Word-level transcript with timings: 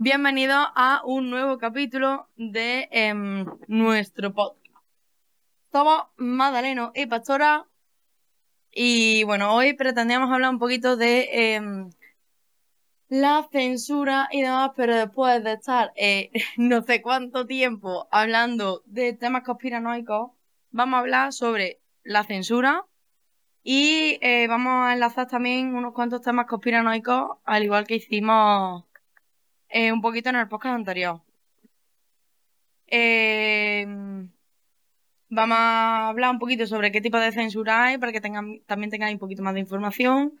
Bienvenidos 0.00 0.64
a 0.76 1.02
un 1.04 1.28
nuevo 1.28 1.58
capítulo 1.58 2.28
de 2.36 2.88
em, 2.92 3.44
nuestro 3.66 4.32
podcast. 4.32 4.76
Somos 5.72 6.04
Madaleno 6.16 6.92
y 6.94 7.06
Pastora. 7.06 7.66
Y 8.70 9.24
bueno, 9.24 9.52
hoy 9.52 9.72
pretendíamos 9.72 10.30
hablar 10.30 10.50
un 10.50 10.60
poquito 10.60 10.96
de 10.96 11.54
em, 11.54 11.90
la 13.08 13.48
censura 13.50 14.28
y 14.30 14.42
demás, 14.42 14.70
pero 14.76 14.94
después 14.94 15.42
de 15.42 15.54
estar 15.54 15.90
eh, 15.96 16.30
no 16.56 16.82
sé 16.82 17.02
cuánto 17.02 17.44
tiempo 17.44 18.06
hablando 18.12 18.82
de 18.86 19.14
temas 19.14 19.42
conspiranoicos, 19.42 20.30
vamos 20.70 20.98
a 20.98 21.00
hablar 21.00 21.32
sobre 21.32 21.80
la 22.04 22.22
censura 22.22 22.84
y 23.64 24.18
eh, 24.22 24.46
vamos 24.46 24.86
a 24.86 24.92
enlazar 24.92 25.26
también 25.26 25.74
unos 25.74 25.92
cuantos 25.92 26.22
temas 26.22 26.46
conspiranoicos, 26.46 27.38
al 27.44 27.64
igual 27.64 27.84
que 27.84 27.96
hicimos 27.96 28.84
eh, 29.68 29.92
un 29.92 30.00
poquito 30.00 30.30
en 30.30 30.36
el 30.36 30.48
podcast 30.48 30.74
anterior. 30.76 31.22
Em, 32.86 34.30
vamos 35.28 35.58
a 35.58 36.08
hablar 36.08 36.30
un 36.30 36.38
poquito 36.38 36.66
sobre 36.66 36.90
qué 36.92 37.00
tipo 37.00 37.18
de 37.18 37.32
censura 37.32 37.84
hay 37.84 37.98
para 37.98 38.12
que 38.12 38.20
tengan, 38.20 38.60
también 38.66 38.90
tengáis 38.90 39.14
un 39.14 39.20
poquito 39.20 39.42
más 39.42 39.54
de 39.54 39.60
información. 39.60 40.40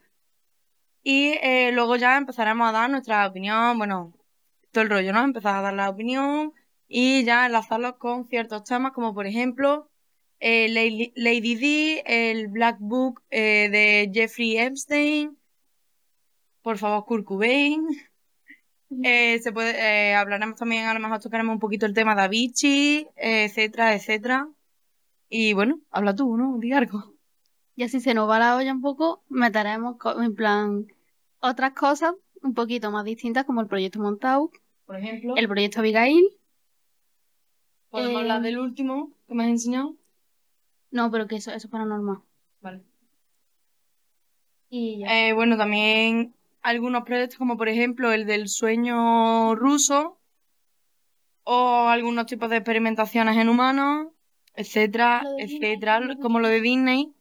Y 1.02 1.32
eh, 1.42 1.72
luego 1.72 1.96
ya 1.96 2.16
empezaremos 2.16 2.68
a 2.68 2.72
dar 2.72 2.90
nuestra 2.90 3.26
opinión, 3.26 3.78
bueno, 3.78 4.14
todo 4.72 4.84
el 4.84 4.90
rollo, 4.90 5.12
¿no? 5.12 5.24
Empezar 5.24 5.56
a 5.56 5.62
dar 5.62 5.74
la 5.74 5.90
opinión 5.90 6.52
y 6.88 7.24
ya 7.24 7.46
enlazarlos 7.46 7.96
con 7.96 8.28
ciertos 8.28 8.64
temas, 8.64 8.92
como 8.92 9.14
por 9.14 9.26
ejemplo 9.26 9.90
eh, 10.40 10.68
Lady, 11.16 11.54
D, 11.56 12.02
el 12.06 12.48
Black 12.48 12.78
Book 12.80 13.22
de 13.30 14.10
Jeffrey 14.12 14.58
Epstein, 14.58 15.38
por 16.62 16.76
favor, 16.78 17.04
Kurt 17.06 17.24
Cobain. 17.24 17.86
Eh, 19.02 19.38
se 19.40 19.52
puede, 19.52 19.76
eh, 19.78 20.14
hablaremos 20.14 20.58
también, 20.58 20.86
a 20.86 20.94
lo 20.94 21.00
mejor 21.00 21.20
tocaremos 21.20 21.52
un 21.52 21.60
poquito 21.60 21.84
el 21.84 21.92
tema 21.92 22.14
de 22.14 22.22
Avicii, 22.22 23.08
etcétera, 23.16 23.94
etcétera. 23.94 24.48
Y 25.28 25.52
bueno, 25.52 25.80
habla 25.90 26.14
tú, 26.14 26.36
¿no? 26.36 26.58
Di 26.58 26.72
algo. 26.72 27.14
Y 27.76 27.82
así 27.82 28.00
se 28.00 28.14
nos 28.14 28.28
va 28.28 28.38
la 28.38 28.56
olla 28.56 28.72
un 28.72 28.80
poco, 28.80 29.22
meteremos 29.28 29.96
en 30.20 30.34
plan 30.34 30.86
otras 31.40 31.72
cosas 31.72 32.14
un 32.42 32.54
poquito 32.54 32.90
más 32.90 33.04
distintas 33.04 33.44
como 33.44 33.60
el 33.60 33.66
proyecto 33.66 34.00
Montauk, 34.00 34.56
por 34.86 34.96
ejemplo. 34.96 35.36
El 35.36 35.48
proyecto 35.48 35.80
Abigail. 35.80 36.30
¿Podemos 37.90 38.22
hablar 38.22 38.42
del 38.42 38.58
último 38.58 39.12
que 39.26 39.34
me 39.34 39.44
has 39.44 39.50
enseñado? 39.50 39.96
No, 40.90 41.10
pero 41.10 41.26
que 41.26 41.36
eso, 41.36 41.50
eso 41.50 41.66
es 41.66 41.70
paranormal. 41.70 42.22
Vale. 42.60 42.82
Y 44.70 45.00
ya. 45.00 45.34
bueno, 45.34 45.56
también 45.56 46.34
algunos 46.62 47.04
proyectos 47.04 47.38
como 47.38 47.56
por 47.56 47.68
ejemplo 47.68 48.12
el 48.12 48.26
del 48.26 48.48
sueño 48.48 49.54
ruso 49.54 50.18
o 51.44 51.88
algunos 51.88 52.26
tipos 52.26 52.50
de 52.50 52.56
experimentaciones 52.56 53.36
en 53.36 53.48
humanos, 53.48 54.08
etcétera, 54.54 55.22
etcétera, 55.38 56.16
como 56.20 56.40
lo 56.40 56.48
de 56.48 56.60
Disney. 56.60 57.14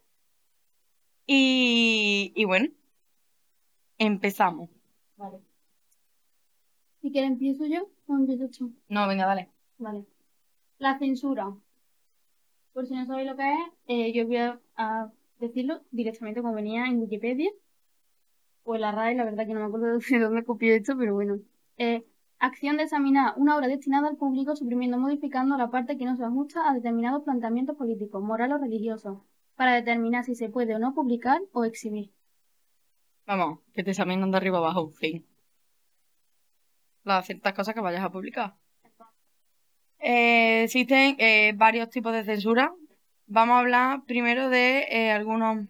Y, 1.26 2.34
y 2.36 2.46
bueno, 2.46 2.70
empezamos. 3.98 4.70
Vale. 5.16 5.40
Si 7.02 7.12
quieres 7.12 7.32
empiezo 7.32 7.66
yo 7.68 7.90
o 8.08 8.16
empiezo 8.16 8.50
tú. 8.50 8.74
No, 8.90 9.08
venga, 9.08 9.26
dale. 9.26 9.50
Vale. 9.78 10.06
La 10.78 10.98
censura. 11.00 11.54
Por 12.74 12.86
si 12.86 12.96
no 12.96 13.06
sabéis 13.06 13.30
lo 13.30 13.38
que 13.38 13.54
es, 13.54 13.60
eh, 13.88 14.14
yo 14.14 14.28
voy 14.28 14.38
a 14.76 15.12
decirlo 15.40 15.82
directamente 15.92 16.42
como 16.42 16.54
venía 16.54 16.86
en 16.86 17.00
Wikipedia 17.00 17.50
pues 18.68 18.82
la 18.82 18.92
RAE, 18.92 19.16
la 19.16 19.24
verdad 19.24 19.48
que 19.48 19.54
no 19.54 19.62
me 19.62 19.68
acuerdo 19.68 19.98
de 20.10 20.20
dónde 20.20 20.44
copié 20.44 20.76
esto, 20.76 20.98
pero 20.98 21.14
bueno. 21.14 21.40
Eh, 21.78 22.06
acción 22.38 22.76
de 22.76 22.84
examinar 22.84 23.34
una 23.38 23.56
obra 23.56 23.70
destinada 23.70 24.10
al 24.10 24.18
público 24.18 24.58
suprimiendo 24.58 24.98
o 24.98 25.00
modificando 25.00 25.56
la 25.56 25.72
parte 25.72 25.98
que 25.98 26.04
no 26.04 26.18
se 26.18 26.26
ajusta 26.26 26.70
a 26.70 26.74
determinados 26.74 27.24
planteamientos 27.24 27.78
políticos, 27.78 28.22
morales 28.22 28.58
o 28.58 28.60
religiosos, 28.60 29.20
para 29.56 29.74
determinar 29.74 30.26
si 30.26 30.36
se 30.36 30.50
puede 30.50 30.76
o 30.76 30.80
no 30.80 30.94
publicar 30.94 31.40
o 31.54 31.64
exhibir. 31.64 32.12
Vamos, 33.26 33.60
que 33.74 33.86
te 33.86 33.92
examinan 33.92 34.32
de 34.32 34.38
arriba 34.38 34.58
abajo, 34.58 34.90
fin. 34.90 35.26
Las 37.06 37.26
ciertas 37.26 37.54
cosas 37.54 37.74
que 37.74 37.80
vayas 37.80 38.04
a 38.04 38.12
publicar. 38.12 38.56
Eh, 40.00 40.64
existen 40.64 41.16
eh, 41.20 41.54
varios 41.56 41.90
tipos 41.90 42.12
de 42.12 42.26
censura. 42.26 42.74
Vamos 43.28 43.56
a 43.56 43.60
hablar 43.60 44.04
primero 44.04 44.50
de 44.50 45.12
algunos 45.12 45.68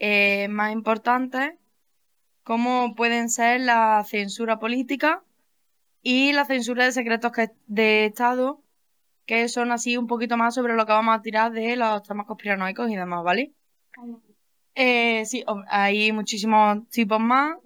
eh, 0.00 0.48
más 0.48 0.72
importantes, 0.72 1.52
como 2.42 2.94
pueden 2.94 3.28
ser 3.28 3.60
la 3.60 4.02
censura 4.04 4.58
política 4.58 5.22
y 6.02 6.32
la 6.32 6.46
censura 6.46 6.86
de 6.86 6.92
secretos 6.92 7.32
de 7.66 8.06
Estado, 8.06 8.62
que 9.26 9.48
son 9.48 9.70
así 9.70 9.98
un 9.98 10.06
poquito 10.06 10.36
más 10.38 10.54
sobre 10.54 10.74
lo 10.74 10.86
que 10.86 10.92
vamos 10.92 11.16
a 11.16 11.22
tirar 11.22 11.52
de 11.52 11.76
los 11.76 12.02
temas 12.02 12.26
conspiranoicos 12.26 12.90
y 12.90 12.96
demás, 12.96 13.22
¿vale? 13.22 13.52
Eh, 14.74 15.24
sí, 15.26 15.44
hay 15.68 16.10
muchísimos 16.12 16.88
tipos 16.88 17.20
más, 17.20 17.58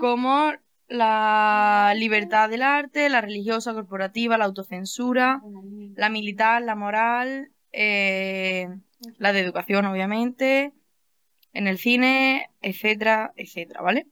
como 0.00 0.52
la 0.86 1.92
libertad 1.96 2.48
del 2.48 2.62
arte, 2.62 3.08
la 3.08 3.20
religiosa, 3.20 3.74
corporativa, 3.74 4.38
la 4.38 4.44
autocensura, 4.44 5.42
la 5.96 6.08
militar, 6.08 6.62
la 6.62 6.76
moral, 6.76 7.50
eh, 7.72 8.68
la 9.18 9.32
de 9.32 9.40
educación, 9.40 9.86
obviamente, 9.86 10.72
en 11.52 11.66
el 11.66 11.78
cine, 11.78 12.50
etcétera, 12.60 13.32
etcétera, 13.36 13.82
¿vale? 13.82 14.06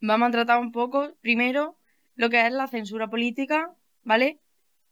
Vamos 0.00 0.28
a 0.28 0.32
tratar 0.32 0.60
un 0.60 0.72
poco 0.72 1.14
primero 1.20 1.76
lo 2.14 2.30
que 2.30 2.46
es 2.46 2.52
la 2.52 2.68
censura 2.68 3.08
política, 3.08 3.74
¿vale? 4.02 4.38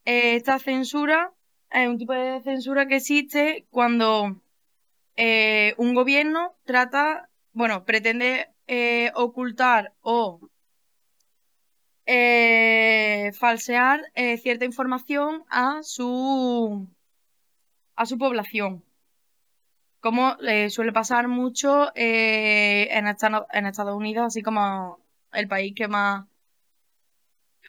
Eh, 0.05 0.37
esta 0.37 0.59
censura 0.59 1.33
es 1.71 1.89
un 1.89 1.99
tipo 1.99 2.13
de 2.13 2.41
censura 2.43 2.87
que 2.87 2.97
existe 2.97 3.67
cuando 3.71 4.41
eh, 5.17 5.75
un 5.77 5.95
gobierno 5.95 6.55
trata, 6.65 7.29
bueno, 7.53 7.85
pretende 7.85 8.49
eh, 8.67 9.11
ocultar 9.15 9.93
o 10.01 10.41
falsear 13.39 14.01
cierta 14.43 14.65
información 14.65 15.45
a 15.49 15.83
su 15.83 16.89
a 17.95 18.07
su 18.07 18.19
población. 18.19 18.85
Como 20.03 20.37
eh, 20.41 20.69
suele 20.69 20.93
pasar 20.93 21.29
mucho 21.29 21.93
eh, 21.95 22.89
en, 22.91 23.07
en 23.07 23.67
Estados 23.67 23.97
Unidos, 23.97 24.27
así 24.27 24.43
como 24.43 24.99
el 25.33 25.47
país 25.47 25.77
que 25.77 25.87
más, 25.87 26.27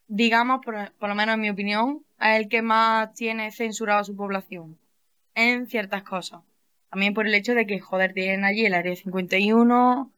digamos, 0.07 0.65
por, 0.65 0.75
lo 0.75 1.15
menos 1.15 1.35
en 1.35 1.41
mi 1.41 1.51
opinión, 1.51 2.03
es 2.19 2.39
el 2.39 2.49
que 2.49 2.63
más 2.63 3.13
tiene 3.13 3.51
censurado 3.51 3.99
a 3.99 4.03
su 4.03 4.15
población 4.15 4.79
en 5.35 5.67
ciertas 5.67 6.01
cosas. 6.01 6.41
También 6.89 7.13
por 7.13 7.27
el 7.27 7.35
hecho 7.35 7.53
de 7.53 7.67
que, 7.67 7.79
joder, 7.79 8.13
tienen 8.13 8.45
allí 8.45 8.65
el 8.65 8.73
área 8.73 8.95
51 8.95 10.11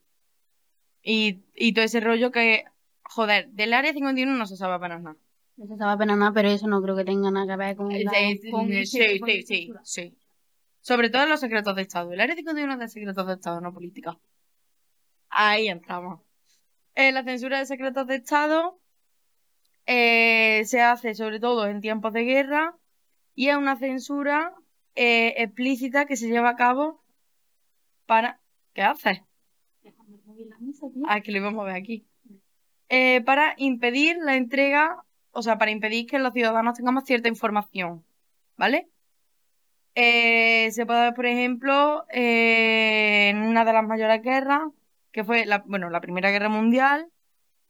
y, 1.04 1.42
y 1.54 1.74
todo 1.74 1.84
ese 1.84 2.00
rollo 2.00 2.32
que, 2.32 2.64
joder, 3.04 3.50
del 3.50 3.74
área 3.74 3.92
51 3.92 4.32
no 4.38 4.46
se 4.46 4.56
sabe 4.56 4.76
apenas 4.76 5.02
nada. 5.02 5.18
No 5.58 5.68
se 5.68 5.76
sabe 5.76 5.92
apenas 5.92 6.18
nada, 6.18 6.32
pero 6.32 6.48
eso 6.48 6.68
no 6.68 6.82
creo 6.82 6.96
que 6.96 7.04
tenga 7.04 7.30
nada 7.30 7.46
que 7.46 7.58
ver 7.58 7.76
con... 7.76 7.90
La, 7.90 8.12
sí, 8.12 8.40
sí, 8.86 9.44
sí, 9.46 9.74
sí, 9.84 10.18
Sobre 10.86 11.10
todo 11.10 11.24
en 11.24 11.30
los 11.30 11.40
secretos 11.40 11.76
de 11.76 11.82
Estado. 11.82 12.14
El 12.14 12.22
área 12.22 12.36
51 12.36 12.74
es 12.74 12.80
de 12.80 12.88
secretos 12.90 13.26
de 13.26 13.34
Estado, 13.34 13.60
no 13.60 13.74
política. 13.74 14.20
Ahí 15.30 15.68
entramos. 15.68 16.22
Eh, 16.94 17.12
la 17.12 17.24
censura 17.24 17.58
de 17.58 17.66
secretos 17.66 18.06
de 18.06 18.18
Estado 18.18 18.80
eh, 19.88 20.62
se 20.66 20.84
hace 20.84 21.16
sobre 21.16 21.40
todo 21.40 21.66
en 21.66 21.82
tiempos 21.82 22.14
de 22.14 22.26
guerra 22.26 22.78
y 23.34 23.50
es 23.50 23.56
una 23.56 23.78
censura 23.78 24.54
eh, 24.94 25.34
explícita 25.38 26.06
que 26.06 26.18
se 26.18 26.30
lleva 26.30 26.50
a 26.50 26.56
cabo 26.56 27.04
para... 28.06 28.40
¿Qué 28.76 28.84
haces? 28.84 29.22
Ah, 31.08 31.22
que 31.22 31.32
lo 31.32 31.40
íbamos 31.40 31.64
a 31.64 31.66
ver 31.66 31.78
aquí. 31.78 32.06
para 33.26 33.56
impedir 33.58 34.18
la 34.18 34.36
entrega 34.36 35.04
o 35.32 35.42
sea, 35.42 35.58
para 35.58 35.72
impedir 35.72 36.06
que 36.06 36.20
los 36.20 36.32
ciudadanos 36.32 36.78
tengamos 36.78 37.06
cierta 37.06 37.28
información, 37.28 38.06
¿vale? 38.56 38.88
Eh, 39.96 40.72
se 40.72 40.86
puede 40.86 41.02
ver, 41.02 41.14
por 41.14 41.26
ejemplo, 41.26 42.06
eh, 42.12 43.30
en 43.30 43.38
una 43.38 43.66
de 43.66 43.74
las 43.74 43.86
mayores 43.86 44.22
guerras, 44.22 44.64
que 45.12 45.24
fue 45.24 45.46
la, 45.46 45.60
bueno, 45.66 45.90
la 45.90 46.02
Primera 46.02 46.32
Guerra 46.32 46.50
Mundial, 46.50 47.08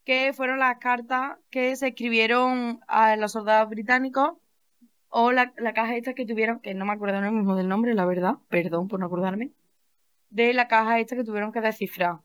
que 0.06 0.34
fueron 0.34 0.60
las 0.60 0.78
cartas 0.80 1.38
que 1.50 1.76
se 1.76 1.90
escribieron 1.90 2.82
a 2.88 3.16
los 3.16 3.34
soldados 3.34 3.70
británicos 3.70 4.34
o 5.10 5.32
la, 5.32 5.54
caja 5.74 5.96
esta 5.96 6.14
que 6.14 6.26
tuvieron, 6.26 6.60
que 6.60 6.74
no 6.74 6.86
me 6.86 6.94
acuerdo 6.94 7.18
ahora 7.18 7.32
mismo 7.32 7.56
del 7.56 7.70
nombre, 7.70 7.94
la 7.94 8.06
verdad, 8.06 8.36
perdón 8.50 8.88
por 8.88 9.00
no 9.00 9.08
acordarme, 9.08 9.52
de 10.30 10.54
la 10.54 10.68
caja 10.68 11.00
esta 11.00 11.16
que 11.16 11.24
tuvieron 11.24 11.52
que 11.52 11.62
descifrar 11.62 12.20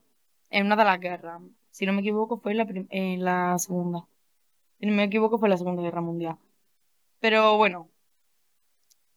en 0.49 0.65
una 0.65 0.75
de 0.75 0.85
las 0.85 0.99
guerras. 0.99 1.41
Si 1.71 1.85
no 1.85 1.93
me 1.93 2.01
equivoco, 2.01 2.37
fue 2.39 2.53
la, 2.53 2.67
en 2.89 3.23
la 3.23 3.57
segunda 3.59 4.05
si 4.81 4.87
no 4.87 4.93
me 4.93 5.03
equivoco, 5.03 5.37
fue 5.37 5.47
la 5.47 5.57
Segunda 5.57 5.83
Guerra 5.83 6.01
Mundial. 6.01 6.37
Pero 7.19 7.55
bueno, 7.55 7.87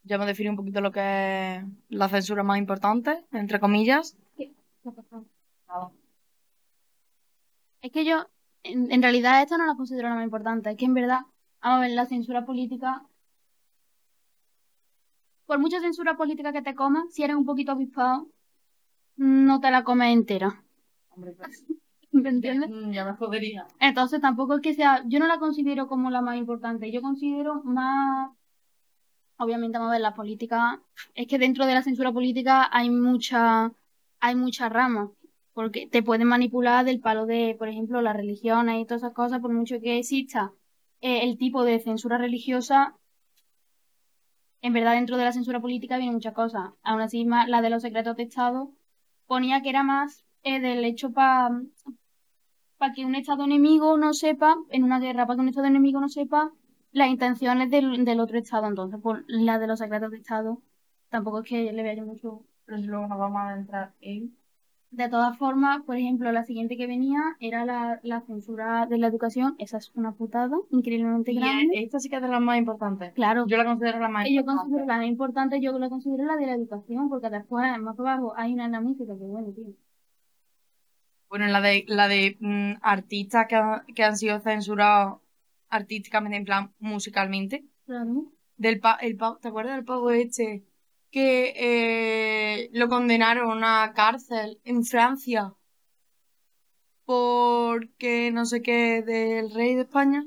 ya 0.05 0.19
me 0.19 0.27
define 0.27 0.51
un 0.51 0.56
poquito 0.56 0.81
lo 0.81 0.93
que 0.93 1.56
es 1.56 1.65
la 1.89 2.09
censura 2.09 2.43
más 2.43 2.59
importante, 2.59 3.25
entre 3.33 3.59
comillas. 3.59 4.17
Es 7.83 7.91
que 7.93 8.05
yo 8.05 8.27
en, 8.62 8.91
en 8.91 9.03
realidad 9.03 9.43
esta 9.43 9.59
no 9.59 9.67
la 9.67 9.75
considero 9.75 10.09
la 10.09 10.15
más 10.15 10.25
importante. 10.25 10.71
Es 10.71 10.77
que 10.77 10.85
en 10.85 10.95
verdad, 10.95 11.21
vamos 11.62 11.79
a 11.79 11.81
ver, 11.81 11.91
la 11.91 12.06
censura 12.06 12.45
política. 12.45 13.03
Por 15.47 15.59
mucha 15.59 15.81
censura 15.81 16.17
política 16.17 16.53
que 16.53 16.62
te 16.62 16.75
comas, 16.75 17.12
si 17.12 17.23
eres 17.23 17.37
un 17.37 17.45
poquito 17.45 17.73
avispado, 17.73 18.29
no 19.17 19.61
te 19.61 19.71
la 19.71 19.85
comes 19.85 20.12
entera. 20.12 20.62
Hombre, 21.11 21.33
pues, 21.39 21.65
¿Me 22.12 22.31
entiendes? 22.31 22.71
mm, 22.71 22.93
ya 22.93 23.05
me 23.05 23.15
jodería. 23.15 23.67
Entonces 23.81 24.21
tampoco 24.21 24.55
es 24.55 24.61
que 24.62 24.75
sea, 24.75 25.03
yo 25.06 25.19
no 25.19 25.27
la 25.27 25.39
considero 25.39 25.89
como 25.89 26.11
la 26.11 26.23
más 26.23 26.37
importante, 26.37 26.93
yo 26.93 27.03
considero 27.03 27.62
más, 27.65 28.31
obviamente 29.39 29.79
vamos 29.79 29.91
a 29.91 29.95
ver, 29.95 30.01
la 30.01 30.15
política, 30.15 30.81
es 31.15 31.27
que 31.27 31.39
dentro 31.39 31.67
de 31.67 31.75
la 31.75 31.83
censura 31.83 32.13
política 32.13 32.69
hay 32.73 32.91
mucha, 32.91 33.73
hay 34.21 34.35
muchas 34.35 34.73
ramas, 34.73 35.11
porque 35.53 35.87
te 35.87 36.03
pueden 36.03 36.29
manipular 36.29 36.85
del 36.85 37.01
palo 37.01 37.27
de, 37.27 37.57
por 37.59 37.69
ejemplo, 37.69 38.03
las 38.03 38.17
religiones 38.17 38.81
y 38.81 38.85
todas 38.85 39.03
esas 39.03 39.15
cosas, 39.15 39.41
por 39.41 39.53
mucho 39.53 39.81
que 39.81 39.99
exista 39.99 40.53
eh, 41.01 41.23
el 41.25 41.39
tipo 41.39 41.65
de 41.65 41.81
censura 41.81 42.19
religiosa, 42.19 42.97
en 44.63 44.73
verdad 44.73 44.95
dentro 44.95 45.19
de 45.19 45.25
la 45.25 45.33
censura 45.33 45.61
política 45.61 45.99
vienen 45.99 46.15
muchas 46.15 46.33
cosas. 46.33 46.71
Aún 46.83 47.03
así, 47.03 47.25
más 47.27 47.49
la 47.49 47.61
de 47.61 47.71
los 47.71 47.83
secretos 47.83 48.17
de 48.17 48.23
Estado 48.23 48.73
ponía 49.27 49.61
que 49.63 49.69
era 49.69 49.83
más 49.83 50.25
eh, 50.43 50.61
del 50.61 50.85
hecho 50.85 51.13
para 51.13 51.51
que 52.95 53.05
un 53.05 53.15
Estado 53.15 53.45
enemigo 53.45 53.97
no 53.99 54.15
sepa, 54.15 54.57
en 54.71 54.85
una 54.85 55.01
guerra, 55.01 55.27
para 55.27 55.37
que 55.37 55.43
un 55.43 55.49
Estado 55.49 55.67
enemigo 55.67 56.01
no 56.01 56.09
sepa 56.09 56.53
las 56.94 57.08
intenciones 57.11 57.70
del, 57.70 58.05
del 58.06 58.20
otro 58.20 58.38
Estado. 58.38 58.67
Entonces, 58.69 58.99
por 59.00 59.25
la 59.29 59.58
de 59.58 59.67
los 59.67 59.79
secretos 59.81 60.11
de 60.12 60.17
Estado, 60.19 60.62
tampoco 61.11 61.41
es 61.43 61.49
que 61.50 61.70
le 61.73 61.82
vea 61.82 61.94
yo 61.94 62.06
mucho. 62.06 62.44
Pero 62.64 62.79
si 62.79 62.85
luego 62.87 63.06
nos 63.08 63.19
vamos 63.19 63.37
a 63.43 63.50
adentrar 63.50 63.93
en... 64.00 64.35
De 64.91 65.08
todas 65.08 65.37
formas, 65.37 65.82
por 65.82 65.96
ejemplo, 65.96 66.31
la 66.31 66.44
siguiente 66.44 66.76
que 66.76 66.87
venía 66.87 67.20
era 67.41 67.64
la, 67.64 67.99
la 68.05 68.20
censura 68.20 68.87
de 68.87 68.96
la 68.96 69.08
educación. 69.08 69.56
Esa 69.58 69.79
es 69.79 69.91
una 69.96 70.12
putada 70.12 70.56
increíblemente 70.70 71.32
Y 71.32 71.41
grande. 71.41 71.75
eh, 71.76 71.82
esta 71.82 71.99
sí 71.99 72.08
que 72.08 72.14
es 72.17 72.23
de 72.23 72.29
las 72.29 72.41
más 72.41 72.58
importantes. 72.58 73.12
Claro, 73.12 73.44
Yo 73.49 73.56
la 73.56 73.64
considero 73.64 73.99
la 73.99 74.08
más 74.08 74.25
yo 74.26 74.31
importante. 74.31 74.61
considero 74.62 74.87
la 74.87 74.96
más 74.99 75.06
importante, 75.06 75.61
yo 75.61 75.79
la 75.81 75.88
considero 75.88 76.25
la 76.25 76.37
de 76.37 76.46
la 76.46 76.55
educación, 76.55 77.08
porque 77.08 77.29
después, 77.29 77.67
más 77.81 77.99
abajo, 77.99 78.35
hay 78.37 78.55
una 78.55 78.67
en 78.67 78.73
la 78.73 78.81
música 78.81 79.14
que 79.19 79.25
bueno, 79.25 79.50
tío. 79.52 79.75
Bueno, 81.29 81.46
la 81.49 81.61
de, 81.61 81.85
la 81.88 82.06
de 82.08 82.37
mm, 82.41 82.75
artistas 82.82 83.46
que, 83.49 83.56
han- 83.56 83.85
que 83.96 84.05
han 84.05 84.17
sido 84.17 84.38
censurados 84.41 85.19
artísticamente, 85.75 86.37
en 86.38 86.44
plan 86.44 86.73
musicalmente. 86.79 87.65
Claro. 87.87 88.32
Del 88.56 88.81
pa 88.81 88.94
el 89.00 89.17
pa- 89.17 89.38
¿Te 89.41 89.49
acuerdas 89.49 89.76
del 89.76 89.85
pavo 89.85 90.11
este? 90.11 90.65
Que 91.11 91.53
eh, 91.56 92.71
lo 92.73 92.88
condenaron 92.88 93.62
a 93.65 93.93
cárcel 93.94 94.61
en 94.65 94.85
Francia 94.85 95.53
porque 97.05 98.31
no 98.32 98.44
sé 98.47 98.62
qué 98.62 99.03
del 99.03 99.53
rey 99.53 99.75
de 99.75 99.82
España. 99.82 100.26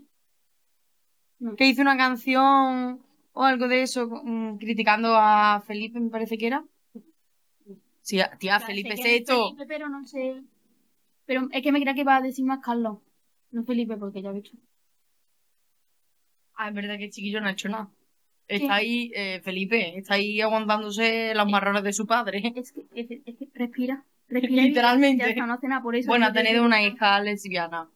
No. 1.40 1.56
Que 1.56 1.68
hizo 1.68 1.82
una 1.82 1.98
canción 1.98 3.02
o 3.34 3.44
algo 3.44 3.68
de 3.68 3.84
eso 3.84 4.08
mm, 4.08 4.58
criticando 4.58 5.16
a 5.16 5.62
Felipe, 5.66 6.00
me 6.00 6.10
parece 6.10 6.38
que 6.38 6.48
era. 6.48 6.64
Sí, 8.02 8.20
a- 8.20 8.32
tía, 8.38 8.60
Felipe 8.60 8.96
VI. 8.96 9.26
Felipe, 9.26 9.66
pero 9.68 9.90
no 9.90 10.06
sé. 10.06 10.42
Pero 11.26 11.48
es 11.52 11.62
que 11.62 11.72
me 11.72 11.80
creía 11.80 11.94
que 11.94 12.02
iba 12.02 12.16
a 12.16 12.22
decir 12.22 12.46
más 12.46 12.60
Carlos. 12.60 13.00
No 13.52 13.64
Felipe, 13.64 13.98
porque 13.98 14.22
ya 14.22 14.30
he 14.30 14.34
visto. 14.34 14.58
Ah, 16.58 16.70
es 16.70 16.74
verdad 16.74 16.98
que 16.98 17.06
el 17.06 17.12
chiquillo 17.12 17.40
no 17.40 17.48
ha 17.48 17.52
hecho 17.52 17.70
nada. 17.70 17.90
Está 18.48 18.76
ahí, 18.76 19.12
eh, 19.14 19.42
Felipe, 19.44 19.98
está 19.98 20.16
ahí 20.16 20.42
aguantándose 20.42 21.34
los 21.36 21.50
marrones 21.50 21.84
de 21.84 21.94
su 21.94 22.06
padre. 22.06 22.42
Es 22.56 22.72
que, 22.72 22.82
es, 22.94 23.08
que- 23.08 23.22
es 23.26 23.36
que 23.38 23.48
respira. 23.54 24.04
Respira. 24.30 24.64
Literalmente. 24.64 25.36
Ya 25.36 25.46
no 25.46 25.58
por 25.82 25.96
eso. 25.96 26.08
Bueno, 26.10 26.26
ha 26.26 26.34
tenido 26.34 26.64
una 26.66 26.82
hija 26.84 27.20
lesbiana. 27.22 27.90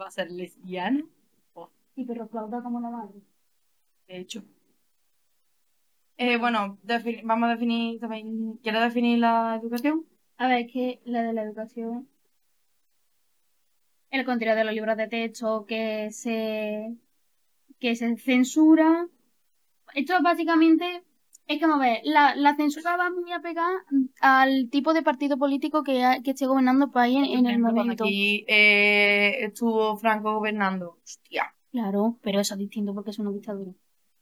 ¿Va 0.00 0.06
a 0.06 0.10
ser 0.10 0.30
lesbiana? 0.30 1.04
Y 1.96 2.04
pero 2.04 2.26
flauta 2.26 2.60
como 2.62 2.80
la 2.80 2.90
madre. 2.90 3.20
De 4.08 4.18
hecho. 4.18 4.42
Eh, 6.16 6.36
bueno, 6.36 6.78
vamos 7.24 7.48
a 7.48 7.52
definir 7.52 8.00
también. 8.00 8.54
¿Quieres 8.62 8.82
definir 8.82 9.18
la 9.18 9.58
educación? 9.60 10.04
A 10.36 10.48
ver, 10.48 10.66
es 10.66 10.72
que 10.72 11.00
la 11.04 11.22
de 11.22 11.32
la 11.32 11.42
educación. 11.42 12.08
El 14.14 14.24
contenido 14.24 14.56
de 14.56 14.64
los 14.64 14.74
libros 14.74 14.96
de 14.96 15.08
texto 15.08 15.64
que 15.66 16.08
se. 16.12 16.94
que 17.80 17.96
se 17.96 18.16
censura. 18.16 19.08
Esto 19.94 20.14
básicamente. 20.22 21.02
Es 21.48 21.58
que, 21.58 21.66
vamos 21.66 21.84
a 21.84 21.88
ver, 21.88 22.00
la, 22.04 22.34
la 22.36 22.54
censura 22.54 22.96
va 22.96 23.10
muy 23.10 23.30
apegada 23.32 23.74
al 24.20 24.70
tipo 24.70 24.94
de 24.94 25.02
partido 25.02 25.36
político 25.36 25.82
que, 25.82 26.02
ha- 26.04 26.22
que 26.22 26.30
esté 26.30 26.46
gobernando 26.46 26.86
el 26.86 26.90
país 26.92 27.16
en, 27.18 27.24
en 27.40 27.46
el 27.46 27.58
momento. 27.58 28.04
aquí 28.04 28.44
eh, 28.48 29.44
estuvo 29.46 29.96
Franco 29.96 30.32
gobernando. 30.34 30.98
Hostia. 31.04 31.52
Claro, 31.72 32.18
pero 32.22 32.38
eso 32.40 32.54
es 32.54 32.58
distinto 32.60 32.94
porque 32.94 33.10
es 33.10 33.18
una 33.18 33.32
dictadura. 33.32 33.72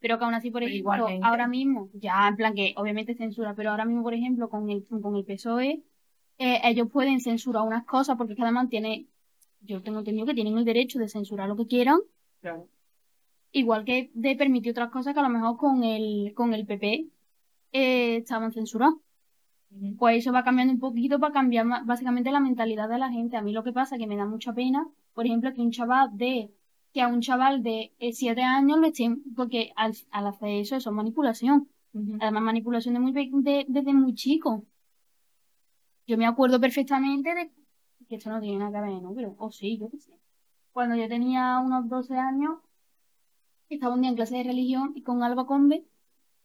Pero 0.00 0.19
que 0.19 0.25
aún 0.25 0.35
así, 0.35 0.50
por 0.50 0.62
ejemplo, 0.62 0.79
igualmente. 0.95 1.25
ahora 1.25 1.47
mismo, 1.47 1.91
ya 1.93 2.27
en 2.27 2.37
plan 2.37 2.55
que 2.55 2.73
obviamente 2.77 3.15
censura, 3.15 3.55
pero 3.55 3.71
ahora 3.71 3.85
mismo, 3.85 4.03
por 4.03 4.15
ejemplo, 4.15 4.49
con 4.49 4.69
el, 4.71 4.85
con 4.87 5.15
el 5.15 5.25
PSOE, 5.25 5.83
eh, 6.38 6.61
ellos 6.65 6.88
pueden 6.91 7.21
censurar 7.21 7.62
unas 7.62 7.85
cosas 7.85 8.17
porque 8.17 8.35
cada 8.35 8.49
además 8.49 8.69
tiene, 8.69 9.06
yo 9.62 9.82
tengo 9.82 10.00
entendido 10.00 10.26
que 10.26 10.35
tienen 10.35 10.59
el 10.59 10.64
derecho 10.64 10.99
de 10.99 11.09
censurar 11.09 11.49
lo 11.49 11.56
que 11.56 11.67
quieran, 11.67 11.99
Claro. 12.41 12.69
igual 13.53 13.85
que 13.85 14.11
de 14.14 14.37
permitir 14.37 14.73
otras 14.73 14.91
cosas 14.91 15.14
que 15.14 15.20
a 15.20 15.23
lo 15.23 15.29
mejor 15.29 15.56
con 15.56 15.85
el, 15.85 16.32
con 16.35 16.53
el 16.55 16.67
PP 16.67 17.06
eh, 17.73 18.17
estaban 18.17 18.53
censuradas. 18.53 18.94
Pues 19.99 20.19
eso 20.19 20.32
va 20.32 20.44
cambiando 20.44 20.75
un 20.75 20.79
poquito 20.81 21.19
para 21.19 21.32
cambiar 21.32 21.67
básicamente 21.87 22.31
la 22.31 22.41
mentalidad 22.41 22.88
de 22.91 22.99
la 22.99 23.11
gente. 23.11 23.38
A 23.38 23.43
mí 23.43 23.53
lo 23.53 23.64
que 23.64 23.73
pasa 23.73 23.97
que 23.97 24.06
me 24.06 24.17
da 24.17 24.26
mucha 24.26 24.53
pena, 24.53 24.87
por 25.14 25.25
ejemplo, 25.25 25.53
que 25.55 25.62
un 25.62 25.70
chaval 25.70 26.11
de, 26.19 26.50
que 26.93 27.00
a 27.00 27.09
un 27.09 27.23
chaval 27.23 27.62
de 27.62 27.93
7 28.12 28.43
años 28.43 28.79
le 28.81 28.88
estén, 28.88 29.23
porque 29.35 29.73
al, 29.76 29.94
al 30.11 30.26
hacer 30.26 30.49
eso, 30.50 30.76
eso 30.76 30.91
es 30.91 30.94
manipulación. 30.97 31.69
Además, 32.20 32.43
manipulación 32.43 32.94
de 32.94 33.00
muy, 33.00 33.12
de- 33.12 33.64
desde 33.69 33.94
muy 33.94 34.14
chico. 34.14 34.64
Yo 36.06 36.19
me 36.19 36.26
acuerdo 36.26 36.61
perfectamente 36.61 37.35
de, 37.35 37.50
que 38.12 38.17
esto 38.19 38.29
no 38.31 38.41
tiene 38.43 38.59
nada 38.59 38.73
que 38.85 38.91
ver, 38.93 39.03
¿no? 39.03 39.14
Pero, 39.14 39.35
o 39.38 39.50
sí, 39.50 39.79
yo 39.79 39.88
qué 39.91 39.99
sé. 39.99 40.12
Cuando 40.73 40.97
yo 40.97 41.09
tenía 41.09 41.59
unos 41.61 41.88
12 41.88 42.17
años, 42.19 42.59
estaba 43.69 43.94
un 43.94 44.03
día 44.03 44.11
en 44.11 44.14
clase 44.17 44.37
de 44.37 44.44
religión 44.44 44.93
y 44.94 45.03
con 45.03 45.23
Alba 45.25 45.47
Conde, 45.47 45.85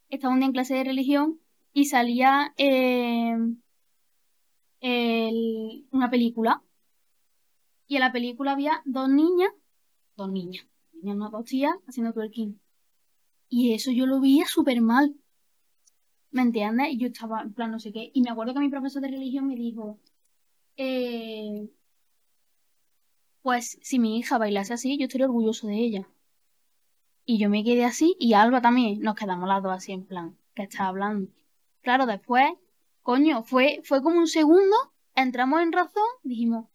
estaba 0.09 0.33
un 0.33 0.39
día 0.41 0.47
en 0.47 0.53
clase 0.53 0.75
de 0.75 0.83
religión 0.85 1.39
y 1.73 1.85
salía 1.85 2.53
el- 2.57 3.57
una 5.91 6.09
película. 6.09 6.61
Y 7.87 7.95
en 7.95 8.01
la 8.01 8.11
película 8.13 8.51
había 8.53 8.81
dos 8.85 9.09
niñas, 9.09 9.51
dos 10.15 10.31
niñas, 10.31 10.65
niñas 10.93 11.17
no 11.17 11.29
dos 11.31 11.45
tías, 11.45 11.73
haciendo 11.87 12.13
twerking. 12.13 12.59
Y 13.49 13.73
eso 13.73 13.91
yo 13.91 14.05
lo 14.07 14.21
veía 14.21 14.45
súper 14.47 14.81
mal. 14.81 15.15
¿Me 16.31 16.41
entiendes? 16.41 16.87
Y 16.91 16.97
yo 16.99 17.07
estaba 17.07 17.41
en 17.41 17.53
plan 17.53 17.71
no 17.71 17.79
sé 17.79 17.91
qué. 17.91 18.11
Y 18.13 18.21
me 18.21 18.29
acuerdo 18.29 18.53
que 18.53 18.59
mi 18.61 18.69
profesor 18.69 19.01
de 19.01 19.09
religión 19.09 19.47
me 19.47 19.55
dijo, 19.55 19.99
eh, 20.77 21.69
pues 23.41 23.77
si 23.81 23.99
mi 23.99 24.17
hija 24.17 24.37
bailase 24.37 24.73
así, 24.73 24.97
yo 24.97 25.05
estaría 25.05 25.27
orgulloso 25.27 25.67
de 25.67 25.75
ella. 25.75 26.07
Y 27.25 27.39
yo 27.39 27.49
me 27.49 27.63
quedé 27.63 27.83
así 27.83 28.15
y 28.19 28.33
Alba 28.33 28.61
también. 28.61 29.01
Nos 29.01 29.15
quedamos 29.15 29.47
las 29.47 29.61
dos 29.63 29.73
así 29.73 29.91
en 29.91 30.05
plan, 30.05 30.37
¿qué 30.53 30.63
estás 30.63 30.81
hablando? 30.81 31.29
Claro, 31.81 32.05
después, 32.05 32.45
coño, 33.03 33.43
fue, 33.43 33.81
fue 33.83 34.01
como 34.01 34.19
un 34.19 34.27
segundo, 34.27 34.75
entramos 35.15 35.61
en 35.61 35.71
razón, 35.71 36.03
dijimos, 36.23 36.67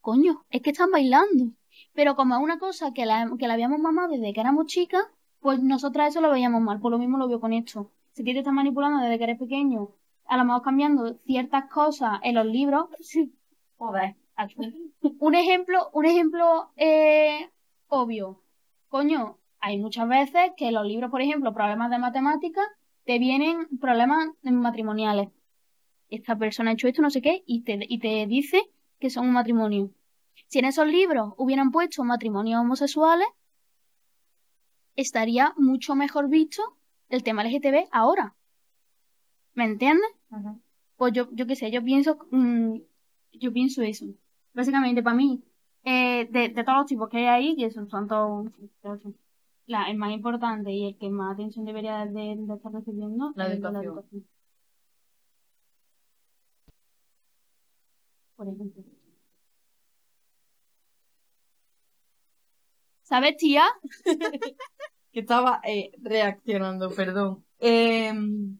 coño, 0.00 0.44
es 0.50 0.62
que 0.62 0.70
están 0.70 0.90
bailando. 0.90 1.52
Pero 1.92 2.16
como 2.16 2.34
es 2.36 2.40
una 2.42 2.58
cosa 2.58 2.92
que 2.92 3.06
la, 3.06 3.30
que 3.38 3.48
la 3.48 3.54
habíamos 3.54 3.80
mamado 3.80 4.08
desde 4.08 4.32
que 4.32 4.40
éramos 4.40 4.66
chicas, 4.66 5.04
pues 5.40 5.60
nosotras 5.60 6.10
eso 6.10 6.20
lo 6.20 6.30
veíamos 6.30 6.62
mal. 6.62 6.80
Por 6.80 6.92
lo 6.92 6.98
mismo 6.98 7.18
lo 7.18 7.28
veo 7.28 7.40
con 7.40 7.52
esto. 7.52 7.90
Si 8.12 8.22
te 8.24 8.38
están 8.38 8.54
manipulando 8.54 9.00
desde 9.00 9.18
que 9.18 9.24
eres 9.24 9.38
pequeño, 9.38 9.90
a 10.26 10.36
lo 10.36 10.44
mejor 10.44 10.62
cambiando 10.62 11.14
ciertas 11.26 11.70
cosas 11.70 12.18
en 12.22 12.34
los 12.34 12.46
libros, 12.46 12.88
sí, 13.00 13.32
Joder. 13.76 14.16
un 15.18 15.34
ejemplo, 15.34 15.90
un 15.92 16.06
ejemplo 16.06 16.70
eh, 16.76 17.50
obvio. 17.88 18.42
Coño, 18.88 19.38
hay 19.60 19.78
muchas 19.78 20.08
veces 20.08 20.52
que 20.56 20.70
los 20.70 20.86
libros, 20.86 21.10
por 21.10 21.22
ejemplo, 21.22 21.52
problemas 21.52 21.90
de 21.90 21.98
matemáticas, 21.98 22.66
te 23.04 23.18
vienen 23.18 23.66
problemas 23.80 24.28
matrimoniales. 24.42 25.28
Esta 26.08 26.36
persona 26.36 26.70
ha 26.70 26.74
hecho 26.74 26.88
esto, 26.88 27.02
no 27.02 27.10
sé 27.10 27.20
qué, 27.20 27.42
y 27.46 27.62
te, 27.62 27.78
y 27.80 27.98
te 27.98 28.26
dice 28.26 28.62
que 28.98 29.10
son 29.10 29.26
un 29.26 29.32
matrimonio. 29.32 29.90
Si 30.46 30.58
en 30.58 30.66
esos 30.66 30.86
libros 30.86 31.34
hubieran 31.36 31.70
puesto 31.70 32.04
matrimonios 32.04 32.60
homosexuales, 32.60 33.26
estaría 34.96 35.52
mucho 35.56 35.94
mejor 35.94 36.28
visto 36.28 36.62
el 37.08 37.22
tema 37.22 37.44
LGTB 37.44 37.88
ahora. 37.90 38.34
¿Me 39.54 39.64
entiendes? 39.64 40.10
Pues 40.96 41.12
yo, 41.12 41.28
yo 41.32 41.46
qué 41.46 41.56
sé, 41.56 41.70
yo 41.70 41.82
pienso, 41.82 42.18
mm, 42.30 42.76
yo 43.32 43.52
pienso 43.52 43.82
eso. 43.82 44.06
Básicamente, 44.52 45.02
para 45.02 45.16
mí, 45.16 45.42
eh, 45.84 46.26
de, 46.30 46.48
de, 46.48 46.64
todos 46.64 46.78
los 46.78 46.86
tipos 46.86 47.08
que 47.08 47.18
hay 47.18 47.26
ahí, 47.26 47.56
que 47.56 47.70
son, 47.70 47.88
son 47.88 48.08
todos, 48.08 48.50
todos 48.82 49.00
la, 49.66 49.90
el 49.90 49.96
más 49.96 50.12
importante 50.12 50.70
y 50.72 50.86
el 50.88 50.98
que 50.98 51.10
más 51.10 51.34
atención 51.34 51.64
debería 51.64 52.04
de, 52.06 52.36
de 52.36 52.54
estar 52.54 52.72
recibiendo 52.72 53.32
la 53.36 53.46
educación. 53.46 53.72
la 53.74 53.82
educación. 53.82 54.26
Por 58.36 58.48
ejemplo. 58.48 58.82
¿Sabes, 63.02 63.36
tía? 63.36 63.64
que 65.12 65.20
estaba 65.20 65.60
eh, 65.64 65.92
reaccionando, 66.02 66.90
perdón. 66.90 67.44
Em, 67.58 68.58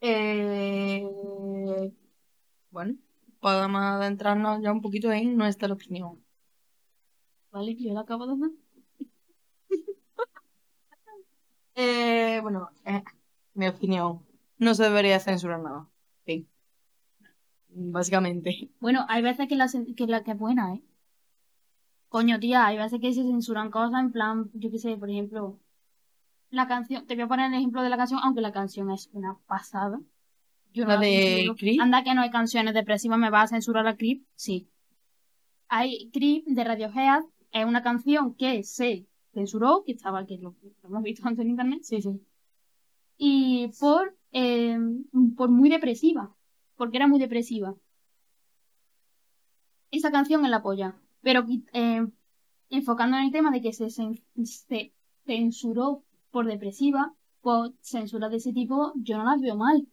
eh, 0.00 1.92
bueno, 2.70 2.96
podemos 3.40 3.80
adentrarnos 3.82 4.62
ya 4.62 4.72
un 4.72 4.80
poquito 4.82 5.12
en 5.12 5.36
nuestra 5.36 5.72
opinión. 5.72 6.22
Vale, 7.52 7.74
yo 7.76 7.92
la 7.92 8.00
acabo 8.00 8.26
de 8.26 8.34
hacer. 8.34 8.50
Eh, 11.76 12.40
bueno, 12.42 12.68
eh, 12.84 13.02
mi 13.54 13.66
opinión. 13.66 14.20
No 14.58 14.74
se 14.74 14.82
debería 14.82 15.18
censurar 15.18 15.60
nada. 15.60 15.88
Sí. 16.26 16.46
Básicamente. 17.68 18.70
Bueno, 18.80 19.06
hay 19.08 19.22
veces 19.22 19.48
que 19.48 19.56
la, 19.56 19.66
que 19.96 20.06
la 20.06 20.22
que 20.22 20.32
es 20.32 20.38
buena, 20.38 20.74
¿eh? 20.74 20.82
Coño, 22.10 22.38
tía, 22.40 22.66
hay 22.66 22.76
veces 22.76 23.00
que 23.00 23.14
se 23.14 23.22
censuran 23.22 23.70
cosas 23.70 24.00
en 24.00 24.12
plan, 24.12 24.50
yo 24.52 24.70
qué 24.70 24.78
sé, 24.78 24.96
por 24.96 25.08
ejemplo, 25.08 25.58
la 26.50 26.66
canción, 26.66 27.06
te 27.06 27.14
voy 27.14 27.24
a 27.24 27.28
poner 27.28 27.46
el 27.52 27.58
ejemplo 27.58 27.82
de 27.82 27.88
la 27.90 27.96
canción, 27.96 28.20
aunque 28.22 28.40
la 28.40 28.52
canción 28.52 28.90
es 28.90 29.08
una 29.12 29.38
pasada. 29.46 30.00
Yo 30.72 30.84
¿La 30.84 30.94
la 30.94 31.00
de. 31.00 31.52
Creep? 31.58 31.80
Anda 31.80 32.04
que 32.04 32.14
no 32.14 32.22
hay 32.22 32.30
canciones 32.30 32.74
depresivas, 32.74 33.18
¿me 33.18 33.30
vas 33.30 33.44
a 33.44 33.56
censurar 33.56 33.84
la 33.84 33.96
Creep? 33.96 34.24
Sí. 34.34 34.68
Hay 35.68 36.10
Creep 36.12 36.44
de 36.46 36.64
Radiohead, 36.64 37.22
es 37.52 37.64
una 37.64 37.82
canción 37.82 38.34
que 38.34 38.62
se 38.62 39.06
censuró, 39.32 39.82
que 39.84 39.92
estaba, 39.92 40.26
que 40.26 40.38
lo, 40.38 40.54
lo 40.82 40.88
hemos 40.88 41.02
visto 41.02 41.26
antes 41.26 41.44
en 41.44 41.50
internet, 41.50 41.80
Sí, 41.82 42.02
sí. 42.02 42.20
y 43.16 43.68
por, 43.78 44.16
eh, 44.32 44.78
por 45.36 45.48
muy 45.50 45.68
depresiva, 45.70 46.34
porque 46.76 46.96
era 46.96 47.06
muy 47.06 47.18
depresiva. 47.20 47.74
Esa 49.90 50.10
canción 50.10 50.44
es 50.44 50.50
la 50.50 50.62
polla, 50.62 50.94
pero 51.20 51.44
eh, 51.72 52.06
enfocando 52.70 53.16
en 53.16 53.24
el 53.24 53.32
tema 53.32 53.50
de 53.50 53.60
que 53.60 53.72
se, 53.72 53.90
se 53.90 54.92
censuró 55.26 56.04
por 56.30 56.46
depresiva, 56.46 57.14
pues 57.40 57.72
censuras 57.80 58.30
de 58.30 58.36
ese 58.38 58.52
tipo 58.52 58.92
yo 58.96 59.18
no 59.18 59.24
las 59.24 59.40
veo 59.40 59.56
mal, 59.56 59.86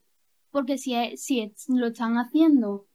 porque 0.51 0.77
si, 0.77 0.93
es- 0.95 1.21
si 1.23 1.41
es- 1.41 1.67
lo 1.69 1.87
están 1.87 2.17
haciendo 2.17 2.85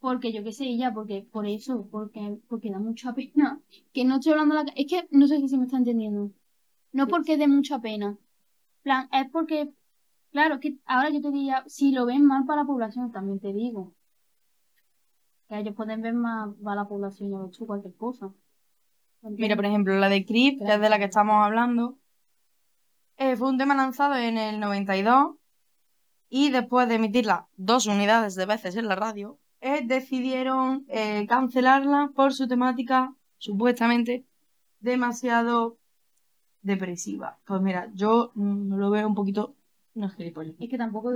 porque 0.00 0.32
yo 0.32 0.42
qué 0.42 0.52
sé, 0.52 0.76
ya, 0.78 0.92
porque 0.94 1.26
por 1.30 1.46
eso, 1.46 1.86
porque, 1.90 2.38
porque 2.48 2.70
da 2.70 2.78
mucha 2.78 3.12
pena, 3.14 3.60
que 3.92 4.04
no 4.04 4.14
estoy 4.16 4.32
hablando 4.32 4.56
de 4.56 4.64
la... 4.64 4.72
Es 4.74 4.86
que 4.86 5.06
no 5.10 5.28
sé 5.28 5.38
si 5.40 5.48
se 5.48 5.58
me 5.58 5.64
está 5.64 5.76
entendiendo. 5.76 6.30
No 6.92 7.06
porque 7.06 7.36
dé 7.36 7.46
mucha 7.46 7.80
pena. 7.80 8.16
plan, 8.82 9.08
es 9.12 9.30
porque, 9.30 9.70
claro, 10.32 10.58
que 10.58 10.78
ahora 10.86 11.10
yo 11.10 11.20
te 11.20 11.30
diría, 11.30 11.64
si 11.66 11.92
lo 11.92 12.06
ven 12.06 12.24
mal 12.24 12.46
para 12.46 12.62
la 12.62 12.66
población, 12.66 13.12
también 13.12 13.40
te 13.40 13.52
digo. 13.52 13.92
Que 15.48 15.58
ellos 15.60 15.74
pueden 15.74 16.00
ver 16.00 16.14
más 16.14 16.48
para 16.64 16.82
la 16.82 16.88
población 16.88 17.28
y 17.52 17.66
cualquier 17.66 17.94
cosa. 17.94 18.32
Mira, 19.22 19.54
por 19.54 19.66
ejemplo, 19.66 19.98
la 19.98 20.08
de 20.08 20.24
Creep, 20.24 20.58
que 20.60 20.72
es 20.72 20.80
de 20.80 20.88
la 20.88 20.98
que 20.98 21.04
estamos 21.04 21.44
hablando, 21.44 21.98
eh, 23.20 23.36
fue 23.36 23.50
un 23.50 23.58
tema 23.58 23.74
lanzado 23.74 24.16
en 24.16 24.38
el 24.38 24.58
92 24.58 25.36
y 26.30 26.50
después 26.50 26.88
de 26.88 26.94
emitirla 26.94 27.48
dos 27.56 27.86
unidades 27.86 28.34
de 28.34 28.46
veces 28.46 28.76
en 28.76 28.88
la 28.88 28.96
radio, 28.96 29.38
eh, 29.60 29.82
decidieron 29.86 30.86
eh, 30.88 31.26
cancelarla 31.28 32.12
por 32.16 32.32
su 32.32 32.48
temática 32.48 33.14
supuestamente 33.36 34.24
demasiado 34.80 35.76
depresiva. 36.62 37.38
Pues 37.44 37.60
mira, 37.60 37.90
yo 37.94 38.32
mm, 38.34 38.74
lo 38.76 38.90
veo 38.90 39.06
un 39.06 39.14
poquito 39.14 39.54
no 39.94 40.06
es 40.06 40.14
gilipollas. 40.14 40.54
Es 40.58 40.70
que 40.70 40.78
tampoco 40.78 41.12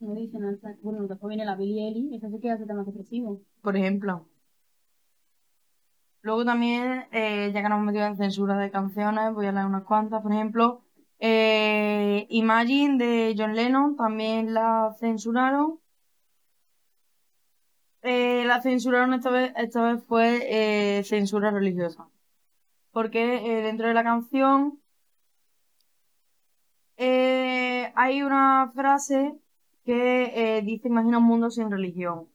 no 0.00 0.14
dicen 0.14 0.42
nada. 0.42 0.76
Bueno, 0.82 1.06
después 1.06 1.30
viene 1.30 1.46
la 1.46 1.56
Billie 1.56 1.88
Eilish, 1.88 2.16
esa 2.16 2.28
sí 2.28 2.38
que 2.38 2.50
hace 2.50 2.66
temas 2.66 2.84
depresivos. 2.84 3.40
por 3.62 3.76
ejemplo. 3.76 4.26
Luego 6.20 6.44
también, 6.44 7.06
eh, 7.12 7.50
ya 7.54 7.62
que 7.62 7.68
nos 7.68 7.76
hemos 7.76 7.86
metido 7.86 8.04
en 8.04 8.16
censura 8.16 8.58
de 8.58 8.70
canciones, 8.70 9.32
voy 9.32 9.46
a 9.46 9.52
leer 9.52 9.64
unas 9.64 9.84
cuantas. 9.84 10.22
Por 10.22 10.32
ejemplo, 10.32 10.82
eh, 11.18 12.26
Imagine 12.30 12.98
de 12.98 13.34
John 13.36 13.54
Lennon 13.54 13.96
también 13.96 14.54
la 14.54 14.94
censuraron. 14.98 15.80
Eh, 18.02 18.44
la 18.46 18.60
censuraron 18.62 19.14
esta 19.14 19.30
vez, 19.30 19.52
esta 19.56 19.82
vez 19.82 20.04
fue 20.04 20.98
eh, 20.98 21.04
censura 21.04 21.50
religiosa. 21.50 22.08
Porque 22.92 23.58
eh, 23.58 23.62
dentro 23.62 23.88
de 23.88 23.94
la 23.94 24.04
canción 24.04 24.80
eh, 26.96 27.92
hay 27.94 28.22
una 28.22 28.70
frase 28.74 29.34
que 29.84 30.56
eh, 30.58 30.62
dice 30.62 30.88
Imagina 30.88 31.18
un 31.18 31.24
mundo 31.24 31.50
sin 31.50 31.70
religión. 31.70 32.28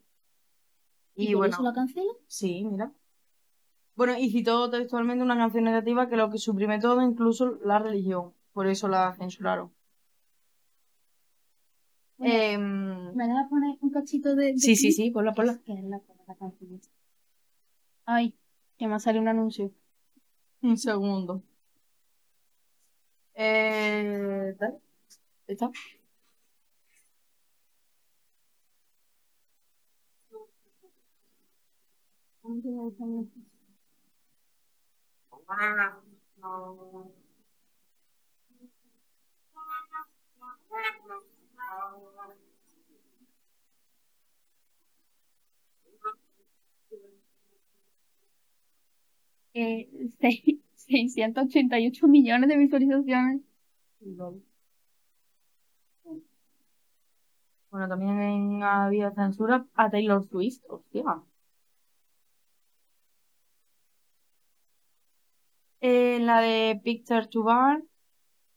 ¿Y, 1.16 1.30
Y 1.30 1.34
bueno, 1.34 1.54
eso 1.54 1.64
la 1.64 1.74
cancelan? 1.74 2.16
Sí, 2.28 2.66
mira. 2.70 2.92
Bueno, 3.96 4.18
y 4.18 4.30
citó 4.30 4.70
textualmente 4.70 5.24
una 5.24 5.38
canción 5.38 5.64
negativa 5.66 6.08
que 6.10 6.16
lo 6.16 6.30
que 6.30 6.38
suprime 6.38 6.80
todo, 6.80 7.02
incluso 7.02 7.58
la 7.64 7.80
religión. 7.80 8.34
Por 8.54 8.68
eso 8.68 8.88
la 8.88 9.14
censuraron. 9.14 9.72
Bueno, 12.18 12.34
Em, 12.34 13.16
¿Me 13.16 13.28
das 13.28 13.46
a 13.46 13.50
poner 13.50 13.78
un 13.82 13.90
cachito 13.90 14.36
de, 14.36 14.54
de 14.54 14.58
sí, 14.60 14.76
sí, 14.76 14.92
sí, 14.92 15.12
ponla, 15.12 15.34
ponla. 15.34 15.54
Es 15.54 15.60
que 15.60 15.74
es 15.74 15.84
la, 15.84 16.00
la 16.28 16.36
canción 16.36 16.76
esa. 16.76 16.92
Ay, 18.06 18.36
que 18.78 18.88
me 18.88 19.00
sale 19.00 19.20
un 19.20 19.28
anuncio. 19.28 19.72
Un 20.62 20.78
segundo. 20.78 21.44
Eh, 23.34 24.56
dale. 24.60 24.78
Está. 25.48 25.72
Eh, 49.54 49.88
seis- 50.20 50.60
688 50.76 52.08
millones 52.08 52.50
de 52.50 52.58
visualizaciones. 52.58 53.42
Bueno, 57.70 57.88
también 57.90 58.62
había 58.64 59.12
censura 59.12 59.66
a 59.76 59.90
Taylor 59.90 60.24
Swift, 60.24 60.62
hostia. 60.70 61.22
Eh, 65.82 66.20
la 66.22 66.42
de 66.42 66.80
Picture 66.84 67.28
to 67.28 67.44
Bar, 67.44 67.84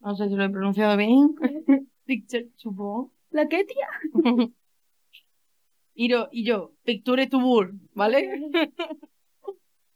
no 0.01 0.17
sé 0.17 0.29
si 0.29 0.35
lo 0.37 0.45
he 0.45 0.51
pronunciado 0.51 0.97
bien. 0.97 1.35
Picture 2.07 2.51
to 2.63 2.73
Bar. 2.73 3.07
¿La 3.31 3.49
qué, 3.49 3.65
tía? 3.65 3.89
Y 5.97 6.09
yo, 6.09 6.29
y 6.33 6.45
yo, 6.45 6.73
Picture 6.85 7.27
to 7.29 7.39
Bar, 7.39 7.71
¿vale? 7.95 8.51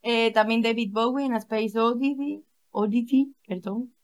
Eh, 0.03 0.33
también 0.33 0.63
David 0.63 0.93
Bowie 0.93 1.27
en 1.27 1.35
Space 1.35 1.79
Oddity, 1.79 2.45
Oddity, 2.71 3.35
perdón. 3.47 3.95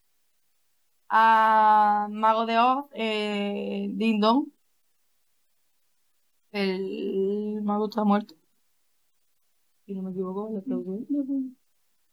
A 1.09 2.09
Mago 2.11 2.47
de 2.47 2.59
Oz, 2.59 2.87
eh, 2.95 3.89
Ding 3.93 4.21
Dong. 4.21 4.49
El 6.53 7.63
mago 7.63 7.87
está 7.87 8.05
muerto. 8.05 8.35
Si 9.87 9.95
no 9.95 10.03
me 10.03 10.11
equivoco, 10.13 10.51
la 10.53 10.63
traducción. 10.63 11.57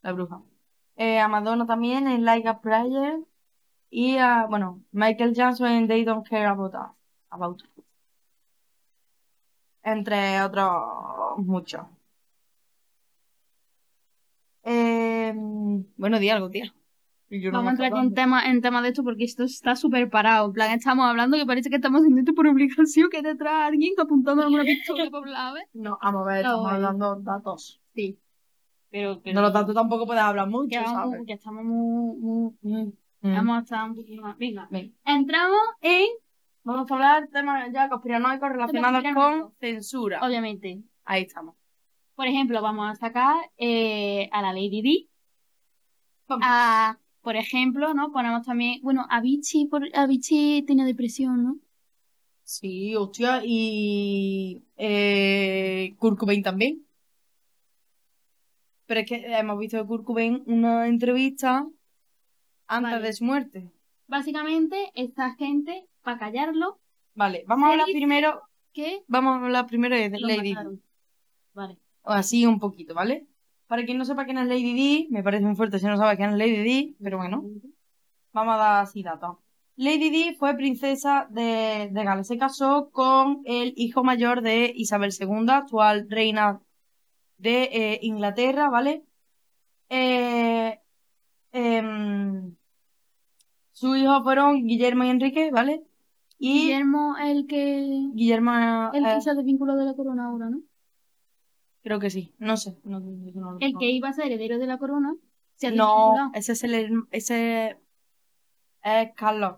La 0.01 0.11
bruja. 0.13 0.41
Eh, 0.95 1.19
a 1.19 1.27
Madonna 1.27 1.65
también 1.65 2.07
en 2.07 2.25
Like 2.25 2.47
a 2.47 2.59
Prayer. 2.61 3.19
Y 3.89 4.17
a, 4.17 4.47
bueno, 4.47 4.81
Michael 4.91 5.33
Jackson 5.33 5.67
en 5.67 5.88
They 5.88 6.03
Don't 6.05 6.27
Care 6.27 6.45
About 6.45 6.73
Us. 6.73 6.91
About 7.29 7.61
Us. 7.61 7.83
Entre 9.83 10.41
otros 10.41 11.38
muchos. 11.38 11.81
Eh, 14.63 15.34
bueno, 15.98 16.20
di 16.20 16.30
algo, 16.30 16.50
tía. 16.50 16.74
No 17.30 17.51
Vamos 17.53 17.68
a 17.70 17.72
entrar 17.72 17.91
con 17.91 18.13
tema, 18.13 18.50
en 18.50 18.62
tema 18.62 18.82
de 18.82 18.89
esto 18.89 19.03
porque 19.06 19.24
esto 19.24 19.44
está 19.46 19.77
súper 19.77 20.10
parado. 20.10 20.48
En 20.48 20.51
plan, 20.53 20.72
estamos 20.72 21.06
hablando 21.06 21.38
que 21.38 21.46
parece 21.46 21.70
que 21.70 21.77
estamos 21.77 22.01
haciendo 22.01 22.20
esto 22.20 22.34
por 22.34 22.46
obligación, 22.48 23.10
que 23.10 23.22
detrás 23.22 23.68
alguien 23.70 23.94
apuntando 23.98 24.46
una 24.48 24.63
pistola 24.63 25.10
por 25.10 25.30
la 25.30 25.53
vez. 25.53 25.63
No, 25.74 25.98
vamos 26.01 26.27
a 26.27 26.32
ver, 26.32 26.38
estamos 26.39 26.62
bueno. 26.62 26.75
hablando 26.75 27.15
datos. 27.22 27.82
Sí. 27.96 28.20
Pero, 28.89 29.22
pero 29.24 29.36
No, 29.36 29.41
los 29.44 29.53
datos 29.53 29.74
tampoco 29.74 30.06
puedes 30.06 30.22
hablar 30.22 30.50
mucho, 30.50 30.68
que, 30.68 30.80
vamos, 30.80 31.12
¿sabes? 31.13 31.22
que 31.25 31.34
estamos 31.34 31.63
muy, 31.63 32.18
muy, 32.62 32.94
Mm. 33.24 33.36
vamos 33.36 33.58
a 33.58 33.60
estar 33.62 33.88
un 33.89 33.96
poquito 33.96 34.22
más. 34.22 34.36
Venga. 34.38 34.68
Venga. 34.72 34.94
Entramos 35.06 35.60
en, 35.82 36.08
Vamos 36.63 36.89
a 36.91 36.94
hablar 36.96 37.22
de 37.24 37.27
temas 37.30 37.72
ya 37.72 37.88
conspiranoicos 37.88 38.50
relacionados 38.50 39.03
con 39.13 39.53
censura. 39.60 40.20
obviamente, 40.22 40.82
Ahí 41.06 41.24
estamos. 41.24 41.56
Por 42.22 42.28
ejemplo, 42.28 42.62
vamos 42.62 42.88
a 42.88 42.94
sacar 42.94 43.36
eh, 43.58 44.30
a 44.32 44.44
la 44.44 44.54
Lady 44.54 44.84
Di. 44.84 45.10
A, 46.30 47.00
por 47.22 47.36
ejemplo, 47.36 47.96
¿no? 47.96 48.12
Ponemos 48.12 48.46
también, 48.46 48.80
bueno, 48.84 49.08
Avicii, 49.10 49.66
por, 49.66 49.90
Avicii 49.92 50.62
tiene 50.62 50.86
depresión, 50.86 51.44
¿no? 51.44 51.58
Sí, 52.44 52.96
hostia, 52.96 53.42
y 53.44 54.62
eh, 54.78 55.96
Kurt 55.98 56.20
Cobain 56.20 56.44
también. 56.44 56.86
Pero 58.86 59.00
es 59.00 59.08
que 59.08 59.16
hemos 59.25 59.58
visto 59.58 59.78
de 59.78 59.88
Kurt 59.88 60.06
Cobain 60.06 60.44
una 60.46 60.86
entrevista 60.86 61.68
antes 62.68 62.92
Vale. 62.92 63.04
de 63.04 63.13
su 63.13 63.25
muerte. 63.25 63.72
Básicamente, 64.06 64.92
esta 64.94 65.34
gente, 65.34 65.88
para 66.04 66.20
callarlo, 66.20 66.80
Vale, 67.16 67.46
vamos 67.48 67.68
a 67.68 67.72
hablar 67.72 67.88
primero, 67.88 68.44
que 68.74 69.01
vamos 69.08 69.42
a 69.42 69.46
hablar 69.46 69.66
primero 69.66 69.96
de 69.96 70.12
Lady 70.20 70.54
mataron. 70.54 70.84
Vale. 71.56 71.80
Así 72.03 72.46
un 72.46 72.60
poquito, 72.60 72.93
¿vale? 72.93 73.27
Para 73.67 73.86
quien 73.86 73.98
no 73.98 74.05
sepa 74.05 74.25
quién 74.25 74.38
es 74.38 74.48
Lady 74.48 74.74
Di, 74.74 75.08
me 75.12 75.24
parece 75.24 75.46
muy 75.46 75.55
fuerte 75.55 75.79
si 75.79 75.86
no 75.86 75.98
sabe 75.98 76.17
quién 76.17 76.31
es 76.31 76.38
Lady 76.38 76.62
Di, 76.62 76.98
pero 77.01 77.17
bueno, 77.17 77.43
vamos 78.34 78.55
a 78.55 78.58
dar 78.58 78.84
así 78.84 79.03
datos. 79.03 79.38
Lady 79.77 80.10
Di 80.10 80.36
fue 80.36 80.55
princesa 80.55 81.27
de, 81.29 81.89
de 81.91 82.03
Gales. 82.03 82.27
Se 82.27 82.38
casó 82.38 82.91
con 82.91 83.41
el 83.46 83.74
hijo 83.77 84.03
mayor 84.03 84.41
de 84.41 84.72
Isabel 84.75 85.12
II, 85.17 85.50
actual 85.50 86.08
reina 86.10 86.62
de 87.38 87.63
eh, 87.63 88.00
Inglaterra, 88.03 88.70
¿vale? 88.70 89.03
Eh, 89.89 90.79
em, 91.51 92.55
sus 93.72 93.98
hijos 93.98 94.24
fueron 94.24 94.67
Guillermo 94.67 95.03
y 95.03 95.10
Enrique, 95.10 95.50
¿vale? 95.51 95.84
Y 96.38 96.67
Guillermo, 96.67 97.15
el 97.17 97.48
que. 97.48 98.10
Guillermo, 98.13 98.91
El 98.93 99.05
eh, 99.05 99.15
que 99.15 99.22
se 99.22 99.34
desvinculó 99.34 99.75
de 99.75 99.86
la 99.86 99.96
corona 99.96 100.25
ahora, 100.25 100.50
¿no? 100.50 100.62
Creo 101.83 102.00
que 102.00 102.09
sí, 102.09 102.33
no 102.38 102.57
sé. 102.57 102.77
No, 102.83 103.00
no- 103.00 103.31
no- 103.33 103.57
El 103.59 103.77
que 103.77 103.89
iba 103.89 104.09
a 104.09 104.13
ser 104.13 104.25
heredero 104.27 104.57
de 104.59 104.67
la 104.67 104.77
corona 104.77 105.15
se 105.55 105.67
ha 105.67 105.71
No, 105.71 106.31
ese 106.33 106.53
es 106.53 106.63
el 106.63 107.03
ese 107.11 107.77
es 108.83 109.09
Carlos 109.15 109.57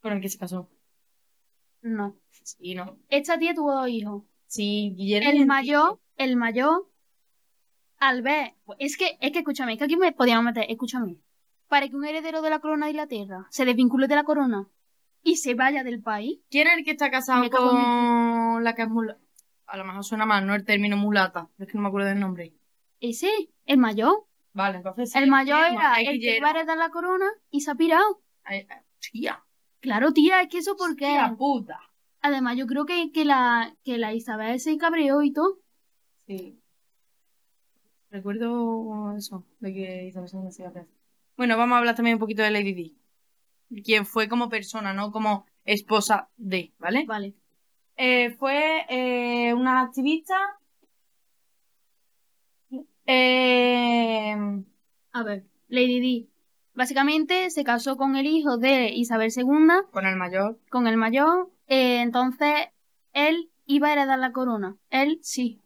con 0.00 0.12
el 0.12 0.20
que 0.20 0.28
se 0.28 0.38
casó. 0.38 0.68
No. 1.82 2.16
Sí, 2.42 2.74
no. 2.74 2.98
Esta 3.08 3.38
tía 3.38 3.54
tuvo 3.54 3.72
dos 3.74 3.88
hijos. 3.88 4.24
Sí, 4.46 4.94
Guillermo. 4.96 5.30
El 5.30 5.46
mayor, 5.46 6.00
el 6.16 6.36
mayor, 6.36 6.88
al 7.98 8.22
ver. 8.22 8.54
Es 8.78 8.96
que, 8.96 9.16
es 9.20 9.32
que 9.32 9.38
escúchame, 9.40 9.72
es 9.74 9.78
que 9.78 9.84
aquí 9.84 9.96
me 9.96 10.12
podíamos 10.12 10.44
meter, 10.44 10.64
escúchame. 10.68 11.16
Para 11.68 11.88
que 11.88 11.94
un 11.96 12.04
heredero 12.04 12.42
de 12.42 12.50
la 12.50 12.58
corona 12.58 12.86
de 12.86 12.92
Inglaterra 12.92 13.46
se 13.50 13.64
desvincule 13.64 14.08
de 14.08 14.16
la 14.16 14.24
corona 14.24 14.68
y 15.22 15.36
se 15.36 15.54
vaya 15.54 15.84
del 15.84 16.02
país, 16.02 16.40
¿Quién 16.50 16.66
es 16.66 16.78
el 16.78 16.84
que 16.84 16.92
está 16.92 17.10
casado 17.10 17.48
con 17.50 18.64
la 18.64 18.74
que 18.74 18.82
es? 18.82 18.88
A 19.70 19.76
lo 19.76 19.84
mejor 19.84 20.04
suena 20.04 20.26
mal, 20.26 20.46
no 20.46 20.54
el 20.54 20.64
término 20.64 20.96
mulata, 20.96 21.48
pero 21.56 21.66
es 21.66 21.70
que 21.70 21.78
no 21.78 21.82
me 21.82 21.88
acuerdo 21.88 22.08
del 22.08 22.18
nombre. 22.20 22.52
ese, 23.00 23.30
el 23.66 23.78
mayor. 23.78 24.26
Vale, 24.52 24.78
entonces 24.78 25.12
sí, 25.12 25.18
El 25.18 25.28
mayor 25.30 25.60
era 25.72 26.00
el 26.00 26.18
que 26.18 26.38
iba 26.38 26.48
a 26.48 26.50
heredar 26.50 26.76
la 26.76 26.90
corona 26.90 27.26
y 27.50 27.60
se 27.60 27.70
ha 27.70 27.74
pirado. 27.76 28.20
Ay, 28.42 28.66
ay, 28.68 28.80
Tía, 28.98 29.44
Claro, 29.80 30.12
tía, 30.12 30.42
es 30.42 30.48
que 30.48 30.58
eso 30.58 30.76
porque. 30.76 31.06
tía 31.06 31.34
puta. 31.38 31.78
Además, 32.20 32.56
yo 32.56 32.66
creo 32.66 32.84
que, 32.84 33.12
que, 33.12 33.24
la, 33.24 33.74
que 33.84 33.96
la 33.96 34.12
Isabel 34.12 34.58
se 34.60 34.76
cabreó 34.76 35.22
y 35.22 35.32
todo. 35.32 35.58
Sí. 36.26 36.60
Recuerdo 38.10 39.14
eso, 39.16 39.46
de 39.60 39.72
que 39.72 40.06
Isabel 40.06 40.28
se. 40.28 40.64
Bueno, 41.36 41.56
vamos 41.56 41.76
a 41.76 41.78
hablar 41.78 41.94
también 41.94 42.16
un 42.16 42.20
poquito 42.20 42.42
de 42.42 42.50
Lady 42.50 42.74
Di. 42.74 42.96
Quien 43.84 44.04
fue 44.04 44.28
como 44.28 44.48
persona, 44.48 44.92
no 44.92 45.12
como 45.12 45.46
esposa 45.64 46.28
de, 46.36 46.74
¿vale? 46.78 47.04
Vale. 47.06 47.34
Eh, 48.02 48.30
fue 48.38 48.86
eh, 48.88 49.52
una 49.52 49.82
activista. 49.82 50.34
Eh, 53.06 54.34
A 55.12 55.22
ver, 55.22 55.44
Lady 55.68 56.00
Di. 56.00 56.28
Básicamente 56.72 57.50
se 57.50 57.62
casó 57.62 57.96
con 57.98 58.16
el 58.16 58.24
hijo 58.26 58.56
de 58.56 58.88
Isabel 58.94 59.30
II, 59.36 59.44
con 59.92 60.06
el 60.06 60.16
mayor. 60.16 60.58
con 60.70 60.86
el 60.86 60.96
mayor. 60.96 61.50
entonces, 61.66 62.54
él 63.12 63.50
iba 63.66 63.88
a 63.88 63.92
heredar 63.92 64.18
la 64.18 64.32
corona. 64.32 64.76
Él 64.88 65.18
sí. 65.22 65.60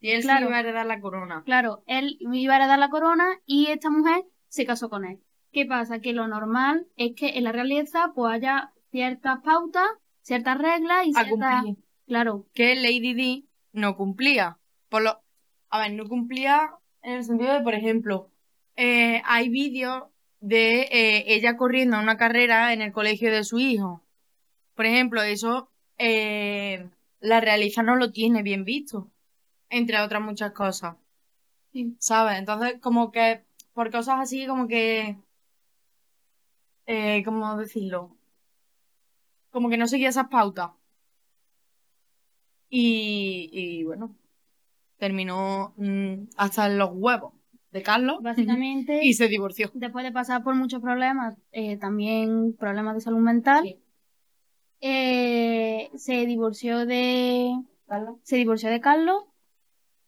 Y 0.00 0.10
él 0.10 0.22
Claro. 0.22 0.46
sí 0.46 0.48
iba 0.50 0.56
a 0.58 0.60
heredar 0.60 0.86
la 0.86 1.00
corona. 1.00 1.42
Claro, 1.44 1.82
él 1.86 2.18
iba 2.20 2.54
a 2.54 2.56
heredar 2.58 2.78
la 2.78 2.88
corona 2.90 3.26
y 3.46 3.66
esta 3.66 3.90
mujer 3.90 4.22
se 4.46 4.64
casó 4.64 4.88
con 4.90 5.04
él. 5.04 5.18
¿Qué 5.50 5.66
pasa? 5.66 5.98
Que 6.00 6.12
lo 6.12 6.28
normal 6.28 6.86
es 6.96 7.16
que 7.16 7.30
en 7.30 7.42
la 7.44 7.50
realeza 7.50 8.12
pues 8.14 8.32
haya 8.34 8.72
ciertas 8.92 9.40
pautas, 9.42 9.88
ciertas 10.28 10.58
reglas 10.58 11.06
y 11.06 11.12
ciertas... 11.14 11.64
Claro, 12.06 12.46
Que 12.54 12.74
Lady 12.74 13.14
Di 13.14 13.48
no 13.72 13.96
cumplía. 13.96 14.58
Por 14.88 15.02
lo... 15.02 15.20
A 15.70 15.78
ver, 15.80 15.92
no 15.92 16.06
cumplía 16.06 16.70
en 17.02 17.14
el 17.14 17.24
sentido 17.24 17.54
de, 17.54 17.60
por 17.60 17.74
ejemplo, 17.74 18.30
eh, 18.76 19.22
hay 19.24 19.48
vídeos 19.48 20.04
de 20.40 20.82
eh, 20.82 21.24
ella 21.34 21.56
corriendo 21.56 21.98
una 21.98 22.16
carrera 22.16 22.72
en 22.72 22.82
el 22.82 22.92
colegio 22.92 23.32
de 23.32 23.44
su 23.44 23.58
hijo. 23.58 24.02
Por 24.74 24.86
ejemplo, 24.86 25.22
eso 25.22 25.70
eh, 25.96 26.88
la 27.20 27.40
realiza 27.40 27.82
no 27.82 27.96
lo 27.96 28.12
tiene 28.12 28.42
bien 28.42 28.64
visto. 28.64 29.10
Entre 29.70 30.00
otras 30.00 30.22
muchas 30.22 30.52
cosas. 30.52 30.96
sí. 31.72 31.96
¿Sabes? 31.98 32.38
Entonces, 32.38 32.80
como 32.80 33.10
que 33.10 33.44
por 33.72 33.90
cosas 33.90 34.20
así, 34.20 34.46
como 34.46 34.68
que. 34.68 35.16
Eh, 36.86 37.22
¿Cómo 37.24 37.56
decirlo? 37.56 38.17
Como 39.50 39.68
que 39.70 39.76
no 39.78 39.86
seguía 39.88 40.08
esas 40.10 40.28
pautas. 40.28 40.70
Y, 42.70 43.48
y 43.52 43.84
bueno, 43.84 44.14
terminó 44.98 45.72
mm, 45.76 46.28
hasta 46.36 46.66
en 46.66 46.78
los 46.78 46.90
huevos 46.92 47.32
de 47.70 47.82
Carlos 47.82 48.18
Básicamente, 48.20 49.00
y 49.04 49.14
se 49.14 49.28
divorció. 49.28 49.70
después 49.74 50.04
de 50.04 50.12
pasar 50.12 50.42
por 50.42 50.54
muchos 50.54 50.80
problemas, 50.82 51.36
eh, 51.52 51.76
también 51.78 52.54
problemas 52.58 52.94
de 52.94 53.00
salud 53.00 53.20
mental, 53.20 53.62
Sí. 53.64 53.78
eh, 54.80 55.90
se 55.96 56.26
divorció 56.26 56.84
de 56.86 57.54
se 58.22 58.36
divorció 58.36 58.68
de 58.68 58.80
Carlos 58.82 59.24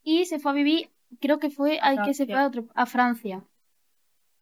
y 0.02 0.26
se 0.26 0.38
fue 0.38 0.50
a 0.52 0.54
vivir, 0.54 0.90
creo 1.18 1.38
que 1.38 1.48
fue 1.48 1.78
al 1.78 2.02
que 2.04 2.12
se 2.12 2.26
Francia. 2.26 2.34
fue 2.36 2.42
a, 2.42 2.46
otro- 2.46 2.72
a 2.74 2.86
Francia. 2.86 3.44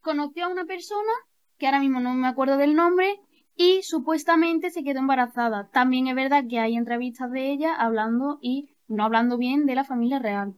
Conoció 0.01 0.47
a 0.47 0.49
una 0.49 0.65
persona 0.65 1.13
que 1.57 1.67
ahora 1.67 1.79
mismo 1.81 2.01
no 2.01 2.15
me 2.15 2.27
acuerdo 2.27 2.57
del 2.57 2.75
nombre 2.75 3.21
y 3.59 3.83
supuestamente 3.83 4.71
se 4.71 4.85
quedó 4.85 5.01
embarazada. 5.01 5.69
También 5.73 6.07
es 6.07 6.15
verdad 6.15 6.45
que 6.49 6.61
hay 6.61 6.77
entrevistas 6.77 7.31
de 7.33 7.51
ella 7.51 7.75
hablando 7.75 8.39
y 8.41 8.71
no 8.87 9.05
hablando 9.05 9.37
bien 9.37 9.67
de 9.67 9.75
la 9.75 9.85
familia 9.85 10.21
real. 10.21 10.55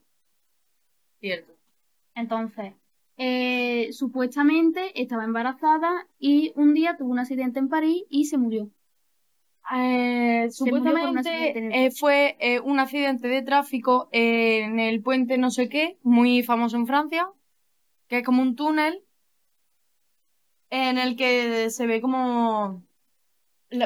Cierto. 1.19 1.55
Entonces, 2.15 2.75
eh, 3.17 3.89
supuestamente 3.93 5.01
estaba 5.01 5.25
embarazada 5.25 6.07
y 6.19 6.53
un 6.57 6.75
día 6.75 6.99
tuvo 6.99 7.11
un 7.11 7.19
accidente 7.19 7.59
en 7.59 7.71
París 7.71 8.05
y 8.11 8.27
se 8.27 8.37
murió. 8.37 8.71
Eh, 9.75 10.49
Se 10.51 10.71
murió 10.71 10.93
por 10.93 10.93
un 10.93 11.25
supuestamente 11.25 11.87
eh, 11.87 11.91
fue 11.93 12.37
un 12.65 12.81
accidente 12.81 13.29
de 13.29 13.43
tráfico 13.43 14.11
en 14.13 14.79
el 14.79 15.03
puente 15.03 15.39
no 15.39 15.51
sé 15.51 15.71
qué, 15.71 15.97
muy 16.03 16.43
famoso 16.43 16.77
en 16.77 16.87
Francia, 16.87 17.31
que 18.09 18.19
es 18.19 18.25
como 18.25 18.43
un 18.43 18.57
túnel 18.57 19.03
en 20.69 20.99
el 20.99 21.17
que 21.17 21.71
se 21.71 21.87
ve 21.87 22.01
como, 22.01 22.85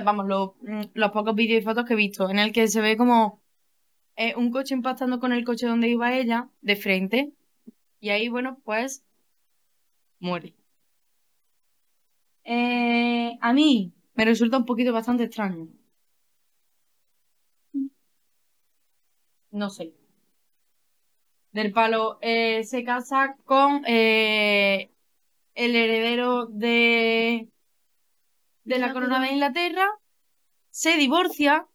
vamos, 0.05 0.27
lo- 0.27 0.57
los 0.95 1.11
pocos 1.13 1.35
vídeos 1.35 1.63
y 1.63 1.65
fotos 1.65 1.85
que 1.85 1.95
he 1.95 1.97
visto, 1.97 2.31
en 2.31 2.39
el 2.39 2.53
que 2.53 2.69
se 2.69 2.81
ve 2.81 2.97
como 2.97 3.43
eh, 4.17 4.35
un 4.37 4.51
coche 4.53 4.75
impactando 4.75 5.21
con 5.21 5.33
el 5.33 5.45
coche 5.45 5.67
donde 5.69 5.89
iba 5.89 6.17
ella, 6.17 6.51
de 6.63 6.77
frente, 6.77 7.33
y 8.01 8.11
ahí, 8.11 8.29
bueno, 8.31 8.61
pues 8.65 9.05
muere. 10.21 10.55
Eh, 12.45 13.37
a 13.41 13.53
mí 13.53 13.93
me 14.15 14.25
resulta 14.25 14.57
un 14.59 14.65
poquito 14.67 14.93
bastante 14.93 15.25
extraño. 15.25 15.69
No 19.63 19.71
sé. 19.77 19.89
Del 21.53 21.73
palo, 21.73 22.19
eh, 22.21 22.65
se 22.65 22.83
casa 22.85 23.37
con 23.45 23.85
eh, 23.87 24.91
el 25.55 25.77
heredero 25.77 26.47
de, 26.47 27.49
de 28.65 28.79
la 28.79 28.93
corona 28.93 29.21
de 29.21 29.33
Inglaterra, 29.33 29.87
se 30.71 30.97
divorcia, 30.97 31.67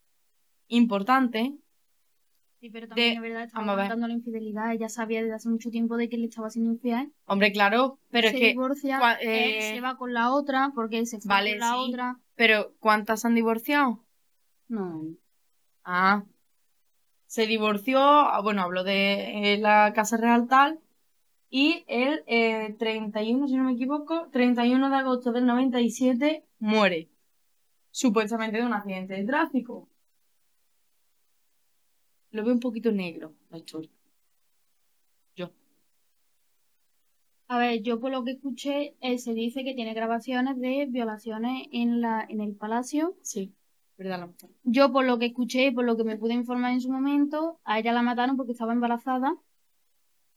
importante, 0.67 1.53
Sí, 2.61 2.69
pero 2.69 2.89
también 2.89 3.11
De- 3.11 3.15
es 3.15 3.21
verdad, 3.21 3.43
estaba 3.45 3.71
aguantando 3.71 4.05
la 4.07 4.13
infidelidad. 4.13 4.73
Ella 4.73 4.89
sabía 4.89 5.21
desde 5.21 5.33
hace 5.33 5.47
mucho 5.47 5.69
tiempo 5.69 5.95
de 5.95 6.09
que 6.09 6.17
le 6.17 6.25
estaba 6.25 6.49
siendo 6.49 6.71
infiel. 6.71 7.13
hombre, 7.25 7.53
claro, 7.53 7.99
pero 8.09 8.27
se 8.27 8.35
es 8.35 8.39
que, 8.41 8.47
divorcia, 8.49 8.99
cua- 8.99 9.17
él 9.21 9.29
eh, 9.29 9.71
se 9.75 9.79
va 9.79 9.95
con 9.95 10.13
la 10.13 10.33
otra 10.33 10.73
porque 10.75 10.97
él 10.99 11.07
se 11.07 11.21
fue 11.21 11.29
vale, 11.29 11.51
con 11.51 11.59
la 11.59 11.71
sí. 11.71 11.77
otra. 11.87 12.19
pero 12.35 12.73
¿cuántas 12.79 13.23
han 13.23 13.33
divorciado? 13.35 14.03
No. 14.67 15.03
Ah, 15.85 16.25
se 17.27 17.47
divorció, 17.47 17.99
ah, 18.01 18.41
bueno, 18.41 18.61
habló 18.63 18.83
de 18.83 19.53
eh, 19.53 19.57
la 19.57 19.93
Casa 19.95 20.17
Real 20.17 20.47
tal, 20.49 20.79
y 21.49 21.83
el 21.87 22.23
eh, 22.27 22.75
31, 22.77 23.47
si 23.47 23.55
no 23.55 23.63
me 23.63 23.73
equivoco, 23.73 24.29
31 24.31 24.89
de 24.89 24.95
agosto 24.95 25.31
del 25.31 25.45
97 25.45 26.45
muere, 26.59 27.09
supuestamente 27.89 28.57
de 28.57 28.65
un 28.65 28.73
accidente 28.73 29.15
de 29.15 29.25
tráfico. 29.25 29.89
Lo 32.31 32.43
veo 32.43 32.53
un 32.53 32.59
poquito 32.59 32.91
negro, 32.91 33.33
la 33.49 33.57
historia. 33.57 33.89
Yo. 35.35 35.49
A 37.47 37.57
ver, 37.57 37.81
yo 37.81 37.99
por 37.99 38.11
lo 38.11 38.23
que 38.23 38.31
escuché, 38.31 38.95
eh, 39.01 39.17
se 39.17 39.33
dice 39.33 39.63
que 39.63 39.73
tiene 39.73 39.95
grabaciones 39.95 40.59
de 40.59 40.85
violaciones 40.87 41.67
en 41.71 42.01
la, 42.01 42.23
en 42.29 42.41
el 42.41 42.53
palacio. 42.53 43.15
Sí, 43.23 43.55
verdad 43.97 44.19
la 44.19 44.27
mujer. 44.27 44.51
Yo 44.63 44.91
por 44.91 45.05
lo 45.05 45.17
que 45.17 45.25
escuché 45.25 45.65
y 45.65 45.71
por 45.71 45.85
lo 45.85 45.97
que 45.97 46.03
me 46.03 46.17
pude 46.17 46.35
informar 46.35 46.73
en 46.73 46.81
su 46.81 46.91
momento, 46.91 47.59
a 47.63 47.79
ella 47.79 47.91
la 47.91 48.03
mataron 48.03 48.37
porque 48.37 48.51
estaba 48.51 48.73
embarazada 48.73 49.35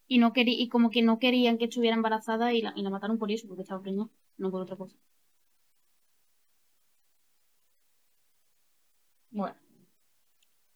Y 0.09 0.19
no 0.19 0.33
querí, 0.33 0.61
y 0.61 0.69
como 0.69 0.91
que 0.91 1.03
no 1.03 1.19
querían 1.19 1.59
que 1.59 1.65
estuviera 1.65 1.97
embarazada 1.97 2.53
y 2.53 2.63
la, 2.63 2.73
y 2.77 2.83
la 2.83 2.91
mataron 2.91 3.19
por 3.19 3.31
eso, 3.31 3.49
porque 3.49 3.63
estaba 3.63 3.81
preñada, 3.83 4.11
no 4.37 4.51
por 4.51 4.63
otra 4.63 4.77
cosa. 4.77 4.97
Bueno. 9.31 9.57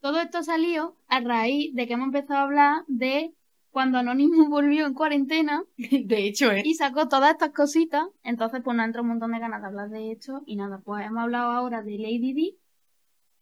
Todo 0.01 0.21
esto 0.21 0.43
salió 0.43 0.97
a 1.09 1.21
raíz 1.21 1.75
de 1.75 1.87
que 1.87 1.95
hemos 1.95 2.07
empezado 2.07 2.41
a 2.41 2.43
hablar 2.45 2.85
de 2.87 3.35
cuando 3.71 3.99
Anonymous 3.99 4.49
volvió 4.49 4.87
en 4.87 4.95
cuarentena 4.95 5.65
De 5.77 6.27
hecho, 6.27 6.51
¿eh? 6.51 6.63
y 6.65 6.75
sacó 6.75 7.09
todas 7.09 7.33
estas 7.33 7.51
cositas. 7.51 8.07
Entonces, 8.23 8.63
pues 8.65 8.77
nos 8.77 8.87
entra 8.87 9.03
un 9.03 9.09
montón 9.09 9.33
de 9.33 9.39
ganas 9.39 9.61
de 9.61 9.67
hablar 9.67 9.91
de 9.91 10.13
esto. 10.13 10.43
Y 10.47 10.57
nada, 10.57 10.81
pues 10.85 11.05
hemos 11.05 11.25
hablado 11.25 11.51
ahora 11.51 11.83
de 11.83 11.99
Lady 11.99 12.33
Di, 12.33 12.59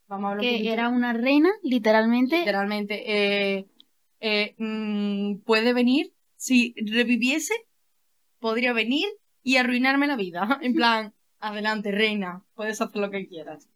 Vamos 0.09 0.29
a 0.29 0.31
hablar 0.33 0.43
que 0.43 0.73
era 0.73 0.89
una 0.89 1.13
reina, 1.13 1.51
literalmente. 1.63 2.39
Literalmente, 2.39 3.03
eh, 3.07 3.67
eh, 4.27 4.55
mm, 4.57 5.43
puede 5.45 5.75
venir, 5.75 6.15
si 6.37 6.75
reviviese, 6.79 7.53
podría 8.39 8.73
venir 8.73 9.07
y 9.43 9.59
arruinarme 9.59 10.07
la 10.07 10.17
vida. 10.17 10.41
En 10.63 10.75
plan, 10.75 11.13
adelante, 11.41 11.91
reina, 11.91 12.43
puedes 12.55 12.81
hacer 12.81 13.03
lo 13.03 13.11
que 13.11 13.29
quieras. 13.29 13.69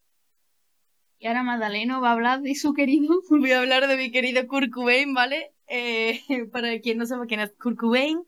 Y 1.19 1.27
ahora 1.27 1.43
Magdaleno 1.43 2.01
va 2.01 2.11
a 2.11 2.13
hablar 2.13 2.41
de 2.41 2.55
su 2.55 2.73
querido. 2.73 3.21
Voy 3.31 3.53
a 3.53 3.61
hablar 3.61 3.89
de 3.89 3.99
mi 3.99 4.11
querido 4.11 4.47
Kurt 4.47 4.71
Cobain, 4.71 5.13
¿vale? 5.13 5.53
Eh, 5.67 6.21
para 6.53 6.81
quien 6.81 6.97
no 6.97 7.05
sepa 7.05 7.27
quién 7.27 7.41
es 7.41 7.53
Kurt 7.53 7.77
Cobain, 7.77 8.23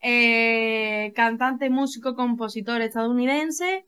eh, 0.00 1.12
cantante, 1.14 1.68
músico, 1.68 2.14
compositor 2.14 2.80
estadounidense, 2.80 3.84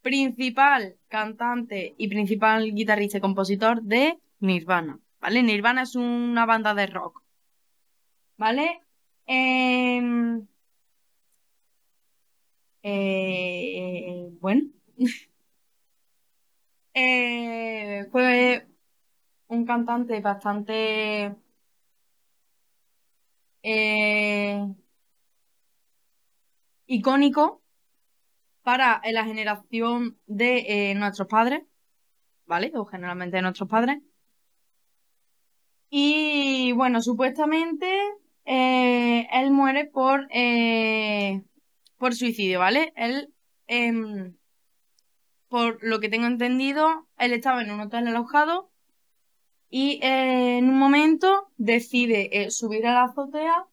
principal 0.00 0.96
cantante 1.08 1.94
y 1.98 2.08
principal 2.08 2.72
guitarrista 2.72 3.18
y 3.18 3.20
compositor 3.20 3.82
de 3.82 4.18
Nirvana, 4.40 4.98
¿vale? 5.22 5.42
Nirvana 5.42 5.82
es 5.84 5.94
una 5.96 6.44
banda 6.46 6.74
de 6.74 6.86
rock, 6.86 7.22
¿vale? 8.36 8.80
Em, 9.26 10.46
eh, 12.82 14.28
bueno, 14.40 14.70
Eh, 16.94 18.06
fue 18.12 18.66
un 19.48 19.66
cantante 19.66 20.20
bastante 20.20 21.36
eh, 23.62 24.74
icónico 26.86 27.62
para 28.62 29.00
la 29.12 29.24
generación 29.24 30.18
de 30.26 30.90
eh, 30.90 30.94
nuestros 30.94 31.28
padres, 31.28 31.62
¿vale? 32.46 32.72
O 32.76 32.86
generalmente 32.86 33.36
de 33.36 33.42
nuestros 33.42 33.68
padres. 33.68 34.02
Y 35.94 36.72
bueno, 36.72 37.02
supuestamente 37.02 37.86
eh, 38.46 39.28
él 39.30 39.50
muere 39.50 39.84
por, 39.84 40.26
eh, 40.30 41.42
por 41.98 42.14
suicidio, 42.14 42.60
¿vale? 42.60 42.94
Él, 42.96 43.34
em, 43.66 44.34
por 45.48 45.78
lo 45.82 46.00
que 46.00 46.08
tengo 46.08 46.26
entendido, 46.28 47.06
él 47.18 47.34
estaba 47.34 47.60
en 47.60 47.70
un 47.70 47.80
hotel 47.80 48.08
alojado 48.08 48.70
y 49.68 50.00
eh, 50.02 50.56
en 50.56 50.70
un 50.70 50.78
momento 50.78 51.50
decide 51.58 52.40
eh, 52.40 52.50
subir 52.50 52.86
a 52.86 52.94
la 52.94 53.04
azotea 53.04 53.66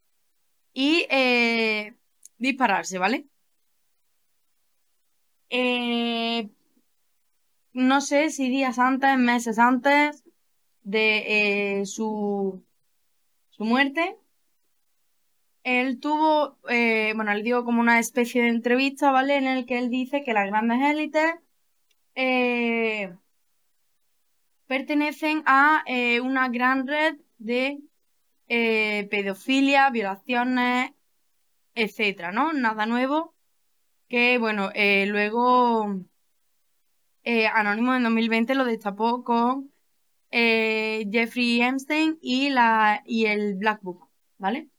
y 0.74 1.06
eh, 1.10 1.96
dispararse, 2.38 2.98
¿vale? 2.98 3.28
Eh, 5.50 6.50
no 7.72 8.02
sé 8.02 8.30
si 8.30 8.50
días 8.50 8.78
antes, 8.78 9.18
meses 9.18 9.58
antes 9.58 10.29
de 10.90 11.82
eh, 11.82 11.86
su, 11.86 12.64
su 13.50 13.64
muerte, 13.64 14.18
él 15.64 16.00
tuvo, 16.00 16.58
eh, 16.68 17.14
bueno, 17.16 17.32
él 17.32 17.44
dio 17.44 17.64
como 17.64 17.80
una 17.82 18.00
especie 18.00 18.42
de 18.42 18.50
entrevista, 18.50 19.12
¿vale? 19.12 19.38
En 19.38 19.46
el 19.46 19.66
que 19.68 19.78
él 19.78 19.90
dice 19.90 20.24
que 20.24 20.34
las 20.34 20.48
grandes 20.48 20.82
élites 20.82 21.36
eh, 22.16 23.14
pertenecen 24.66 25.44
a 25.46 25.84
una 26.24 26.50
gran 26.50 26.88
red 26.88 27.18
de 27.38 27.80
pedofilia, 28.48 29.90
violaciones, 29.92 30.92
etcétera, 31.76 32.32
¿no? 32.32 32.54
Nada 32.54 32.86
nuevo. 32.88 33.36
Que 34.08 34.40
bueno, 34.40 34.72
luego 35.08 36.04
Anonymous 37.26 37.98
en 37.98 38.04
2020 38.04 38.56
lo 38.56 38.66
destapó 38.66 39.24
con 39.24 39.72
eh, 40.32 41.08
Jeffrey 41.12 41.62
Epstein 41.62 42.18
y, 42.22 42.50
la, 42.50 43.04
y 43.06 43.26
el 43.26 43.56
Black 43.56 43.82
Book, 43.82 44.08
¿vale? 44.38 44.70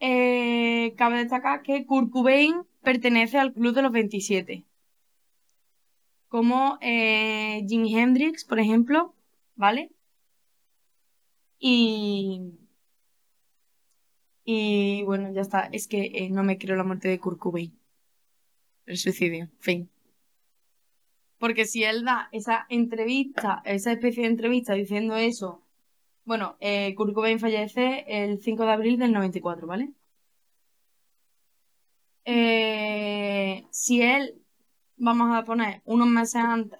Eh, 0.00 0.94
cabe 0.96 1.18
destacar 1.18 1.62
que 1.62 1.84
Kurt 1.86 2.10
Cobain 2.10 2.62
pertenece 2.82 3.38
al 3.38 3.52
Club 3.52 3.74
de 3.74 3.82
los 3.82 3.92
27 3.92 4.64
como 6.30 6.78
eh, 6.80 7.66
Jimi 7.68 7.98
Hendrix, 7.98 8.44
por 8.44 8.60
ejemplo, 8.60 9.14
¿vale? 9.56 9.90
Y, 11.58 12.52
y 14.44 15.02
bueno, 15.04 15.32
ya 15.32 15.40
está. 15.42 15.68
Es 15.72 15.88
que 15.88 16.28
no 16.30 16.44
me 16.44 16.56
creo 16.56 16.76
la 16.76 16.84
muerte 16.84 17.08
de 17.08 17.18
Kurt 17.18 17.38
Cobain. 17.38 17.76
El 18.86 18.96
suicidio, 18.96 19.48
fin. 19.58 19.90
Porque 21.40 21.64
si 21.64 21.84
él 21.84 22.04
da 22.04 22.28
esa 22.32 22.66
entrevista, 22.68 23.62
esa 23.64 23.92
especie 23.92 24.24
de 24.24 24.28
entrevista 24.28 24.74
diciendo 24.74 25.16
eso, 25.16 25.62
bueno, 26.26 26.56
eh, 26.60 26.94
fallece 27.38 28.04
el 28.06 28.40
5 28.42 28.64
de 28.64 28.72
abril 28.72 28.98
del 28.98 29.12
94, 29.12 29.66
¿vale? 29.66 29.94
Eh, 32.26 33.64
si 33.70 34.02
él 34.02 34.42
vamos 34.98 35.34
a 35.34 35.44
poner 35.44 35.80
unos 35.86 36.08
meses 36.08 36.44
antes, 36.44 36.78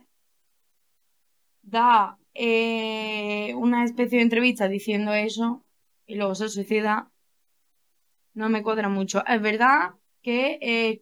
da 1.62 2.18
eh, 2.34 3.54
una 3.54 3.84
especie 3.84 4.18
de 4.18 4.24
entrevista 4.24 4.68
diciendo 4.68 5.14
eso 5.14 5.64
y 6.06 6.16
luego 6.16 6.34
se 6.34 6.50
suicida, 6.50 7.10
no 8.34 8.50
me 8.50 8.62
cuadra 8.62 8.90
mucho. 8.90 9.24
Es 9.26 9.40
verdad 9.40 9.94
que 10.20 10.58
eh, 10.60 11.00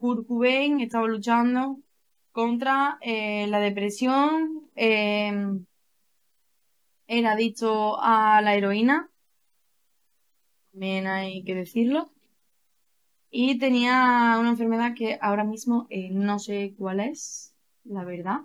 estaba 0.80 1.08
luchando 1.08 1.80
contra 2.38 2.98
eh, 3.00 3.48
la 3.48 3.58
depresión, 3.58 4.70
eh, 4.76 5.32
era 7.08 7.32
adicto 7.32 8.00
a 8.00 8.40
la 8.42 8.54
heroína, 8.54 9.10
también 10.70 11.08
hay 11.08 11.42
que 11.42 11.56
decirlo. 11.56 12.12
Y 13.30 13.58
tenía 13.58 14.36
una 14.38 14.50
enfermedad 14.50 14.94
que 14.94 15.18
ahora 15.20 15.42
mismo 15.42 15.88
eh, 15.90 16.10
no 16.12 16.38
sé 16.38 16.74
cuál 16.78 17.00
es, 17.00 17.56
la 17.82 18.04
verdad. 18.04 18.42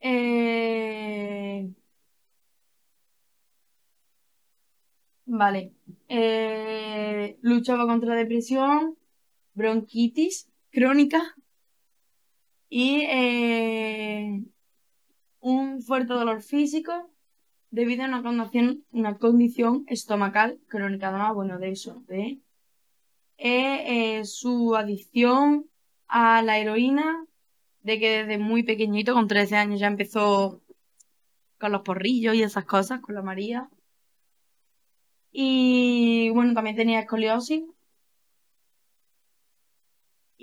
Eh, 0.00 1.70
Vale. 5.26 5.72
Luchaba 7.42 7.86
contra 7.86 8.10
la 8.10 8.16
depresión, 8.16 8.96
bronquitis 9.54 10.51
crónica 10.72 11.34
y 12.68 13.02
eh, 13.02 14.42
un 15.40 15.82
fuerte 15.82 16.14
dolor 16.14 16.42
físico 16.42 17.10
debido 17.70 18.04
a 18.04 18.06
una 18.06 18.22
condición, 18.22 18.84
una 18.92 19.18
condición 19.18 19.84
estomacal 19.88 20.58
crónica. 20.68 21.08
Además, 21.08 21.34
bueno, 21.34 21.58
de 21.58 21.70
eso, 21.70 22.02
de 22.08 22.38
eh, 23.38 24.18
eh, 24.18 24.24
su 24.24 24.74
adicción 24.76 25.66
a 26.08 26.42
la 26.42 26.58
heroína, 26.58 27.26
de 27.82 27.98
que 27.98 28.24
desde 28.24 28.38
muy 28.38 28.62
pequeñito, 28.62 29.14
con 29.14 29.28
13 29.28 29.56
años, 29.56 29.80
ya 29.80 29.88
empezó 29.88 30.62
con 31.58 31.72
los 31.72 31.82
porrillos 31.82 32.34
y 32.34 32.42
esas 32.42 32.64
cosas, 32.64 33.00
con 33.00 33.14
la 33.14 33.22
María. 33.22 33.68
Y 35.32 36.30
bueno, 36.30 36.54
también 36.54 36.76
tenía 36.76 37.00
escoliosis. 37.00 37.64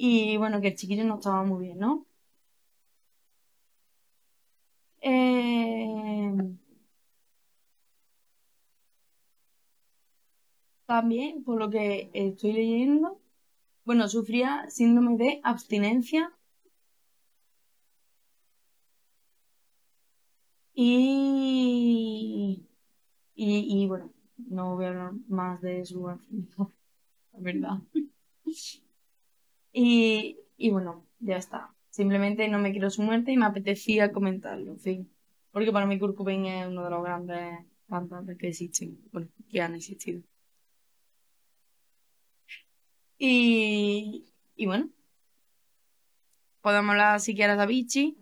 Y 0.01 0.37
bueno, 0.37 0.61
que 0.61 0.69
el 0.69 0.75
chiquillo 0.75 1.03
no 1.03 1.15
estaba 1.15 1.43
muy 1.43 1.65
bien, 1.67 1.77
¿no? 1.77 2.07
Eh, 5.01 6.31
También, 10.87 11.45
por 11.45 11.57
lo 11.57 11.69
que 11.69 12.09
estoy 12.13 12.51
leyendo, 12.51 13.21
bueno, 13.85 14.09
sufría 14.09 14.69
síndrome 14.69 15.17
de 15.17 15.41
abstinencia 15.43 16.33
y, 20.73 22.65
y, 23.35 23.83
y, 23.83 23.87
bueno, 23.87 24.11
no 24.37 24.75
voy 24.75 24.85
a 24.85 24.89
hablar 24.89 25.13
más 25.27 25.61
de 25.61 25.85
su 25.85 26.09
enfermedad, 26.09 26.73
la 27.33 27.39
verdad. 27.41 27.79
Y, 29.71 30.39
y 30.57 30.69
bueno, 30.71 31.05
ya 31.19 31.37
está. 31.37 31.73
Simplemente 31.89 32.47
no 32.47 32.59
me 32.59 32.71
quiero 32.71 32.89
su 32.89 33.01
muerte 33.01 33.31
y 33.31 33.37
me 33.37 33.45
apetecía 33.45 34.11
comentarlo, 34.11 34.71
en 34.73 34.79
fin. 34.79 35.11
Porque 35.51 35.71
para 35.71 35.85
mí 35.85 35.99
Kurt 35.99 36.15
Cobain 36.15 36.45
es 36.45 36.67
uno 36.67 36.83
de 36.83 36.89
los 36.91 37.03
grandes 37.03 37.65
cantantes 37.87 38.37
que 38.37 38.47
existen, 38.49 38.99
bueno, 39.11 39.29
que 39.49 39.61
han 39.61 39.75
existido. 39.75 40.21
Y, 43.17 44.25
y 44.55 44.65
bueno, 44.65 44.89
podemos 46.61 46.91
hablar 46.91 47.19
si 47.19 47.35
quieres 47.35 47.57
de 47.57 47.63
Avicii. 47.63 48.17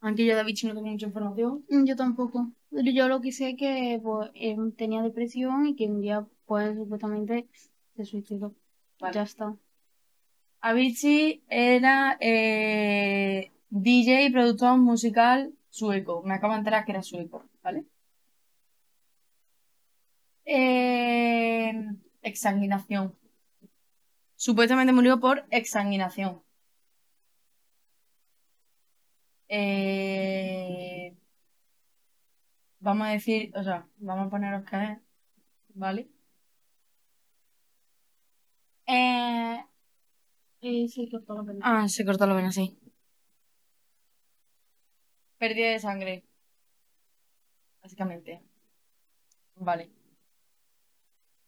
Aunque 0.00 0.24
yo 0.26 0.34
de 0.34 0.40
Avicii 0.40 0.68
no 0.68 0.74
tengo 0.74 0.88
mucha 0.88 1.06
información. 1.06 1.64
Mm, 1.68 1.84
Yo 1.84 1.96
tampoco. 1.96 2.52
Pero 2.70 2.90
Yo 2.92 3.08
lo 3.08 3.20
que 3.20 3.32
sé 3.32 3.50
es 3.50 3.56
que 3.56 4.00
pues, 4.02 4.30
él 4.34 4.74
tenía 4.76 5.02
depresión 5.02 5.66
y 5.66 5.74
que 5.76 5.86
un 5.86 6.00
día, 6.00 6.26
pues, 6.46 6.76
supuestamente 6.76 7.48
se 7.96 8.04
suicidó. 8.04 8.54
Vale. 9.00 9.14
Ya 9.14 9.22
está. 9.22 9.56
Avicii 10.68 11.42
era 11.48 12.16
eh, 12.20 13.52
DJ 13.68 14.24
y 14.24 14.30
productor 14.32 14.78
musical 14.78 15.52
sueco. 15.68 16.22
Me 16.22 16.34
acabo 16.34 16.54
de 16.54 16.60
enterar 16.60 16.84
que 16.84 16.92
era 16.92 17.02
sueco, 17.02 17.44
¿vale? 17.62 17.84
Eh. 20.46 21.74
Supuestamente 24.36 24.92
murió 24.92 25.20
por 25.20 25.44
exsanguinación. 25.50 26.42
Eh, 29.48 31.14
vamos 32.80 33.06
a 33.08 33.10
decir, 33.10 33.52
o 33.56 33.62
sea, 33.64 33.86
vamos 33.98 34.26
a 34.26 34.30
poneros 34.30 34.64
que 34.64 34.98
¿vale? 35.74 36.08
Eh, 38.86 39.64
Eh, 40.66 40.88
sí, 40.88 41.10
cortó 41.10 41.34
la 41.34 41.42
pena. 41.44 41.60
Ah, 41.62 41.88
se 41.88 42.06
cortó 42.06 42.26
la 42.26 42.32
vena, 42.34 42.50
sí. 42.50 42.78
Pérdida 45.36 45.68
de 45.72 45.78
sangre. 45.78 46.24
Básicamente. 47.82 48.42
Vale. 49.56 49.90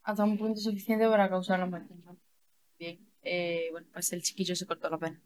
Hasta 0.03 0.23
un 0.23 0.37
punto 0.37 0.61
suficiente 0.61 1.09
para 1.09 1.31
causar 1.31 1.59
la 1.59 1.65
muerte. 1.65 1.95
Bien. 2.79 2.99
Eh, 3.23 3.69
bueno, 3.73 3.87
pues 3.91 4.13
el 4.13 4.23
chiquillo 4.23 4.55
se 4.55 4.67
cortó 4.67 4.91
la 4.91 4.99
pena. 4.99 5.19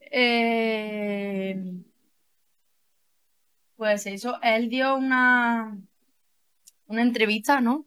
Eh, 0.00 1.82
pues 3.76 4.06
eso, 4.06 4.40
él 4.42 4.70
dio 4.70 4.96
una, 4.96 5.78
una 6.86 7.02
entrevista, 7.02 7.60
¿no? 7.60 7.84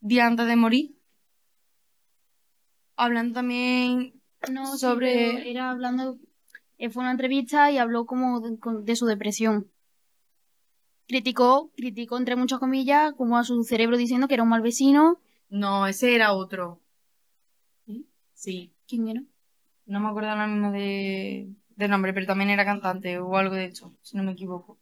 Día 0.00 0.26
antes 0.26 0.48
de 0.48 0.56
morir. 0.56 0.95
Hablando 2.96 3.34
también 3.34 4.14
No, 4.50 4.72
sí, 4.72 4.78
sobre- 4.78 5.12
pero 5.34 5.38
era 5.48 5.70
hablando, 5.70 6.18
eh, 6.78 6.90
fue 6.90 7.02
una 7.02 7.12
entrevista 7.12 7.70
y 7.70 7.78
habló 7.78 8.06
como 8.06 8.40
de, 8.40 8.96
su 8.96 9.06
depresión. 9.06 9.70
Criticó, 11.06 11.70
criticó 11.76 12.16
entre 12.16 12.36
muchas 12.36 12.58
comillas, 12.58 13.12
como 13.14 13.38
a 13.38 13.44
su 13.44 13.62
cerebro 13.62 13.96
diciendo 13.96 14.26
que 14.28 14.34
era 14.34 14.42
un 14.42 14.48
mal 14.48 14.62
vecino. 14.62 15.20
No, 15.48 15.86
ese 15.86 16.14
era 16.14 16.32
otro. 16.32 16.80
Sí, 18.34 18.72
¿Quién 18.86 19.08
era? 19.08 19.22
no 19.86 20.00
me 20.00 20.08
acuerdo 20.08 20.30
ahora 20.30 20.46
mismo 20.46 20.72
de, 20.72 21.48
del 21.76 21.90
nombre, 21.90 22.12
pero 22.12 22.26
también 22.26 22.50
era 22.50 22.64
cantante 22.64 23.18
o 23.18 23.36
algo 23.36 23.54
de 23.54 23.64
hecho, 23.64 23.92
si 24.02 24.16
no 24.16 24.22
me 24.24 24.32
equivoco. 24.32 24.78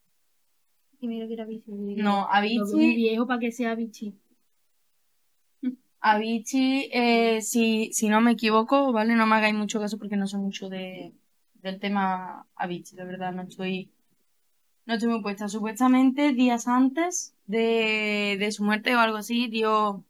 Mira 1.00 1.26
que 1.26 1.34
era 1.34 1.44
Avicii. 1.44 1.96
No, 1.96 2.26
Avicii, 2.30 2.96
viejo 2.96 3.26
para 3.26 3.38
que 3.38 3.52
sea 3.52 3.72
Avicii. 3.72 4.14
Avicii, 6.10 6.90
eh, 6.92 7.40
si, 7.42 7.90
si 7.92 8.08
no 8.08 8.20
me 8.20 8.32
equivoco, 8.32 8.92
¿vale? 8.92 9.14
No 9.14 9.26
me 9.26 9.36
hagáis 9.36 9.54
mucho 9.54 9.80
caso 9.80 9.98
porque 9.98 10.16
no 10.16 10.26
sé 10.26 10.36
mucho 10.36 10.68
de, 10.68 11.14
del 11.54 11.80
tema 11.80 12.46
Avicii, 12.56 12.96
la 12.98 13.04
verdad, 13.04 13.32
no 13.32 13.42
estoy, 13.42 13.90
no 14.86 14.94
estoy 14.94 15.10
muy 15.10 15.22
puesta. 15.22 15.48
Supuestamente, 15.48 16.32
días 16.34 16.68
antes 16.68 17.34
de, 17.46 18.36
de 18.40 18.52
su 18.52 18.64
muerte 18.64 18.96
o 18.96 19.00
algo 19.00 19.18
así, 19.18 19.48
dio, 19.48 20.04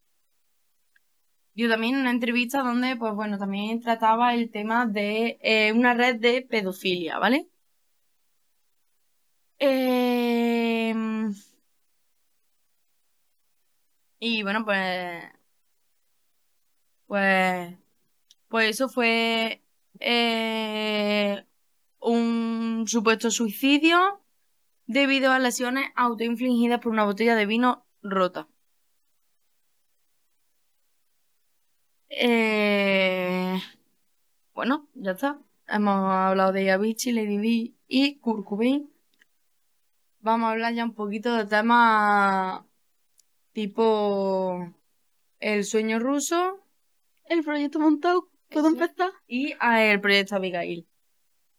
dio 1.55 1.69
también 1.69 1.97
una 1.97 2.11
entrevista 2.13 2.63
donde, 2.63 2.97
pues 2.97 3.13
bueno, 3.15 3.39
también 3.39 3.81
trataba 3.81 4.35
el 4.35 4.51
tema 4.51 4.87
de 4.87 5.39
eh, 5.43 5.73
una 5.73 5.95
red 5.95 6.21
de 6.21 6.43
pedofilia, 6.43 7.19
¿vale? 7.19 7.49
Em, 9.59 11.35
y 14.19 14.43
bueno, 14.43 14.65
pues, 14.65 15.25
pues, 17.07 17.77
pues 18.49 18.71
eso 18.71 18.89
fue 18.89 19.63
eh, 20.01 21.45
un 22.01 22.85
supuesto 22.87 23.31
suicidio 23.31 24.21
debido 24.87 25.33
a 25.33 25.39
lesiones 25.39 25.91
autoinfligidas 25.97 26.81
por 26.81 26.93
una 26.93 27.05
botella 27.05 27.37
de 27.37 27.47
vino 27.47 27.87
rota. 28.03 28.49
Eh, 32.09 33.61
bueno, 34.55 34.89
ya 34.95 35.13
está. 35.13 35.39
Hemos 35.67 35.95
hablado 36.13 36.53
de 36.53 36.71
Avicii, 36.71 37.13
Lady 37.13 37.39
Di 37.39 37.77
y 37.89 38.17
Kurt 38.19 38.45
Cobain. 38.45 38.91
Vamos 40.21 40.49
a 40.49 40.53
hablar 40.53 40.75
ya 40.75 40.85
un 40.85 40.95
poquito 40.95 41.35
de 41.37 41.47
temas 41.47 42.63
tipo 43.53 44.73
el 45.41 45.65
sueño 45.65 45.99
ruso 45.99 46.64
El 47.27 47.43
proyecto 47.43 47.79
montado, 47.79 48.29
¿puedo 48.51 48.69
Eso. 48.69 48.77
empezar? 48.77 49.11
y 49.27 49.55
el 49.61 50.01
proyecto 50.01 50.37
Abigail. 50.37 50.87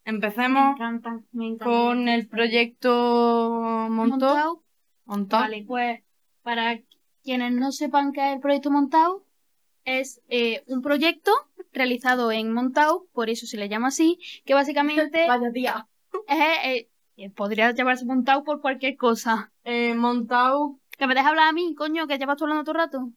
Me 0.05 0.11
Empecemos 0.11 0.75
encanta, 0.75 1.21
me 1.31 1.47
encanta. 1.47 1.65
con 1.65 2.07
el 2.07 2.27
proyecto 2.27 3.87
montado. 3.89 4.63
Montó. 5.05 5.37
Vale, 5.37 5.63
pues 5.67 6.01
para 6.41 6.79
quienes 7.23 7.53
no 7.53 7.71
sepan 7.71 8.11
qué 8.11 8.29
es 8.29 8.35
el 8.35 8.39
proyecto 8.39 8.71
Montao, 8.71 9.23
es 9.83 10.21
eh, 10.29 10.63
un 10.67 10.81
proyecto 10.81 11.31
realizado 11.73 12.31
en 12.31 12.53
Montao, 12.53 13.07
por 13.13 13.29
eso 13.29 13.45
se 13.45 13.57
le 13.57 13.69
llama 13.69 13.87
así, 13.87 14.19
que 14.45 14.53
básicamente 14.53 15.27
Vaya 15.27 15.49
es, 16.27 16.39
eh, 16.65 16.89
eh, 17.17 17.29
podría 17.31 17.71
llamarse 17.71 18.05
Montao 18.05 18.43
por 18.43 18.61
cualquier 18.61 18.97
cosa. 18.97 19.51
Eh, 19.63 19.93
Montau, 19.95 20.79
¿Que 20.97 21.07
me 21.07 21.13
dejas 21.13 21.29
hablar 21.29 21.49
a 21.49 21.53
mí, 21.53 21.75
coño? 21.75 22.07
¿Que 22.07 22.17
llevas 22.17 22.37
tú 22.37 22.45
hablando 22.45 22.63
todo 22.63 22.73
el 22.73 22.81
rato? 22.81 23.09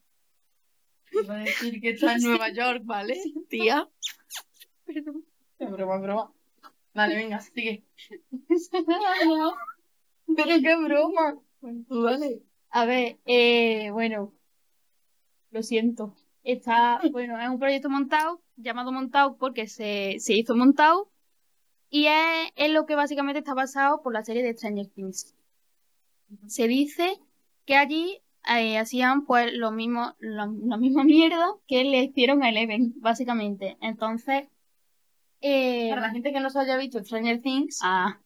Iba 1.11 1.35
a 1.35 1.39
decir 1.39 1.81
que 1.81 1.91
está 1.91 2.15
en 2.15 2.21
Nueva 2.23 2.49
York, 2.49 2.81
¿vale? 2.83 3.17
Tía. 3.49 3.87
Perdón. 4.85 5.25
Es 5.57 5.71
broma, 5.71 5.95
es 5.95 6.01
broma. 6.01 6.33
Vale, 6.93 7.15
venga, 7.15 7.39
sigue. 7.39 7.83
Pero 10.35 10.61
qué 10.61 10.75
broma. 10.83 11.37
Tú 11.87 12.03
dale. 12.03 12.41
A 12.71 12.85
ver, 12.85 13.17
eh, 13.25 13.89
bueno, 13.91 14.33
lo 15.51 15.63
siento. 15.63 16.15
Está, 16.43 17.01
bueno, 17.11 17.39
es 17.39 17.49
un 17.49 17.59
proyecto 17.59 17.89
montado, 17.89 18.41
llamado 18.55 18.91
Montao 18.91 19.37
porque 19.37 19.67
se, 19.67 20.15
se 20.19 20.33
hizo 20.35 20.55
Montao, 20.55 21.11
y 21.89 22.05
es, 22.05 22.51
es 22.55 22.71
lo 22.71 22.85
que 22.85 22.95
básicamente 22.95 23.39
está 23.39 23.53
basado 23.53 24.01
por 24.01 24.13
la 24.13 24.23
serie 24.23 24.43
de 24.43 24.53
Stranger 24.53 24.87
Things. 24.87 25.35
Se 26.47 26.67
dice 26.67 27.19
que 27.65 27.75
allí 27.75 28.21
eh, 28.49 28.77
hacían 28.77 29.25
pues 29.25 29.53
lo 29.53 29.71
mismo, 29.71 30.15
la, 30.19 30.51
la 30.63 30.77
misma 30.77 31.03
mierda 31.03 31.47
que 31.67 31.83
le 31.83 32.03
hicieron 32.03 32.43
a 32.43 32.49
Eleven, 32.49 32.93
básicamente. 32.97 33.77
Entonces, 33.81 34.47
eh, 35.41 35.89
Para 35.89 36.01
la 36.01 36.09
gente 36.09 36.33
que 36.33 36.39
no 36.39 36.49
se 36.49 36.59
haya 36.59 36.77
visto 36.77 37.03
Stranger 37.03 37.41
Things, 37.41 37.79
ah, 37.83 38.19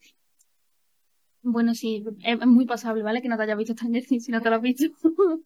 bueno, 1.43 1.75
sí, 1.75 2.03
es, 2.23 2.39
es 2.39 2.47
muy 2.47 2.65
pasable, 2.65 3.03
¿vale? 3.03 3.21
Que 3.21 3.27
no 3.27 3.37
te 3.37 3.43
hayas 3.43 3.57
visto 3.57 3.73
Stranger 3.73 4.05
Things 4.05 4.25
si 4.25 4.31
no 4.31 4.41
te 4.41 4.49
lo 4.49 4.55
has 4.55 4.61
visto. 4.61 4.85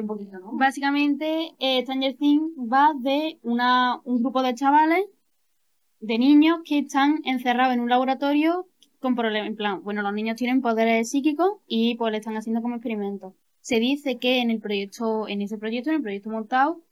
un 0.00 0.06
poquito, 0.06 0.38
¿no? 0.38 0.52
Básicamente, 0.52 1.54
eh, 1.58 1.82
Stranger 1.82 2.16
Things 2.16 2.52
va 2.58 2.92
de 2.98 3.38
una, 3.42 4.00
un 4.04 4.22
grupo 4.22 4.42
de 4.42 4.54
chavales, 4.54 5.06
de 6.00 6.18
niños 6.18 6.60
que 6.64 6.80
están 6.80 7.20
encerrados 7.24 7.74
en 7.74 7.80
un 7.80 7.88
laboratorio 7.88 8.66
con 9.00 9.14
problemas. 9.14 9.48
En 9.48 9.56
plan, 9.56 9.82
bueno, 9.82 10.02
los 10.02 10.12
niños 10.12 10.36
tienen 10.36 10.60
poderes 10.60 11.10
psíquicos 11.10 11.58
y 11.66 11.96
pues 11.96 12.12
le 12.12 12.18
están 12.18 12.36
haciendo 12.36 12.62
como 12.62 12.76
experimentos. 12.76 13.34
Se 13.62 13.80
dice 13.80 14.18
que 14.18 14.40
en 14.40 14.50
el 14.50 14.60
proyecto, 14.60 15.26
en 15.28 15.40
ese 15.40 15.56
proyecto, 15.56 15.88
en 15.90 15.96
el 15.96 16.02
proyecto 16.02 16.28
montado, 16.30 16.82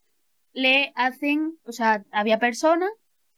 le 0.52 0.92
hacen, 0.94 1.58
o 1.64 1.72
sea, 1.72 2.04
había 2.10 2.38
personas, 2.38 2.88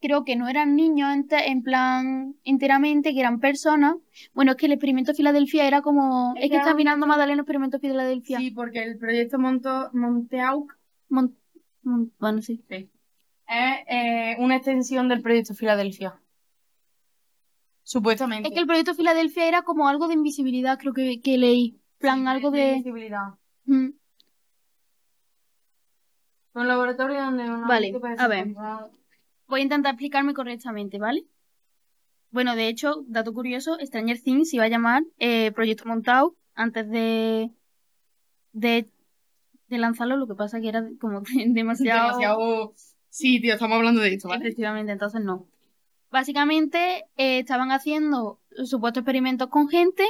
creo 0.01 0.25
que 0.25 0.37
no 0.37 0.49
eran 0.49 0.77
niños 0.77 1.09
ente- 1.15 1.49
en 1.49 1.63
plan 1.63 2.37
enteramente, 2.45 3.13
que 3.13 3.21
eran 3.21 3.41
personas. 3.41 3.97
Bueno, 4.35 4.53
es 4.53 4.57
que 4.59 4.67
el 4.67 4.73
experimento 4.73 5.15
Filadelfia 5.15 5.67
era 5.67 5.83
como, 5.83 6.35
Es 6.37 6.45
es 6.45 6.51
que 6.51 6.57
está 6.59 6.75
mirando 6.75 7.07
Magdalena 7.07 7.35
el 7.35 7.41
experimento 7.41 7.79
Filadelfia. 7.81 8.39
Sí, 8.39 8.51
porque 8.53 8.83
el 8.83 8.99
proyecto 8.99 9.39
Monto, 9.39 9.91
Monteauc 9.93 10.73
Mon- 11.09 11.37
mon- 11.83 12.13
bueno, 12.19 12.41
sí. 12.43 12.63
es 12.69 12.87
eh, 13.49 14.37
una 14.39 14.57
extensión 14.57 15.09
del 15.09 15.23
proyecto 15.23 15.55
Filadelfia. 15.55 16.19
Supuestamente. 17.83 18.49
Es 18.49 18.55
que 18.55 18.61
el 18.61 18.67
proyecto 18.67 18.95
Filadelfia 18.95 19.49
era 19.49 19.63
como 19.63 19.89
algo 19.89 20.09
de 20.09 20.15
invisibilidad, 20.15 20.79
creo 20.79 20.93
que, 20.95 21.21
que 21.21 21.37
leí. 21.37 21.82
Plan, 22.03 22.21
Sí, 22.21 22.27
algo 22.27 22.51
de 22.51 22.69
invisibilidad. 22.73 23.29
Mm, 23.65 23.89
Un 26.55 26.69
laboratorio 26.69 27.23
donde 27.23 27.45
una 27.45 27.67
Vale, 27.67 27.93
a 28.19 28.29
ver. 28.29 28.49
Voy 29.47 29.61
a 29.61 29.63
intentar 29.63 29.95
explicarme 29.95 30.35
correctamente, 30.35 30.99
¿vale? 30.99 31.25
Bueno, 32.31 32.57
de 32.57 32.69
hecho, 32.69 33.05
dato 33.07 33.33
curioso, 33.33 33.77
Stranger 33.81 34.21
Things 34.21 34.53
iba 34.55 34.65
a 34.65 34.69
llamar 34.69 35.03
eh, 35.19 35.53
Proyecto 35.53 35.87
Montao 35.87 36.35
antes 36.55 36.89
de, 36.89 37.51
de, 38.53 38.89
de 39.69 39.79
lanzarlo, 39.79 40.17
lo 40.17 40.27
que 40.27 40.35
pasa 40.35 40.61
que 40.61 40.69
era 40.69 40.89
como 41.01 41.23
demasiado... 41.47 42.07
Demasiado. 42.07 42.75
Sí, 43.09 43.41
tío, 43.41 43.53
estamos 43.55 43.77
hablando 43.77 44.01
de 44.01 44.15
esto, 44.15 44.29
¿vale? 44.29 44.45
Efectivamente, 44.45 44.93
entonces 44.93 45.23
no. 45.23 45.47
Básicamente 46.11 47.05
eh, 47.17 47.41
estaban 47.41 47.71
haciendo 47.71 48.41
supuestos 48.65 49.03
experimentos 49.03 49.49
con 49.49 49.69
gente 49.69 50.05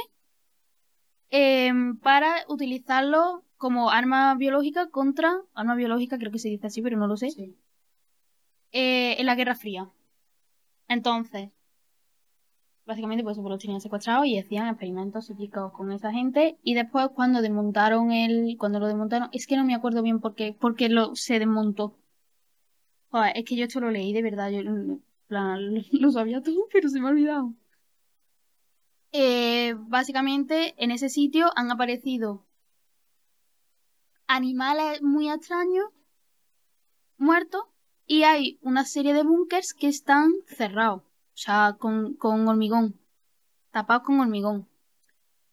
em, 1.35 1.97
para 1.97 2.45
utilizarlo 2.47 3.43
como 3.57 3.89
arma 3.89 4.35
biológica 4.35 4.89
contra, 4.89 5.31
arma 5.55 5.73
biológica 5.75 6.19
creo 6.19 6.31
que 6.31 6.37
se 6.37 6.49
dice 6.49 6.67
así, 6.67 6.81
pero 6.83 6.95
no 6.97 7.07
lo 7.07 7.17
sé, 7.17 7.31
Sí. 7.31 7.55
eh, 8.71 9.15
en 9.19 9.25
la 9.25 9.33
Guerra 9.35 9.55
Fría. 9.55 9.89
Entonces, 10.87 11.49
básicamente 12.85 13.23
pues, 13.23 13.37
pues 13.37 13.49
los 13.49 13.59
tenían 13.59 13.81
secuestrados 13.81 14.27
y 14.27 14.37
hacían 14.37 14.67
experimentos 14.67 15.25
psíquicos 15.25 15.71
con 15.73 15.91
esa 15.91 16.11
gente 16.11 16.57
y 16.63 16.75
después 16.75 17.07
cuando 17.15 17.41
desmontaron 17.41 18.11
el, 18.11 18.55
cuando 18.59 18.79
lo 18.79 18.87
desmontaron, 18.87 19.29
es 19.31 19.47
que 19.47 19.57
no 19.57 19.65
me 19.65 19.73
acuerdo 19.73 20.03
bien 20.03 20.19
por 20.19 20.35
qué, 20.35 20.55
porque 20.59 20.87
lo, 20.89 21.15
se 21.15 21.39
desmontó. 21.39 21.97
Joder, 23.09 23.31
es 23.37 23.45
que 23.45 23.55
yo 23.55 23.65
esto 23.65 23.79
lo 23.79 23.89
leí 23.89 24.13
de 24.13 24.21
verdad, 24.21 24.51
yo 24.51 24.61
plan, 25.27 25.59
lo 25.93 26.11
sabía 26.11 26.41
todo, 26.41 26.67
pero 26.71 26.89
se 26.89 26.99
me 26.99 27.07
ha 27.07 27.11
olvidado. 27.11 27.53
Eh, 29.15 29.52
básicamente 29.93 30.73
en 30.83 30.91
ese 30.91 31.07
sitio 31.07 31.51
han 31.55 31.71
aparecido 31.71 32.43
animales 34.27 35.01
muy 35.01 35.29
extraños, 35.29 35.85
muertos, 37.17 37.61
y 38.05 38.23
hay 38.23 38.59
una 38.61 38.83
serie 38.85 39.13
de 39.13 39.23
búnkers 39.23 39.73
que 39.73 39.87
están 39.87 40.31
cerrados, 40.47 41.03
o 41.03 41.35
sea, 41.37 41.75
con, 41.79 42.15
con 42.15 42.47
hormigón, 42.47 42.99
tapados 43.71 44.03
con 44.03 44.19
hormigón. 44.19 44.67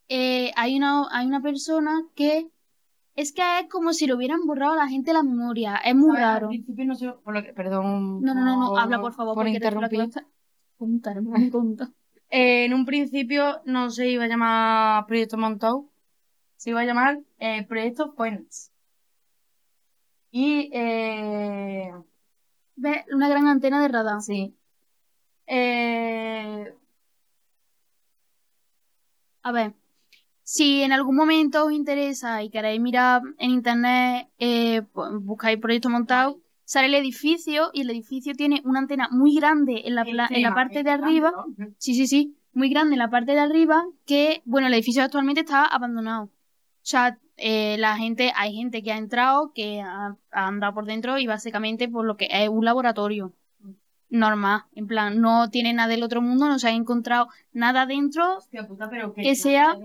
Eh, 0.09 0.51
hay, 0.57 0.77
una, 0.77 1.07
hay 1.17 1.27
una 1.27 1.41
persona 1.41 2.03
que 2.17 2.51
es 3.15 3.33
que 3.33 3.43
es 3.61 3.69
como 3.69 3.93
si 3.93 4.07
lo 4.07 4.17
hubieran 4.17 4.47
borrado 4.47 4.73
a 4.73 4.77
la 4.77 4.89
gente 4.89 5.13
la 5.13 5.23
memoria, 5.23 5.77
es 5.85 5.95
muy 5.95 6.09
¿Sabes? 6.17 6.23
Al 6.25 6.35
raro. 6.35 6.49
principio 6.49 6.85
no 6.87 6.95
sé, 6.95 7.13
por 7.23 7.35
lo 7.35 7.43
que, 7.43 7.53
perdón. 7.53 8.23
No, 8.23 8.35
no, 8.35 8.41
no, 8.45 8.57
no, 8.57 8.77
habla 8.79 9.01
por 9.01 9.13
favor, 9.13 9.35
por 9.35 9.45
porque 9.45 9.53
la 9.53 9.59
que 9.61 9.67
interrumpir. 9.67 10.01
está- 10.01 10.27
Tonta, 10.79 11.11
eres 11.13 11.23
muy 11.25 11.51
tonta. 11.51 11.93
Eh, 12.31 12.65
en 12.67 12.75
un 12.75 12.87
principio 12.87 13.61
no 13.65 13.91
se 13.91 14.09
iba 14.09 14.25
a 14.25 14.29
llamar 14.29 15.07
Proyecto 15.07 15.37
Montauk, 15.37 15.91
se 16.57 16.71
iba 16.71 16.81
a 16.81 16.85
llamar 16.85 17.21
eh, 17.39 17.65
Proyecto 17.67 18.13
Phoenix. 18.17 18.71
Y, 20.31 20.71
eh, 20.73 21.93
¿Ves? 22.77 23.05
Una 23.13 23.29
gran 23.29 23.47
antena 23.47 23.83
de 23.83 23.89
radar. 23.89 24.21
sí. 24.23 24.57
Eh, 25.47 26.73
A 29.43 29.53
ver, 29.53 29.75
si 30.43 30.83
en 30.83 30.93
algún 30.93 31.17
momento 31.17 31.65
os 31.67 31.73
interesa 31.73 32.43
y 32.43 32.51
queréis 32.51 32.81
mirar 32.81 33.23
en 33.39 33.51
internet, 33.51 34.29
eh, 34.39 34.83
pues, 34.93 35.11
buscáis 35.21 35.59
proyecto 35.59 35.89
montado, 35.91 36.41
sale 36.73 36.87
el 36.87 36.95
edificio 36.95 37.71
y 37.73 37.81
el 37.81 37.91
edificio 37.91 38.33
tiene 38.35 38.63
una 38.65 38.79
antena 38.79 39.09
muy 39.11 39.35
grande 39.35 39.83
en 39.87 39.97
la, 39.97 40.05
pla- 40.05 40.29
en 40.31 40.43
la 40.43 40.55
parte 40.55 40.83
de 40.85 40.91
arriba. 40.91 41.33
Sí, 41.79 41.95
sí, 41.95 42.07
sí, 42.07 42.37
muy 42.53 42.69
grande 42.71 42.95
en 42.95 43.01
la 43.01 43.11
parte 43.11 43.33
de 43.33 43.41
arriba 43.41 43.85
que, 44.07 44.41
bueno, 44.45 44.69
el 44.69 44.75
edificio 44.75 45.03
actualmente 45.03 45.41
está 45.41 45.65
abandonado. 45.65 46.25
O 46.27 46.31
sea, 46.93 47.19
eh, 47.37 47.77
la 47.79 47.97
gente, 47.97 48.31
hay 48.37 48.55
gente 48.55 48.85
que 48.85 48.93
ha 48.93 48.99
entrado, 48.99 49.51
que 49.53 49.81
ha, 49.81 50.17
ha 50.31 50.47
andado 50.47 50.73
por 50.75 50.85
dentro 50.87 51.19
y 51.19 51.27
básicamente 51.27 51.89
por 51.89 52.05
lo 52.07 52.17
que 52.17 52.29
es 52.31 52.49
un 52.49 52.65
laboratorio 52.65 53.33
normal. 54.09 54.63
En 54.77 54.87
plan, 54.87 55.21
no 55.21 55.51
tiene 55.51 55.73
nada 55.73 55.89
del 55.89 56.05
otro 56.05 56.23
mundo, 56.23 56.47
no 56.47 56.59
se 56.61 56.69
ha 56.69 56.73
encontrado 56.73 57.27
nada 57.53 57.85
dentro 57.87 58.37
Hostia 58.37 58.67
puta, 58.69 58.89
pero 58.89 59.13
Que 59.13 59.35
sea- 59.35 59.77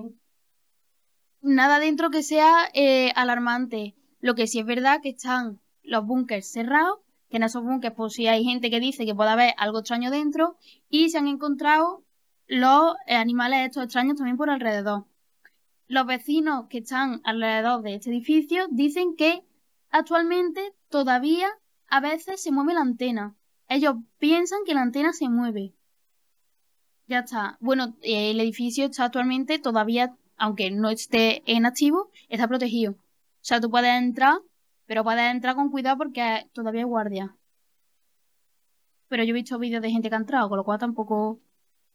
nada 1.42 1.80
dentro 1.80 2.10
que 2.12 2.22
sea 2.22 2.52
eh, 2.74 3.12
alarmante. 3.16 3.96
Lo 4.20 4.36
que 4.36 4.46
sí 4.48 4.60
es 4.60 4.66
verdad 4.68 5.02
que 5.02 5.10
están 5.10 5.60
los 5.86 6.06
búnkers 6.06 6.48
cerrados, 6.48 7.00
que 7.30 7.38
en 7.38 7.44
esos 7.44 7.64
búnkers 7.64 7.96
pues 7.96 8.14
sí 8.14 8.28
hay 8.28 8.44
gente 8.44 8.70
que 8.70 8.80
dice 8.80 9.06
que 9.06 9.16
puede 9.16 9.32
haber 9.32 9.54
algo 9.58 9.80
extraño 9.80 10.12
dentro 10.12 10.58
y 10.90 11.10
se 11.10 11.18
han 11.18 11.28
encontrado 11.28 12.04
los 12.48 12.96
eh, 13.08 13.16
animales 13.16 13.68
estos 13.68 13.84
extraños 13.84 14.18
también 14.18 14.38
por 14.38 14.50
alrededor. 14.50 15.06
Los 15.88 16.06
vecinos 16.06 16.68
que 16.70 16.80
están 16.80 17.22
alrededor 17.24 17.82
de 17.82 17.96
este 17.96 18.10
edificio 18.10 18.68
dicen 18.70 19.16
que 19.16 19.44
actualmente 19.92 20.74
todavía 20.90 21.48
a 21.88 22.00
veces 22.00 22.42
se 22.42 22.52
mueve 22.52 22.74
la 22.74 22.82
antena. 22.82 23.36
Ellos 23.68 23.96
piensan 24.18 24.60
que 24.66 24.74
la 24.74 24.82
antena 24.82 25.14
se 25.14 25.30
mueve. 25.30 25.74
Ya 27.08 27.20
está. 27.20 27.58
Bueno, 27.60 27.96
eh, 28.02 28.32
el 28.32 28.40
edificio 28.40 28.86
está 28.86 29.06
actualmente 29.06 29.60
todavía, 29.60 30.16
aunque 30.38 30.72
no 30.72 30.90
esté 30.90 31.44
en 31.46 31.66
activo, 31.66 32.12
está 32.30 32.48
protegido. 32.48 32.94
O 32.94 33.48
sea, 33.48 33.62
tú 33.62 33.70
puedes 33.70 33.92
entrar, 33.92 34.40
pero 34.86 35.04
puedes 35.04 35.32
entrar 35.32 35.56
con 35.56 35.72
cuidado 35.72 35.98
porque 35.98 36.48
todavía 36.54 36.82
hay 36.82 36.86
guardia. 36.88 37.36
Pero 39.08 39.24
yo 39.24 39.32
he 39.32 39.34
visto 39.34 39.60
vídeos 39.60 39.82
de 39.82 39.92
gente 39.92 40.10
que 40.10 40.16
ha 40.16 40.20
entrado, 40.20 40.50
con 40.50 40.58
lo 40.58 40.64
cual 40.64 40.80
tampoco. 40.80 41.40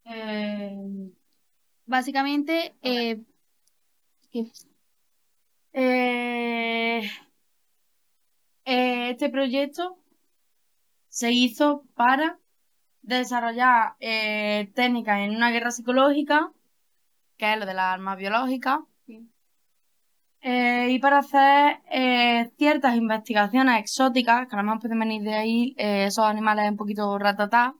Eh, 0.04 1.10
Básicamente, 1.86 2.76
eh, 2.82 3.20
eh, 5.72 7.10
este 8.64 9.28
proyecto 9.28 9.98
se 11.08 11.32
hizo 11.32 11.84
para 11.94 12.38
desarrollar 13.02 13.96
técnicas 13.98 15.18
en 15.20 15.34
una 15.34 15.50
guerra 15.50 15.72
psicológica, 15.72 16.52
que 17.36 17.52
es 17.52 17.58
lo 17.58 17.66
de 17.66 17.74
las 17.74 17.92
armas 17.94 18.16
biológicas, 18.18 18.78
eh, 20.42 20.88
y 20.90 20.98
para 21.00 21.18
hacer 21.18 21.80
eh, 21.90 22.50
ciertas 22.56 22.96
investigaciones 22.96 23.78
exóticas, 23.80 24.48
que 24.48 24.56
a 24.56 24.58
lo 24.58 24.64
mejor 24.64 24.80
pueden 24.80 24.98
venir 24.98 25.22
de 25.22 25.34
ahí 25.34 25.74
eh, 25.76 26.06
esos 26.06 26.24
animales 26.24 26.70
un 26.70 26.76
poquito 26.76 27.18
ratatá, 27.18 27.74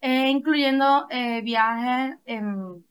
incluyendo 0.00 1.06
viajes 1.44 2.18
en, 2.26 2.84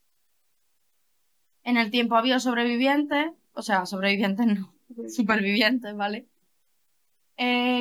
el 1.63 1.91
tiempo. 1.91 2.15
Había 2.15 2.39
sobrevivientes, 2.39 3.31
o 3.53 3.61
sea, 3.61 3.85
sobrevivientes 3.85 4.45
no, 4.47 4.73
supervivientes, 5.09 5.95
¿vale? 5.95 6.27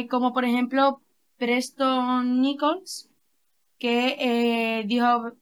Como 0.09 0.33
por 0.33 0.45
ejemplo 0.45 1.03
Preston 1.37 2.41
Nichols, 2.41 3.09
que 3.79 4.83
dijo 4.87 5.33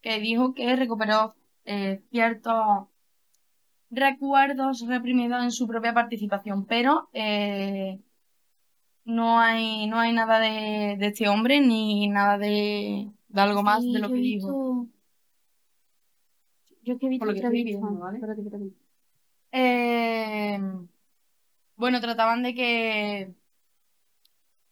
que 0.00 0.18
dijo 0.20 0.54
que 0.54 0.74
recuperó 0.76 1.36
ciertos 2.10 2.88
recuerdos 3.94 4.86
reprimidos 4.86 5.42
en 5.42 5.50
su 5.52 5.66
propia 5.66 5.92
participación, 5.94 6.64
pero 6.66 7.08
eh, 7.12 7.98
no 9.04 9.38
hay, 9.40 9.86
no 9.86 9.98
hay 10.00 10.12
nada 10.12 10.38
de, 10.40 10.96
de 10.98 11.06
este 11.06 11.28
hombre 11.28 11.60
ni 11.60 12.08
nada 12.08 12.38
de, 12.38 13.10
de 13.28 13.40
algo 13.40 13.62
más 13.62 13.82
de 13.84 13.98
lo 13.98 14.08
que 14.08 14.14
dijo. 14.14 14.48
visto- 14.48 14.94
Yo 16.82 16.98
que 16.98 17.06
he 17.06 17.08
visto 17.08 17.24
Por 17.24 17.28
lo 17.28 17.40
que 17.40 17.46
estoy 17.46 17.64
viendo, 17.64 17.98
¿vale? 17.98 18.18
Espérate, 18.18 18.40
espérate. 18.42 18.70
Eh, 19.52 20.58
bueno, 21.76 22.00
trataban 22.00 22.42
de 22.42 22.54
que. 22.54 23.34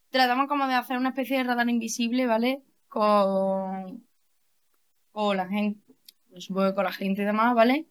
Trataban 0.09 0.47
como 0.47 0.67
de 0.67 0.75
hacer 0.75 0.97
una 0.97 1.09
especie 1.09 1.37
de 1.37 1.43
radar 1.43 1.69
invisible, 1.69 2.27
¿vale? 2.27 2.61
Con. 2.89 4.05
Con 5.11 5.37
la 5.37 5.47
gente. 5.47 5.79
Supongo 6.37 6.69
que 6.69 6.75
con 6.75 6.83
la 6.85 6.91
gente 6.91 7.21
y 7.21 7.25
demás, 7.25 7.53
¿vale? 7.55 7.85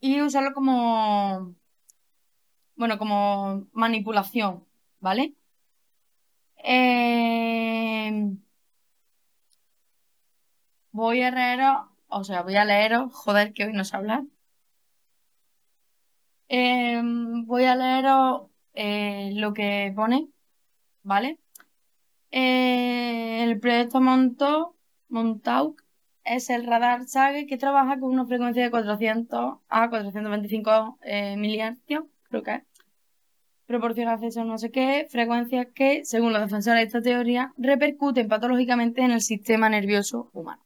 Y 0.00 0.20
usarlo 0.22 0.52
como. 0.54 1.54
Bueno, 2.76 2.98
como 2.98 3.68
manipulación, 3.72 4.66
¿vale? 5.00 5.34
Eh, 6.64 8.36
voy 10.92 11.22
a 11.22 11.30
leeros. 11.30 11.86
O 12.08 12.24
sea, 12.24 12.42
voy 12.42 12.56
a 12.56 12.64
leeros. 12.64 13.12
Joder, 13.14 13.52
que 13.52 13.64
hoy 13.64 13.72
no 13.72 13.84
sé 13.84 13.96
hablar. 13.96 14.24
Em, 16.48 17.46
voy 17.46 17.64
a 17.64 17.76
leeros 17.76 18.50
eh, 18.74 19.30
lo 19.34 19.52
que 19.54 19.92
pone, 19.94 20.28
¿vale? 21.02 21.38
Eh, 22.32 23.44
el 23.44 23.60
proyecto 23.60 24.00
Montauk, 24.00 24.76
Montauk 25.08 25.82
es 26.30 26.48
el 26.48 26.64
radar 26.64 27.06
SAGE 27.06 27.46
que 27.46 27.58
trabaja 27.58 27.98
con 27.98 28.12
una 28.12 28.24
frecuencia 28.24 28.62
de 28.62 28.70
400 28.70 29.58
a 29.68 29.90
425 29.90 30.98
eh, 31.02 31.36
milihercios, 31.36 32.04
creo 32.28 32.42
que 32.44 32.54
es. 32.54 32.62
Proporciona 33.66 34.12
acceso 34.12 34.40
a 34.40 34.44
no 34.44 34.56
sé 34.56 34.70
qué, 34.70 35.08
frecuencias 35.10 35.66
que, 35.74 36.04
según 36.04 36.32
los 36.32 36.42
defensores 36.42 36.80
de 36.80 36.86
esta 36.86 37.02
teoría, 37.02 37.52
repercuten 37.56 38.28
patológicamente 38.28 39.02
en 39.02 39.10
el 39.10 39.22
sistema 39.22 39.68
nervioso 39.68 40.30
humano. 40.32 40.62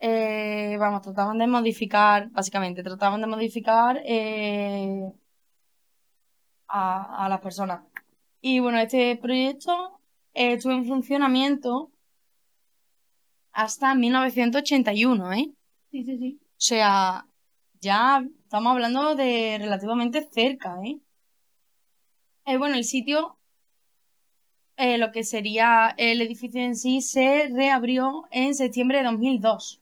Eh, 0.00 0.76
vamos, 0.78 1.02
trataban 1.02 1.38
de 1.38 1.46
modificar, 1.46 2.30
básicamente, 2.30 2.82
trataban 2.82 3.20
de 3.20 3.26
modificar 3.28 4.00
eh, 4.04 5.12
a, 6.68 7.24
a 7.24 7.28
las 7.28 7.40
personas. 7.40 7.82
Y 8.40 8.58
bueno, 8.58 8.78
este 8.78 9.16
proyecto 9.16 10.00
estuvo 10.34 10.72
en 10.72 10.84
funcionamiento 10.84 11.90
hasta 13.54 13.94
1981, 13.94 15.32
¿eh? 15.32 15.52
Sí, 15.90 16.04
sí, 16.04 16.18
sí. 16.18 16.38
O 16.42 16.46
sea, 16.56 17.26
ya 17.80 18.24
estamos 18.42 18.72
hablando 18.72 19.14
de 19.14 19.58
relativamente 19.60 20.28
cerca, 20.30 20.76
¿eh? 20.84 20.98
Eh, 22.46 22.56
bueno, 22.58 22.74
el 22.76 22.84
sitio, 22.84 23.38
eh, 24.76 24.98
lo 24.98 25.12
que 25.12 25.24
sería 25.24 25.94
el 25.96 26.20
edificio 26.20 26.60
en 26.60 26.76
sí, 26.76 27.00
se 27.00 27.48
reabrió 27.52 28.24
en 28.30 28.54
septiembre 28.54 28.98
de 28.98 29.04
2002. 29.04 29.80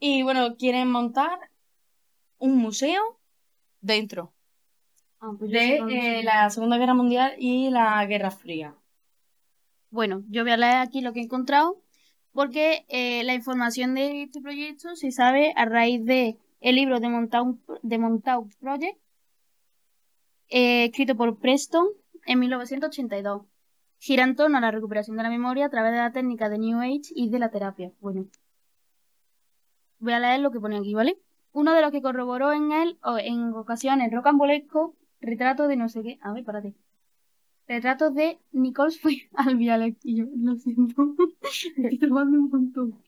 Y 0.00 0.22
bueno, 0.22 0.56
quieren 0.56 0.90
montar 0.90 1.50
un 2.38 2.56
museo 2.56 3.18
dentro 3.80 4.32
Ah, 5.20 5.32
pues 5.36 5.50
de 5.50 5.80
no 5.80 5.88
eh, 5.88 6.22
la 6.22 6.48
Segunda 6.50 6.78
Guerra 6.78 6.94
Mundial 6.94 7.34
y 7.38 7.70
la 7.70 8.04
Guerra 8.06 8.30
Fría. 8.30 8.74
Bueno, 9.90 10.22
yo 10.28 10.42
voy 10.42 10.52
a 10.52 10.56
leer 10.56 10.76
aquí 10.76 11.00
lo 11.00 11.12
que 11.12 11.20
he 11.20 11.24
encontrado, 11.24 11.80
porque 12.32 12.84
eh, 12.88 13.24
la 13.24 13.34
información 13.34 13.94
de 13.94 14.22
este 14.22 14.40
proyecto 14.40 14.94
se 14.96 15.10
sabe 15.12 15.52
a 15.56 15.64
raíz 15.64 16.04
de 16.04 16.36
el 16.60 16.76
libro 16.76 17.00
de 17.00 17.08
Montauk, 17.08 17.58
de 17.82 17.98
Project, 18.60 18.98
eh, 20.50 20.84
escrito 20.86 21.16
por 21.16 21.38
Preston 21.38 21.86
en 22.26 22.38
1982. 22.38 23.42
Gira 23.98 24.24
en 24.24 24.36
torno 24.36 24.58
a 24.58 24.60
la 24.60 24.70
recuperación 24.70 25.16
de 25.16 25.22
la 25.22 25.30
memoria 25.30 25.66
a 25.66 25.70
través 25.70 25.92
de 25.92 25.98
la 25.98 26.12
técnica 26.12 26.48
de 26.48 26.58
New 26.58 26.78
Age 26.80 27.10
y 27.14 27.30
de 27.30 27.38
la 27.38 27.50
terapia. 27.50 27.90
Bueno, 28.00 28.26
voy 29.98 30.12
a 30.12 30.20
leer 30.20 30.40
lo 30.40 30.50
que 30.50 30.60
pone 30.60 30.76
aquí, 30.76 30.94
¿vale? 30.94 31.18
Uno 31.52 31.72
de 31.74 31.80
los 31.80 31.90
que 31.90 32.02
corroboró 32.02 32.52
en 32.52 32.72
él, 32.72 32.98
o 33.02 33.18
en 33.18 33.52
ocasiones 33.54 34.12
rocambolesco, 34.12 34.94
retrato 35.20 35.66
de 35.66 35.76
no 35.76 35.88
sé 35.88 36.02
qué. 36.02 36.18
A 36.22 36.32
ver, 36.32 36.44
párate. 36.44 36.74
Retratos 37.68 38.14
de 38.14 38.38
Nichols 38.52 38.98
fue 38.98 39.28
al. 39.34 39.60
Y 39.60 40.16
yo, 40.16 40.24
lo 40.36 40.56
siento. 40.56 41.14
Estoy 41.76 42.10
un 42.10 42.48
montón. 42.50 43.02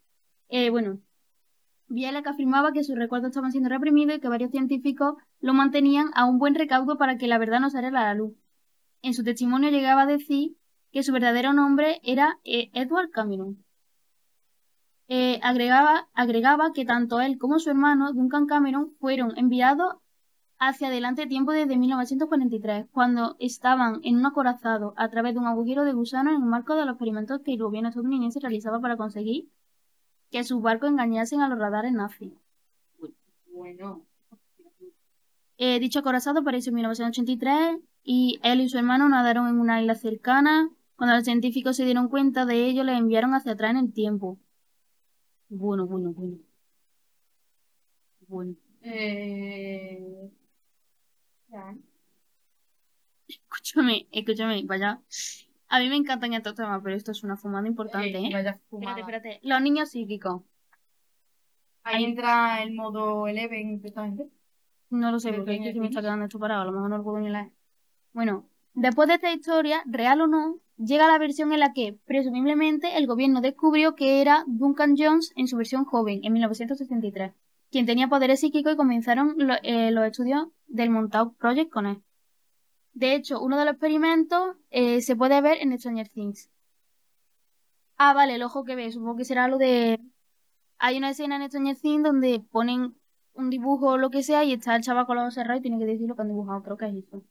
Eh, 0.50 0.68
bueno, 0.68 1.00
Bialek 1.88 2.26
afirmaba 2.26 2.72
que 2.72 2.84
sus 2.84 2.96
recuerdos 2.96 3.30
estaban 3.30 3.52
siendo 3.52 3.70
reprimidos 3.70 4.16
y 4.16 4.20
que 4.20 4.28
varios 4.28 4.50
científicos 4.50 5.14
lo 5.40 5.54
mantenían 5.54 6.10
a 6.14 6.26
un 6.26 6.38
buen 6.38 6.54
recaudo 6.54 6.98
para 6.98 7.16
que 7.16 7.26
la 7.26 7.38
verdad 7.38 7.60
no 7.60 7.70
saliera 7.70 8.00
a 8.00 8.04
la 8.04 8.14
luz. 8.14 8.34
En 9.02 9.14
su 9.14 9.24
testimonio 9.24 9.70
llegaba 9.70 10.02
a 10.02 10.06
decir 10.06 10.56
que 10.92 11.02
su 11.02 11.12
verdadero 11.12 11.54
nombre 11.54 12.00
era 12.02 12.38
eh, 12.44 12.70
Edward 12.74 13.10
Cameron. 13.10 13.64
Eh, 15.08 15.40
agregaba, 15.42 16.08
agregaba 16.12 16.72
que 16.72 16.84
tanto 16.84 17.20
él 17.20 17.38
como 17.38 17.58
su 17.58 17.70
hermano, 17.70 18.12
Duncan 18.12 18.46
Cameron, 18.46 18.92
fueron 19.00 19.36
enviados 19.38 19.94
hacia 20.60 20.88
adelante 20.88 21.26
tiempo 21.26 21.52
desde 21.52 21.78
1943, 21.78 22.86
cuando 22.92 23.34
estaban 23.40 24.00
en 24.04 24.18
un 24.18 24.26
acorazado 24.26 24.92
a 24.96 25.08
través 25.08 25.32
de 25.32 25.40
un 25.40 25.46
agujero 25.46 25.84
de 25.84 25.94
gusano 25.94 26.30
en 26.30 26.36
el 26.36 26.42
marco 26.42 26.74
de 26.74 26.84
los 26.84 26.92
experimentos 26.92 27.40
que 27.40 27.54
el 27.54 27.62
gobierno 27.62 27.88
estadounidense 27.88 28.40
realizaba 28.40 28.78
para 28.78 28.98
conseguir 28.98 29.48
que 30.30 30.44
sus 30.44 30.60
barcos 30.60 30.90
engañasen 30.90 31.40
a 31.40 31.48
los 31.48 31.58
radares 31.58 31.92
nazis. 31.92 32.34
Bueno. 33.50 34.04
Eh, 35.56 35.80
dicho 35.80 36.00
acorazado 36.00 36.40
apareció 36.40 36.70
en 36.70 36.76
1983 36.76 37.78
y 38.04 38.38
él 38.42 38.60
y 38.60 38.68
su 38.68 38.76
hermano 38.76 39.08
nadaron 39.08 39.48
en 39.48 39.58
una 39.58 39.80
isla 39.80 39.94
cercana. 39.94 40.70
Cuando 40.96 41.16
los 41.16 41.24
científicos 41.24 41.76
se 41.76 41.86
dieron 41.86 42.08
cuenta 42.08 42.44
de 42.44 42.66
ello, 42.66 42.84
les 42.84 42.98
enviaron 42.98 43.32
hacia 43.32 43.52
atrás 43.52 43.70
en 43.70 43.78
el 43.78 43.92
tiempo. 43.94 44.38
Bueno, 45.48 45.86
bueno, 45.86 46.12
bueno. 46.12 46.36
Bueno. 48.28 48.54
Eh... 48.82 50.30
Escúchame, 53.28 54.06
escúchame, 54.10 54.62
vaya. 54.64 55.00
A 55.68 55.78
mí 55.78 55.88
me 55.88 55.96
encantan 55.96 56.34
estos 56.34 56.54
temas, 56.54 56.80
pero 56.82 56.96
esto 56.96 57.12
es 57.12 57.22
una 57.22 57.36
fumada 57.36 57.66
importante, 57.68 58.18
eh, 58.18 58.26
¿eh? 58.26 58.30
vaya 58.32 58.50
Espérate, 58.72 59.00
espérate. 59.00 59.40
Los 59.44 59.60
niños 59.62 59.90
psíquicos. 59.90 60.42
Ahí 61.84 62.04
entra 62.04 62.62
el 62.62 62.74
modo 62.74 63.26
Eleven, 63.28 63.74
exactamente. 63.74 64.28
No 64.90 65.12
lo 65.12 65.20
sé, 65.20 65.32
porque 65.32 65.54
es 65.56 65.62
que 65.62 65.72
se 65.72 65.80
me 65.80 65.86
está 65.86 66.00
quedando 66.00 66.24
esto 66.24 66.38
parado. 66.40 66.62
A 66.62 66.64
lo 66.64 66.72
mejor 66.72 66.90
no 66.90 66.98
lo 66.98 67.04
puedo 67.04 67.20
ni 67.20 67.30
leer. 67.30 67.50
Bueno, 68.12 68.48
después 68.74 69.06
de 69.08 69.14
esta 69.14 69.32
historia, 69.32 69.82
real 69.86 70.20
o 70.22 70.26
no, 70.26 70.58
llega 70.76 71.06
la 71.06 71.18
versión 71.18 71.52
en 71.52 71.60
la 71.60 71.72
que, 71.72 71.96
presumiblemente, 72.06 72.96
el 72.98 73.06
gobierno 73.06 73.40
descubrió 73.40 73.94
que 73.94 74.20
era 74.20 74.42
Duncan 74.48 74.96
Jones 74.98 75.32
en 75.36 75.46
su 75.46 75.56
versión 75.56 75.84
joven, 75.84 76.20
en 76.24 76.32
1963, 76.32 77.32
quien 77.70 77.86
tenía 77.86 78.08
poderes 78.08 78.40
psíquicos 78.40 78.72
y 78.72 78.76
comenzaron 78.76 79.34
lo- 79.38 79.54
eh, 79.62 79.92
los 79.92 80.04
estudios 80.04 80.48
del 80.70 80.90
Montauk 80.90 81.36
Project 81.36 81.70
con 81.70 81.86
él. 81.86 82.02
De 82.94 83.14
hecho, 83.14 83.40
uno 83.40 83.58
de 83.58 83.64
los 83.66 83.72
experimentos 83.74 84.56
eh, 84.70 85.00
se 85.02 85.16
puede 85.16 85.40
ver 85.40 85.58
en 85.60 85.78
Stranger 85.78 86.08
Things. 86.08 86.50
Ah, 87.96 88.14
vale, 88.14 88.36
el 88.36 88.42
ojo 88.42 88.64
que 88.64 88.74
ve, 88.76 88.90
supongo 88.90 89.16
que 89.16 89.24
será 89.24 89.48
lo 89.48 89.58
de... 89.58 90.00
Hay 90.78 90.96
una 90.96 91.10
escena 91.10 91.36
en 91.36 91.48
Stranger 91.48 91.76
Things 91.78 92.02
donde 92.02 92.40
ponen 92.50 92.96
un 93.34 93.50
dibujo 93.50 93.88
o 93.90 93.98
lo 93.98 94.10
que 94.10 94.22
sea 94.22 94.44
y 94.44 94.52
está 94.52 94.76
el 94.76 94.82
chaval 94.82 95.06
con 95.06 95.16
los 95.16 95.22
ojos 95.24 95.34
cerrados 95.34 95.60
y 95.60 95.62
tiene 95.62 95.78
que 95.78 95.86
decir 95.86 96.08
lo 96.08 96.16
que 96.16 96.22
han 96.22 96.28
dibujado, 96.28 96.62
creo 96.62 96.76
que 96.76 96.86
es 96.86 96.94
eso. 96.94 97.22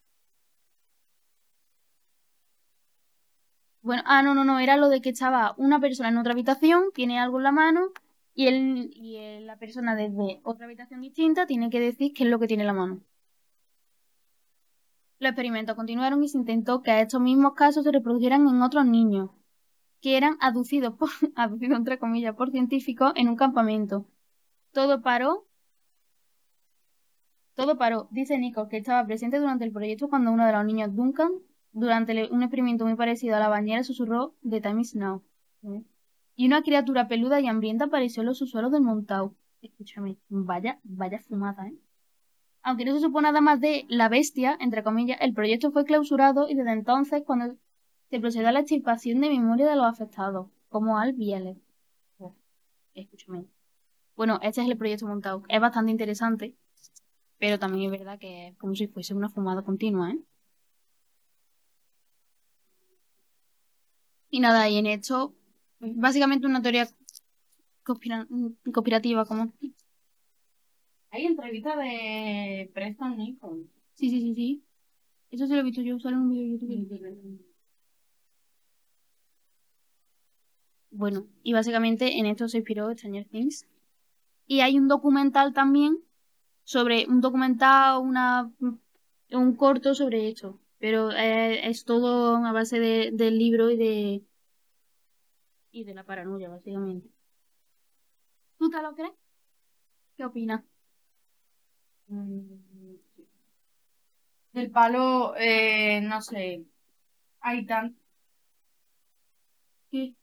Bueno, 3.81 4.03
ah, 4.05 4.21
no, 4.21 4.35
no, 4.35 4.43
no, 4.43 4.59
era 4.59 4.77
lo 4.77 4.89
de 4.89 5.01
que 5.01 5.09
estaba 5.09 5.55
una 5.57 5.79
persona 5.79 6.09
en 6.09 6.17
otra 6.17 6.33
habitación, 6.33 6.91
tiene 6.93 7.19
algo 7.19 7.37
en 7.37 7.43
la 7.43 7.51
mano 7.51 7.91
y, 8.33 8.47
él, 8.47 8.91
y 8.93 9.39
la 9.41 9.57
persona 9.57 9.95
desde 9.95 10.41
otra 10.43 10.65
habitación 10.65 11.01
distinta 11.01 11.47
tiene 11.47 11.69
que 11.69 11.79
decir 11.79 12.13
qué 12.13 12.23
es 12.25 12.29
lo 12.29 12.39
que 12.39 12.47
tiene 12.47 12.63
en 12.63 12.67
la 12.67 12.73
mano. 12.73 13.01
Los 15.19 15.31
experimentos 15.31 15.75
continuaron 15.75 16.23
y 16.23 16.29
se 16.29 16.37
intentó 16.37 16.81
que 16.81 17.01
estos 17.01 17.19
mismos 17.19 17.53
casos 17.53 17.83
se 17.83 17.91
reprodujeran 17.91 18.47
en 18.47 18.61
otros 18.61 18.85
niños, 18.85 19.31
que 19.99 20.15
eran 20.15 20.37
aducidos, 20.39 20.95
por, 20.95 21.09
entre 21.61 21.99
comillas, 21.99 22.35
por 22.35 22.51
científicos 22.51 23.11
en 23.15 23.27
un 23.27 23.35
campamento. 23.35 24.07
Todo 24.71 25.01
paró. 25.01 25.45
Todo 27.53 27.77
paró, 27.77 28.07
dice 28.11 28.37
Nichols, 28.37 28.69
que 28.69 28.77
estaba 28.77 29.05
presente 29.05 29.39
durante 29.39 29.65
el 29.65 29.73
proyecto 29.73 30.07
cuando 30.07 30.31
uno 30.31 30.45
de 30.45 30.53
los 30.53 30.63
niños, 30.63 30.95
Duncan, 30.95 31.31
durante 31.73 32.31
un 32.31 32.41
experimento 32.41 32.85
muy 32.85 32.95
parecido 32.95 33.35
a 33.35 33.39
la 33.39 33.49
bañera, 33.49 33.83
susurró 33.83 34.35
The 34.49 34.61
time 34.61 34.81
is 34.81 34.95
now. 34.95 35.21
Y 36.37 36.47
una 36.47 36.61
criatura 36.61 37.09
peluda 37.09 37.41
y 37.41 37.47
hambrienta 37.47 37.85
apareció 37.85 38.21
en 38.21 38.27
los 38.27 38.37
subsuelos 38.37 38.71
del 38.71 38.83
Montau. 38.83 39.35
Escúchame, 39.61 40.17
vaya, 40.29 40.79
vaya 40.83 41.19
fumada, 41.19 41.67
¿eh? 41.67 41.77
Aunque 42.69 42.85
no 42.85 42.93
se 42.93 42.99
supo 43.01 43.19
nada 43.19 43.41
más 43.41 43.59
de 43.59 43.85
la 43.89 44.09
bestia, 44.09 44.55
entre 44.61 44.83
comillas, 44.83 45.17
el 45.21 45.33
proyecto 45.33 45.71
fue 45.71 45.85
clausurado 45.85 46.47
y 46.47 46.53
desde 46.53 46.71
entonces 46.71 47.23
cuando 47.25 47.55
se 48.11 48.19
procedió 48.19 48.47
a 48.47 48.51
la 48.51 48.59
extirpación 48.59 49.21
de 49.21 49.29
memoria 49.29 49.67
de 49.67 49.75
los 49.75 49.87
afectados, 49.87 50.51
como 50.67 50.99
al 50.99 51.13
Bielek. 51.13 51.57
Uf, 52.19 52.35
Escúchame. 52.93 53.45
Bueno, 54.15 54.37
este 54.43 54.61
es 54.61 54.69
el 54.69 54.77
proyecto 54.77 55.07
Montauk. 55.07 55.47
Es 55.49 55.59
bastante 55.59 55.91
interesante, 55.91 56.53
pero 57.39 57.57
también 57.57 57.91
es 57.91 57.99
verdad 57.99 58.19
que 58.19 58.49
es 58.49 58.57
como 58.57 58.75
si 58.75 58.85
fuese 58.85 59.15
una 59.15 59.29
fumada 59.29 59.63
continua, 59.63 60.11
¿eh? 60.11 60.19
Y 64.29 64.41
nada, 64.41 64.69
y 64.69 64.77
en 64.77 64.85
esto, 64.85 65.33
básicamente 65.79 66.45
una 66.45 66.61
teoría 66.61 66.87
conspira- 67.83 68.27
conspirativa, 68.71 69.25
como... 69.25 69.53
Hay 71.11 71.25
entrevista 71.25 71.75
de 71.75 72.69
Preston 72.73 73.17
Nichols. 73.17 73.67
Sí, 73.93 74.09
sí, 74.09 74.21
sí, 74.21 74.35
sí. 74.35 74.63
Eso 75.31 75.47
sí 75.47 75.53
lo 75.53 75.59
he 75.59 75.63
visto 75.63 75.81
yo, 75.81 75.99
sale 75.99 76.15
en 76.15 76.21
un 76.21 76.29
vídeo 76.29 76.67
de 76.67 76.77
YouTube. 76.77 77.45
Bueno, 80.91 81.27
y 81.43 81.53
básicamente 81.53 82.17
en 82.17 82.25
esto 82.25 82.47
se 82.47 82.57
inspiró 82.57 82.91
Stranger 82.91 83.27
Things. 83.27 83.67
Y 84.47 84.61
hay 84.61 84.77
un 84.77 84.87
documental 84.87 85.53
también 85.53 85.99
sobre, 86.63 87.07
un 87.07 87.21
documental, 87.21 87.99
una, 88.01 88.51
un 89.31 89.55
corto 89.55 89.93
sobre 89.93 90.29
esto. 90.29 90.59
Pero 90.79 91.11
eh, 91.11 91.69
es 91.69 91.85
todo 91.85 92.37
a 92.37 92.51
base 92.51 92.79
de, 92.79 93.11
del 93.11 93.37
libro 93.37 93.69
y 93.69 93.77
de, 93.77 94.23
y 95.71 95.83
de 95.83 95.93
la 95.93 96.03
paranoia, 96.03 96.49
básicamente. 96.49 97.09
¿Tú 98.57 98.69
te 98.69 98.81
lo 98.81 98.95
crees? 98.95 99.13
¿Qué 100.17 100.25
opinas? 100.25 100.63
Mm, 102.09 102.95
Del 104.53 104.71
palo, 104.71 105.35
eh, 105.37 106.01
no 106.01 106.21
sé. 106.21 106.65
Hay 107.41 107.65
tan 107.65 107.95
¿Qué? 109.91 110.15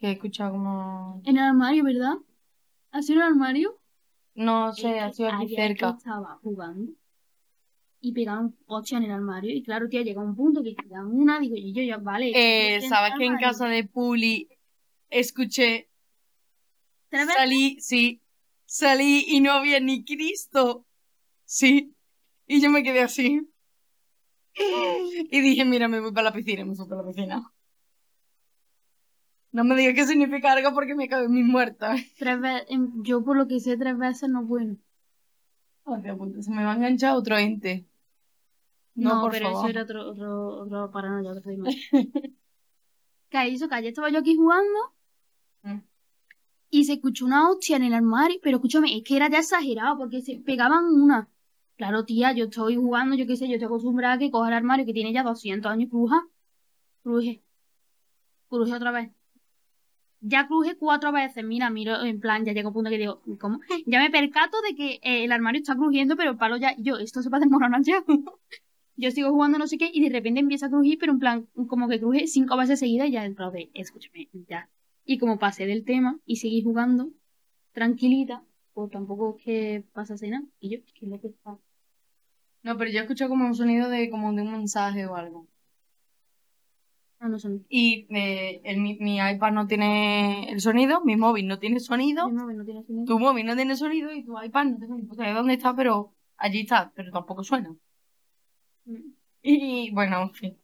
que 0.00 0.08
he 0.08 0.12
escuchado 0.12 0.52
como. 0.52 1.22
En 1.24 1.36
el 1.36 1.44
armario, 1.44 1.84
¿verdad? 1.84 2.14
¿Ha 2.90 3.02
sido 3.02 3.20
el 3.20 3.26
armario? 3.26 3.78
No 4.34 4.72
sé, 4.72 4.98
ha 4.98 5.12
sido 5.12 5.30
aquí 5.30 5.54
cerca. 5.54 5.90
estaba 5.90 6.38
jugando 6.42 6.92
y 8.04 8.12
pegaron 8.12 8.54
ocho 8.66 8.96
en 8.96 9.04
el 9.04 9.10
armario. 9.12 9.50
Y 9.50 9.62
claro, 9.62 9.88
tía, 9.88 10.02
llega 10.02 10.20
un 10.20 10.36
punto 10.36 10.62
que 10.62 10.74
quedan 10.74 11.06
una. 11.06 11.40
Digo, 11.40 11.56
y 11.56 11.72
yo 11.72 11.82
ya, 11.82 11.96
vale. 11.96 12.28
Eh, 12.28 12.80
¿qué 12.80 12.88
¿Sabes 12.88 13.14
que 13.16 13.24
en 13.24 13.38
casa 13.38 13.66
de 13.66 13.84
Puli 13.84 14.48
escuché, 15.08 15.88
¿Tres 17.08 17.26
veces? 17.26 17.34
salí, 17.34 17.80
sí, 17.80 18.20
salí 18.66 19.24
y 19.28 19.40
no 19.40 19.52
había 19.52 19.80
ni 19.80 20.04
Cristo? 20.04 20.83
Sí. 21.56 21.94
Y 22.48 22.60
yo 22.60 22.68
me 22.68 22.82
quedé 22.82 23.00
así. 23.00 23.48
Y 24.56 25.40
dije, 25.40 25.64
mira, 25.64 25.86
me 25.86 26.00
voy 26.00 26.12
para 26.12 26.30
la 26.30 26.32
piscina, 26.32 26.64
me 26.64 26.74
fui 26.74 26.88
para 26.88 27.02
la 27.02 27.06
piscina. 27.08 27.52
No 29.52 29.62
me 29.62 29.76
digas 29.76 29.94
qué 29.94 30.04
significa 30.06 30.50
algo 30.52 30.74
porque 30.74 30.96
me 30.96 31.08
cago 31.08 31.26
en 31.26 31.32
mis 31.32 31.44
muertos. 31.46 31.90
Tres 32.18 32.40
veces, 32.40 32.66
yo 33.04 33.22
por 33.24 33.36
lo 33.36 33.46
que 33.46 33.60
sé, 33.60 33.76
tres 33.76 33.96
veces 33.96 34.28
no. 34.28 34.44
Hostia 35.84 36.16
puta, 36.16 36.42
se 36.42 36.50
me 36.50 36.64
va 36.64 36.72
a 36.72 36.76
enganchar 36.76 37.14
otro 37.14 37.38
ente. 37.38 37.86
No, 38.96 39.14
No, 39.14 39.20
por 39.22 39.30
pero 39.30 39.52
favor. 39.52 39.60
eso 39.60 39.68
era 39.70 39.82
otro, 39.82 40.10
otro, 40.10 40.46
otro 40.62 40.90
paranoia, 40.90 41.30
otro 41.30 41.42
que 43.30 43.48
hizo 43.48 43.68
que 43.68 43.74
ayer 43.76 43.88
estaba 43.90 44.10
yo 44.10 44.18
aquí 44.18 44.34
jugando 44.34 44.78
Mm. 45.62 45.80
y 46.70 46.84
se 46.84 46.94
escuchó 46.94 47.24
una 47.26 47.48
hostia 47.48 47.76
en 47.76 47.84
el 47.84 47.94
armario, 47.94 48.38
pero 48.42 48.56
escúchame, 48.56 48.96
es 48.96 49.02
que 49.04 49.16
era 49.16 49.30
ya 49.30 49.38
exagerado 49.38 49.96
porque 49.98 50.20
se 50.20 50.40
pegaban 50.40 50.84
una. 50.86 51.28
Claro, 51.76 52.04
tía, 52.04 52.32
yo 52.32 52.44
estoy 52.44 52.76
jugando, 52.76 53.16
yo 53.16 53.26
qué 53.26 53.36
sé, 53.36 53.48
yo 53.48 53.54
estoy 53.54 53.66
acostumbrada 53.66 54.14
a 54.14 54.18
que 54.18 54.30
coja 54.30 54.48
el 54.48 54.54
armario 54.54 54.86
que 54.86 54.92
tiene 54.92 55.12
ya 55.12 55.22
200 55.22 55.70
años 55.70 55.88
y 55.88 55.90
cruja. 55.90 56.22
Cruje. 57.02 57.42
Cruje 58.48 58.72
otra 58.72 58.92
vez. 58.92 59.10
Ya 60.20 60.46
cruje 60.46 60.76
cuatro 60.76 61.12
veces. 61.12 61.44
Mira, 61.44 61.68
miro, 61.70 62.02
en 62.02 62.20
plan, 62.20 62.44
ya 62.44 62.52
llega 62.52 62.68
un 62.68 62.74
punto 62.74 62.90
que 62.90 62.98
digo, 62.98 63.20
¿cómo? 63.40 63.60
Ya 63.86 64.00
me 64.00 64.10
percato 64.10 64.56
de 64.62 64.74
que 64.74 64.94
eh, 65.02 65.24
el 65.24 65.32
armario 65.32 65.60
está 65.60 65.76
crujiendo, 65.76 66.16
pero 66.16 66.30
el 66.30 66.38
palo 66.38 66.56
ya, 66.56 66.74
yo, 66.78 66.96
esto 66.96 67.22
se 67.22 67.28
va 67.28 67.38
a 67.38 67.40
desmoronar 67.40 67.82
ya. 67.82 68.02
yo 68.96 69.10
sigo 69.10 69.30
jugando 69.30 69.58
no 69.58 69.66
sé 69.66 69.76
qué 69.78 69.90
y 69.92 70.02
de 70.02 70.10
repente 70.10 70.40
empieza 70.40 70.66
a 70.66 70.70
crujir, 70.70 70.98
pero 70.98 71.12
en 71.12 71.18
plan, 71.18 71.48
como 71.68 71.88
que 71.88 72.00
cruje 72.00 72.26
cinco 72.26 72.56
veces 72.56 72.78
seguidas 72.78 73.08
y 73.08 73.12
ya 73.12 73.24
el 73.24 73.34
de, 73.34 73.70
escúchame, 73.74 74.28
ya. 74.48 74.70
Y 75.04 75.18
como 75.18 75.38
pasé 75.38 75.66
del 75.66 75.84
tema 75.84 76.18
y 76.24 76.36
seguí 76.36 76.62
jugando 76.62 77.10
tranquilita, 77.72 78.44
pues 78.72 78.90
tampoco 78.90 79.36
es 79.36 79.44
que 79.44 79.84
pasase 79.92 80.28
nada. 80.30 80.44
Y 80.60 80.70
yo, 80.70 80.84
¿qué 80.94 81.06
es 81.06 81.10
lo 81.10 81.20
que 81.20 81.28
está? 81.28 81.58
No, 82.64 82.76
pero 82.76 82.90
yo 82.90 83.00
escucho 83.02 83.28
como 83.28 83.46
un 83.46 83.54
sonido 83.54 83.88
de 83.88 84.10
como 84.10 84.32
de 84.32 84.42
un 84.42 84.52
mensaje 84.52 85.06
o 85.06 85.14
algo. 85.14 85.46
Ah, 87.20 87.28
no 87.28 87.38
son. 87.38 87.64
Y 87.68 88.06
eh, 88.14 88.60
el- 88.64 88.80
mi, 88.80 88.96
mi 88.98 89.18
iPad 89.18 89.52
no 89.52 89.66
tiene 89.66 90.50
el 90.50 90.60
sonido, 90.60 91.00
mi 91.04 91.16
móvil 91.16 91.46
no 91.46 91.58
tiene 91.58 91.78
sonido, 91.80 92.28
Mi 92.28 92.34
móvil 92.36 92.56
no 92.58 92.64
tiene 92.64 92.82
sonido. 92.84 93.04
tu 93.06 93.18
móvil 93.18 93.46
no 93.46 93.54
tiene 93.56 93.76
sonido 93.76 94.12
y 94.12 94.24
tu 94.24 94.40
iPad 94.42 94.64
no 94.64 94.76
tiene 94.78 94.88
sonido. 94.88 95.14
Sea, 95.14 95.32
¿dónde 95.34 95.54
está? 95.54 95.74
Pero 95.76 96.14
allí 96.36 96.60
está, 96.60 96.92
pero 96.94 97.12
tampoco 97.12 97.44
suena. 97.44 97.74
Mm. 98.86 98.96
Y 99.42 99.90
bueno, 99.92 100.22
en 100.22 100.30
fin. 100.34 100.58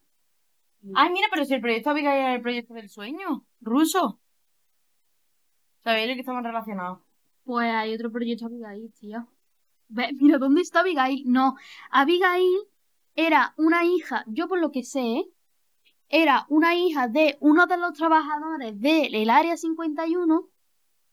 Ay, 0.94 1.10
mira, 1.10 1.28
pero 1.30 1.44
si 1.44 1.54
el 1.54 1.60
proyecto 1.60 1.90
Abigail 1.90 2.18
era 2.20 2.34
el 2.34 2.40
proyecto 2.42 2.72
del 2.74 2.88
sueño, 2.88 3.44
ruso. 3.60 4.18
¿Sabéis 5.84 6.14
que 6.14 6.20
estaban 6.20 6.44
relacionados? 6.44 7.00
Pues 7.44 7.70
hay 7.70 7.94
otro 7.94 8.10
proyecto 8.10 8.46
Abigail, 8.46 8.92
tío. 8.98 9.26
Mira, 9.90 10.38
¿dónde 10.38 10.62
está 10.62 10.80
Abigail? 10.80 11.24
No, 11.26 11.56
Abigail 11.90 12.48
era 13.14 13.54
una 13.56 13.84
hija, 13.84 14.24
yo 14.26 14.48
por 14.48 14.60
lo 14.60 14.70
que 14.70 14.82
sé, 14.82 15.24
era 16.08 16.46
una 16.48 16.74
hija 16.74 17.08
de 17.08 17.36
uno 17.40 17.66
de 17.66 17.76
los 17.76 17.92
trabajadores 17.92 18.80
del 18.80 19.30
Área 19.30 19.56
51 19.56 20.48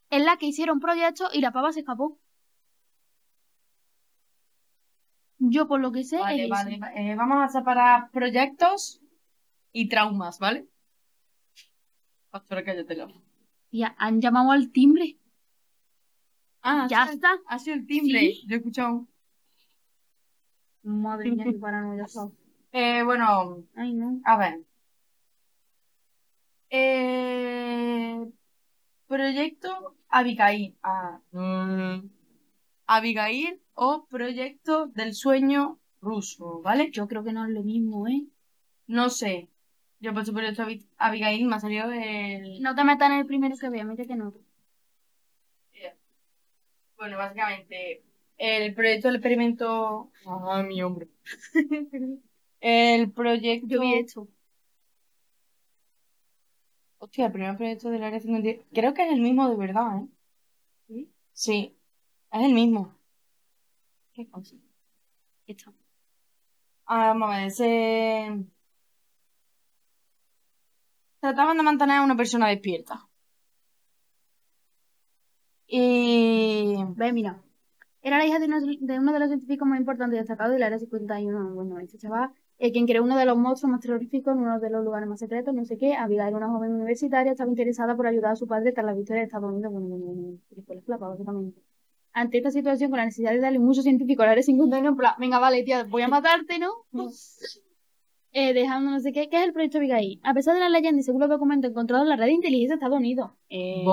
en 0.09 0.25
la 0.25 0.38
que 0.38 0.47
hicieron 0.47 0.80
proyectos 0.80 1.30
y 1.34 1.41
la 1.41 1.51
pava 1.51 1.71
se 1.71 1.82
escapó. 1.82 2.19
Yo 5.39 5.67
por 5.67 5.80
lo 5.80 5.91
que 5.91 6.03
sé 6.03 6.17
Vale, 6.17 6.47
vale. 6.47 6.80
eh, 6.95 7.15
vamos 7.15 7.38
a 7.43 7.47
separar 7.47 8.09
proyectos 8.11 9.01
y 9.71 9.88
traumas, 9.88 10.39
¿vale? 10.39 10.67
Pastora, 12.32 12.63
cállatela. 12.63 13.07
Tía, 13.69 13.95
han 13.97 14.19
llamado 14.19 14.51
al 14.51 14.71
timbre. 14.71 15.17
Ah, 16.70 16.86
Ya 16.89 17.05
está. 17.05 17.30
Ha 17.47 17.59
sido 17.59 17.78
el 17.78 17.86
timbre. 17.88 18.20
Sí. 18.20 18.43
Yo 18.47 18.55
he 18.55 18.57
escuchado. 18.57 19.07
Madre 20.84 21.32
mía, 21.32 21.45
qué 21.45 21.53
paranoia. 21.53 22.05
Eh, 22.74 23.03
bueno, 23.03 23.63
Ay, 23.76 23.93
no. 23.93 24.20
a 24.26 24.38
ver. 24.38 24.59
Eh, 26.70 28.26
proyecto 29.07 29.95
Abigail. 30.09 30.76
Ah, 30.84 31.20
mm, 31.32 32.09
Abigail 32.88 33.61
o 33.74 34.05
proyecto 34.09 34.88
del 34.88 35.13
sueño 35.13 35.80
ruso, 36.01 36.61
¿vale? 36.61 36.91
Yo 36.91 37.07
creo 37.07 37.24
que 37.24 37.32
no 37.32 37.45
es 37.45 37.51
lo 37.51 37.63
mismo, 37.63 38.07
¿eh? 38.07 38.26
No 38.88 39.09
sé. 39.09 39.47
Yo 39.99 40.13
por 40.13 40.24
proyecto 40.32 40.63
Abi- 40.63 40.86
Abigail 40.97 41.45
me 41.47 41.55
ha 41.55 41.59
salido 41.59 41.89
el... 41.91 42.61
No 42.61 42.76
te 42.76 42.84
metas 42.84 43.09
en 43.09 43.18
el 43.20 43.26
primero 43.26 43.55
que 43.57 43.70
vea, 43.70 43.84
métete 43.86 44.13
en 44.13 44.22
otro. 44.22 44.41
Bueno, 46.97 47.17
básicamente, 47.17 48.03
el 48.37 48.73
proyecto 48.73 49.07
del 49.07 49.17
experimento. 49.17 50.11
Ah, 50.25 50.63
mi 50.63 50.81
hombre. 50.81 51.07
el 52.61 53.11
proyecto. 53.11 53.67
Yo 53.67 53.81
vi 53.81 53.93
esto. 53.95 54.27
Hostia, 56.99 57.27
el 57.27 57.31
primer 57.31 57.55
proyecto 57.57 57.89
del 57.89 58.03
área 58.03 58.19
51. 58.19 58.63
Creo 58.73 58.93
que 58.93 59.03
es 59.05 59.13
el 59.13 59.21
mismo 59.21 59.47
de 59.49 59.55
verdad, 59.55 59.97
¿eh? 59.97 60.07
¿Sí? 60.87 61.11
Sí, 61.33 61.77
es 62.31 62.41
el 62.43 62.53
mismo. 62.53 62.95
¿Qué 64.13 64.27
cosa? 64.29 64.55
Esto. 65.45 65.73
Ah, 66.85 67.07
vamos 67.09 67.29
a 67.29 67.37
ver, 67.39 67.51
se. 67.51 68.45
Trataban 71.19 71.57
de 71.57 71.63
mantener 71.63 71.97
a 71.97 72.03
una 72.03 72.15
persona 72.15 72.47
despierta. 72.47 73.07
Y. 75.68 76.76
Ve, 76.95 77.13
mira. 77.13 77.41
Era 78.01 78.20
la 78.20 78.26
hija 78.26 78.39
de 78.39 78.45
uno 78.45 78.61
de, 78.61 78.99
uno 78.99 79.11
de 79.11 79.20
los 79.20 79.28
científicos 79.28 79.68
más 79.68 79.80
importantes 79.80 80.15
y 80.15 80.20
destacados 80.20 80.53
del 80.53 80.63
Área 80.63 80.80
51. 80.80 81.53
Bueno, 81.53 81.80
este 81.80 81.97
chaval, 81.97 82.32
eh, 82.57 82.72
quien 82.72 82.88
creó 82.88 83.03
uno 83.03 83.18
de 83.18 83.26
los 83.26 83.38
monstruos 83.38 83.72
más 83.72 83.82
terroríficos 83.82 84.34
en 84.34 84.43
uno 84.43 84.59
de 84.59 84.70
los 84.70 84.84
lugares 84.86 85.09
más 85.09 85.20
secretos, 85.20 85.53
no 85.53 85.65
sé 85.65 85.78
qué. 85.78 85.93
Abigail, 85.93 86.34
una 86.34 86.47
joven 86.47 86.74
universitaria, 86.74 87.34
estaba 87.34 87.49
interesada 87.49 87.97
por 87.97 88.07
ayudar 88.07 88.32
a 88.32 88.36
su 88.36 88.47
padre 88.47 88.72
tras 88.72 88.86
la 88.86 88.93
victoria 88.93 89.22
de 89.22 89.26
Estados 89.26 89.51
Unidos. 89.51 89.74
Bueno, 89.74 89.88
bueno, 89.88 90.05
bueno, 90.05 90.38
y 90.55 90.61
fue 90.61 90.76
la 90.76 90.82
flapa, 90.82 91.09
básicamente. 91.09 91.61
Ante 92.13 92.38
esta 92.38 92.51
situación, 92.51 92.89
con 92.89 92.97
la 92.97 93.05
necesidad 93.05 93.32
de 93.32 93.39
darle 93.39 93.59
mucho 93.59 93.82
científico 93.82 94.24
al 94.24 94.30
Área 94.30 94.43
51, 94.43 94.88
en 94.88 94.95
plan, 94.95 95.13
venga, 95.20 95.39
vale, 95.39 95.63
tía, 95.63 95.84
voy 95.84 96.03
a 96.03 96.07
matarte, 96.07 96.59
¿no? 96.59 96.72
Eh, 98.34 98.53
dejando 98.53 98.91
no 98.91 98.99
sé 98.99 99.13
qué, 99.13 99.30
¿qué 99.30 99.38
es 99.38 99.47
el 99.47 99.53
proyecto 99.53 99.80
Abigail? 99.80 100.20
A 100.24 100.34
pesar 100.34 100.53
de 100.53 100.59
la 100.59 100.70
leyenda 100.70 100.99
y 100.99 101.03
según 101.03 101.22
los 101.22 101.30
documentos 101.30 101.72
encontrados 101.72 102.05
en 102.05 102.09
la 102.09 102.18
red 102.18 102.26
de 102.26 102.34
inteligencia 102.34 102.76
de 102.76 102.76
Estados 102.76 102.99
Unidos. 102.99 103.32
Eh. 103.49 103.84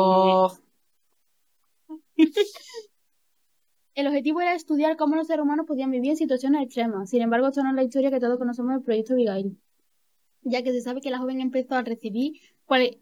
El 3.95 4.07
objetivo 4.09 4.41
era 4.41 4.55
estudiar 4.55 4.97
cómo 4.97 5.15
los 5.17 5.27
seres 5.27 5.43
humanos 5.45 5.67
podían 5.67 5.91
vivir 5.91 6.11
en 6.11 6.17
situaciones 6.17 6.63
extremas. 6.63 7.11
Sin 7.11 7.23
embargo, 7.23 7.49
esto 7.49 7.63
no 7.63 7.71
es 7.71 7.77
la 7.77 7.83
historia 7.85 8.11
que 8.11 8.21
todos 8.21 8.39
conocemos 8.39 8.73
del 8.73 8.83
proyecto 8.83 9.13
Abigail, 9.15 9.57
ya 10.43 10.63
que 10.63 10.73
se 10.73 10.81
sabe 10.81 11.01
que 11.01 11.11
la 11.11 11.19
joven 11.19 11.41
empezó 11.41 11.77
a 11.77 11.83
recibir 11.83 12.41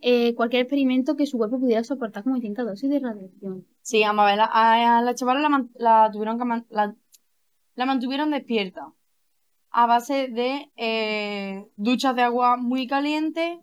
eh, 0.02 0.34
cualquier 0.34 0.62
experimento 0.62 1.16
que 1.16 1.26
su 1.26 1.38
cuerpo 1.38 1.58
pudiera 1.58 1.84
soportar 1.84 2.22
como 2.24 2.36
distintas 2.36 2.66
dosis 2.66 2.90
de 2.90 2.98
radiación. 3.00 3.66
Sí, 3.80 4.02
vamos 4.02 4.24
a 4.24 4.26
ver, 4.26 4.36
la- 4.36 4.50
a, 4.52 5.02
la 5.02 5.14
chavala 5.14 5.40
la, 5.48 5.66
la 5.76 6.10
tuvieron 6.12 6.38
que 6.38 6.64
la 7.74 7.86
mantuvieron 7.86 8.30
despierta 8.30 8.92
a 9.70 9.86
base 9.86 10.28
de 10.28 10.70
eh, 10.76 11.66
duchas 11.76 12.14
de 12.14 12.22
agua 12.22 12.58
muy 12.58 12.86
caliente, 12.86 13.60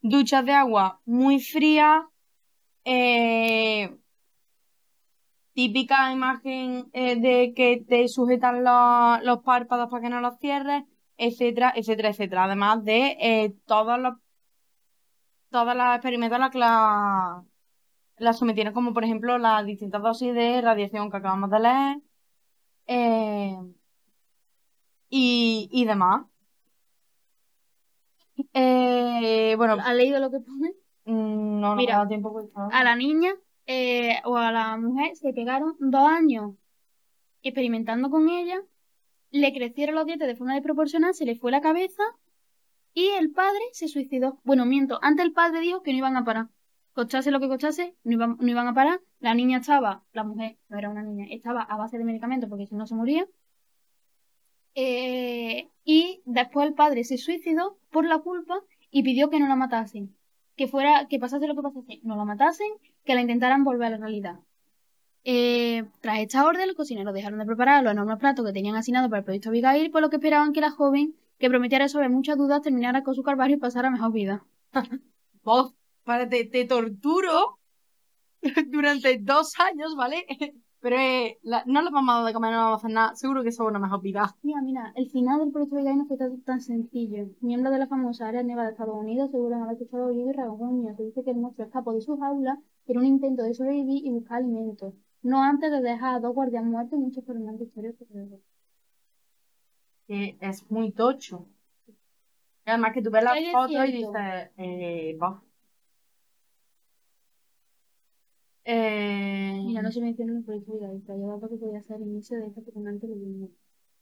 duchas 0.00 0.44
de 0.44 0.52
agua 0.52 1.00
muy 1.04 1.40
fría, 1.40 2.08
eh, 2.84 3.96
típica 5.54 6.12
imagen 6.12 6.88
eh, 6.92 7.16
de 7.20 7.52
que 7.54 7.84
te 7.88 8.08
sujetan 8.08 8.64
la- 8.64 9.20
los 9.24 9.40
párpados 9.42 9.88
para 9.90 10.02
que 10.02 10.08
no 10.10 10.20
los 10.20 10.38
cierres, 10.38 10.84
etcétera, 11.16 11.72
etcétera, 11.76 12.10
etcétera. 12.10 12.44
Además 12.44 12.84
de 12.84 13.16
eh, 13.20 13.54
todos 13.66 13.98
los 13.98 14.14
todas 15.50 15.76
las 15.76 15.96
experimentos 15.96 16.36
a 16.36 16.38
las 16.40 16.50
que 16.50 16.58
la, 16.58 17.44
la 18.18 18.32
sometieron, 18.32 18.72
como 18.74 18.94
por 18.94 19.04
ejemplo 19.04 19.38
las 19.38 19.66
distintas 19.66 20.02
dosis 20.02 20.34
de 20.34 20.60
radiación 20.62 21.10
que 21.10 21.16
acabamos 21.18 21.50
de 21.50 21.60
leer 21.60 21.96
eh, 22.86 23.56
y, 25.08 25.68
y 25.72 25.84
demás. 25.84 26.24
Eh, 28.54 29.54
bueno, 29.56 29.74
¿Has 29.74 29.94
leído 29.94 30.18
lo 30.20 30.30
que 30.30 30.40
pone? 30.40 30.70
mm, 31.04 31.60
no, 31.60 31.70
no 31.70 31.76
Mira, 31.76 32.00
ha 32.00 32.08
tiempo. 32.08 32.32
pues. 32.32 32.46
A 32.72 32.82
la 32.84 32.96
niña 32.96 33.32
eh, 33.66 34.20
o 34.24 34.36
a 34.36 34.52
la 34.52 34.76
mujer 34.76 35.16
se 35.16 35.32
pegaron 35.32 35.76
dos 35.78 36.08
años 36.08 36.54
experimentando 37.42 38.10
con 38.10 38.28
ella, 38.28 38.62
le 39.30 39.52
crecieron 39.52 39.94
los 39.94 40.06
dientes 40.06 40.28
de 40.28 40.36
forma 40.36 40.54
desproporcional, 40.54 41.14
se 41.14 41.24
le 41.24 41.36
fue 41.36 41.50
la 41.50 41.60
cabeza 41.60 42.02
y 42.94 43.08
el 43.18 43.30
padre 43.32 43.62
se 43.72 43.88
suicidó. 43.88 44.40
Bueno, 44.44 44.66
miento, 44.66 44.98
antes 45.02 45.24
el 45.24 45.32
padre 45.32 45.60
dijo 45.60 45.82
que 45.82 45.92
no 45.92 45.98
iban 45.98 46.16
a 46.16 46.24
parar. 46.24 46.48
Costase 46.92 47.30
lo 47.30 47.40
que 47.40 47.48
costase, 47.48 47.96
no 48.04 48.12
iban, 48.12 48.36
no 48.38 48.48
iban 48.48 48.68
a 48.68 48.74
parar. 48.74 49.00
La 49.20 49.34
niña 49.34 49.58
estaba, 49.58 50.04
la 50.12 50.24
mujer, 50.24 50.58
no 50.68 50.78
era 50.78 50.90
una 50.90 51.02
niña, 51.02 51.26
estaba 51.30 51.62
a 51.62 51.76
base 51.76 51.96
de 51.96 52.04
medicamentos 52.04 52.50
porque 52.50 52.66
si 52.66 52.74
no 52.74 52.86
se 52.86 52.94
moría. 52.94 53.26
Eh, 54.74 55.70
y 55.84 56.22
después 56.26 56.66
el 56.66 56.74
padre 56.74 57.04
se 57.04 57.18
suicidó 57.18 57.78
por 57.90 58.06
la 58.06 58.18
culpa 58.18 58.60
y 58.90 59.02
pidió 59.02 59.30
que 59.30 59.40
no 59.40 59.48
la 59.48 59.56
matasen. 59.56 60.14
Que 60.56 60.68
fuera, 60.68 61.08
que 61.08 61.18
pasase 61.18 61.46
lo 61.46 61.54
que 61.54 61.62
pasase, 61.62 62.00
no 62.02 62.16
la 62.16 62.26
matasen, 62.26 62.68
que 63.04 63.14
la 63.14 63.20
intentaran 63.20 63.64
volver 63.64 63.88
a 63.88 63.90
la 63.90 63.96
realidad. 63.98 64.40
Eh, 65.24 65.84
tras 66.00 66.18
esta 66.18 66.44
orden, 66.44 66.66
los 66.66 66.76
cocineros 66.76 67.14
dejaron 67.14 67.38
de 67.38 67.46
preparar 67.46 67.82
los 67.82 67.92
enormes 67.92 68.18
platos 68.18 68.44
que 68.44 68.52
tenían 68.52 68.74
asignados 68.74 69.08
para 69.08 69.20
el 69.20 69.24
proyecto 69.24 69.50
Abigail, 69.50 69.90
por 69.90 70.02
lo 70.02 70.10
que 70.10 70.16
esperaban 70.16 70.52
que 70.52 70.60
la 70.60 70.70
joven, 70.70 71.14
que 71.38 71.48
prometía 71.48 71.78
resolver 71.78 72.10
muchas 72.10 72.36
dudas, 72.36 72.62
terminara 72.62 73.02
con 73.02 73.14
su 73.14 73.22
calvario 73.22 73.56
y 73.56 73.60
pasara 73.60 73.90
mejor 73.90 74.12
vida. 74.12 74.44
Bof. 75.44 75.72
para 76.04 76.28
te 76.28 76.64
torturo 76.64 77.58
durante 78.66 79.18
dos 79.18 79.58
años, 79.60 79.94
¿vale? 79.96 80.26
Pero 80.82 80.96
eh, 80.98 81.38
la- 81.42 81.62
no 81.66 81.80
les 81.80 81.92
vamos 81.92 82.12
a 82.12 82.18
dar 82.18 82.26
de 82.26 82.32
comer, 82.34 82.50
no 82.52 82.58
vamos 82.58 82.72
a 82.74 82.80
hacer 82.86 82.90
nada. 82.90 83.14
Seguro 83.14 83.42
que 83.42 83.50
eso 83.50 83.62
es 83.62 83.68
una 83.70 83.78
mejor 83.78 84.00
vida. 84.02 84.34
Mira, 84.42 84.60
mira, 84.60 84.92
el 84.96 85.08
final 85.10 85.38
del 85.38 85.52
proyecto 85.52 85.76
Abigail 85.76 85.96
no 85.98 86.06
fue 86.06 86.16
tan, 86.16 86.40
tan 86.42 86.60
sencillo. 86.60 87.28
Miembros 87.40 87.72
de 87.72 87.78
la 87.78 87.86
famosa 87.86 88.26
área 88.26 88.42
nevada 88.42 88.66
de 88.66 88.72
Estados 88.72 88.96
Unidos 88.96 89.28
aseguran 89.28 89.62
haber 89.62 89.74
escuchado 89.74 90.06
oído 90.06 90.28
y 90.28 90.32
rasguños. 90.32 90.96
Se 90.96 91.04
dice 91.04 91.22
que 91.22 91.30
el 91.30 91.36
monstruo 91.36 91.66
escapó 91.66 91.94
de 91.94 92.00
su 92.00 92.18
jaula 92.18 92.58
en 92.88 92.98
un 92.98 93.06
intento 93.06 93.44
de 93.44 93.54
sobrevivir 93.54 94.04
y 94.04 94.10
buscar 94.10 94.38
alimentos. 94.38 94.92
No 95.22 95.40
antes 95.44 95.70
de 95.70 95.80
dejar 95.80 96.16
a 96.16 96.20
dos 96.20 96.34
guardias 96.34 96.64
muertos 96.64 96.98
y 96.98 97.02
muchos 97.02 97.22
problemas 97.24 97.54
alrededor. 97.60 98.40
Que 100.08 100.36
es 100.40 100.68
muy 100.68 100.90
tocho. 100.90 101.46
Además 102.66 102.92
que 102.92 103.02
tú 103.02 103.10
ves 103.10 103.22
la 103.24 103.34
foto 103.52 103.72
y 103.84 103.92
dices, 103.92 104.50
eh, 104.56 105.16
va. 105.22 105.40
Eh, 108.64 109.60
Mira, 109.64 109.82
no 109.82 109.90
se 109.90 110.00
menciona 110.00 110.32
en 110.32 110.38
el 110.38 110.44
proyecto 110.44 110.72
pero 111.06 111.14
hay 111.14 111.26
datos 111.26 111.50
que 111.50 111.56
podría 111.56 111.82
ser 111.82 111.96
el 111.96 112.02
inicio 112.02 112.38
de 112.38 112.46
esta 112.46 112.62
fascinante 112.62 113.08
leyenda. 113.08 113.48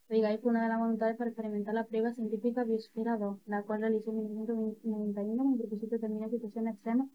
Abigail 0.09 0.39
fue 0.39 0.51
una 0.51 0.63
de 0.63 0.69
las 0.69 0.79
voluntades 0.79 1.17
para 1.17 1.29
experimentar 1.29 1.73
la 1.73 1.85
prueba 1.85 2.13
científica 2.13 2.63
Biosfera 2.63 3.17
2, 3.17 3.39
la 3.45 3.63
cual 3.63 3.81
realizó 3.81 4.11
en 4.11 4.17
1991 4.17 5.43
con 5.43 5.53
el 5.53 5.59
propósito 5.59 5.91
de 5.91 5.97
determinar 5.97 6.29
situaciones 6.29 6.73
extremas. 6.75 7.07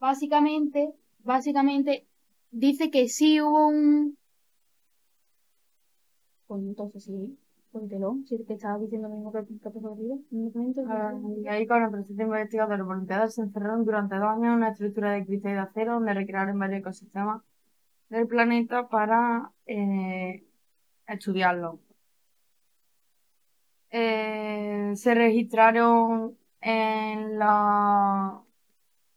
Básicamente, 0.00 0.94
básicamente, 1.18 2.06
dice 2.50 2.90
que 2.90 3.08
sí 3.08 3.40
hubo 3.40 3.68
un... 3.68 4.16
Pues 6.46 6.62
entonces 6.62 7.04
sí, 7.04 7.38
cuéntelo, 7.70 8.18
si 8.26 8.38
te 8.44 8.54
estaba 8.54 8.78
diciendo 8.78 9.08
lo 9.08 9.14
mismo 9.14 9.32
que 9.32 9.44
que 9.46 9.68
ha 9.68 9.72
pasado 9.72 9.94
arriba. 9.94 10.16
En 10.32 10.38
un 10.38 10.52
momento, 10.52 10.82
Ah, 10.88 11.14
Y 11.42 11.48
ahí 11.48 11.66
con 11.66 11.82
el 11.82 11.90
proceso 11.90 12.22
investigado, 12.22 12.76
los 12.76 12.86
voluntarios 12.86 13.34
se 13.34 13.42
encerraron 13.42 13.84
durante 13.84 14.16
dos 14.16 14.28
años 14.28 14.44
en 14.44 14.50
una 14.52 14.70
estructura 14.70 15.12
de 15.12 15.24
cristal 15.24 15.52
de 15.52 15.58
acero 15.60 15.94
donde 15.94 16.14
recrearon 16.14 16.58
varios 16.58 16.80
ecosistemas 16.80 17.42
del 18.08 18.26
planeta 18.26 18.88
para 18.88 19.52
eh, 19.66 20.44
estudiarlo. 21.06 21.80
Eh, 23.90 24.92
se 24.94 25.14
registraron 25.14 26.36
en 26.60 27.38
la... 27.38 28.40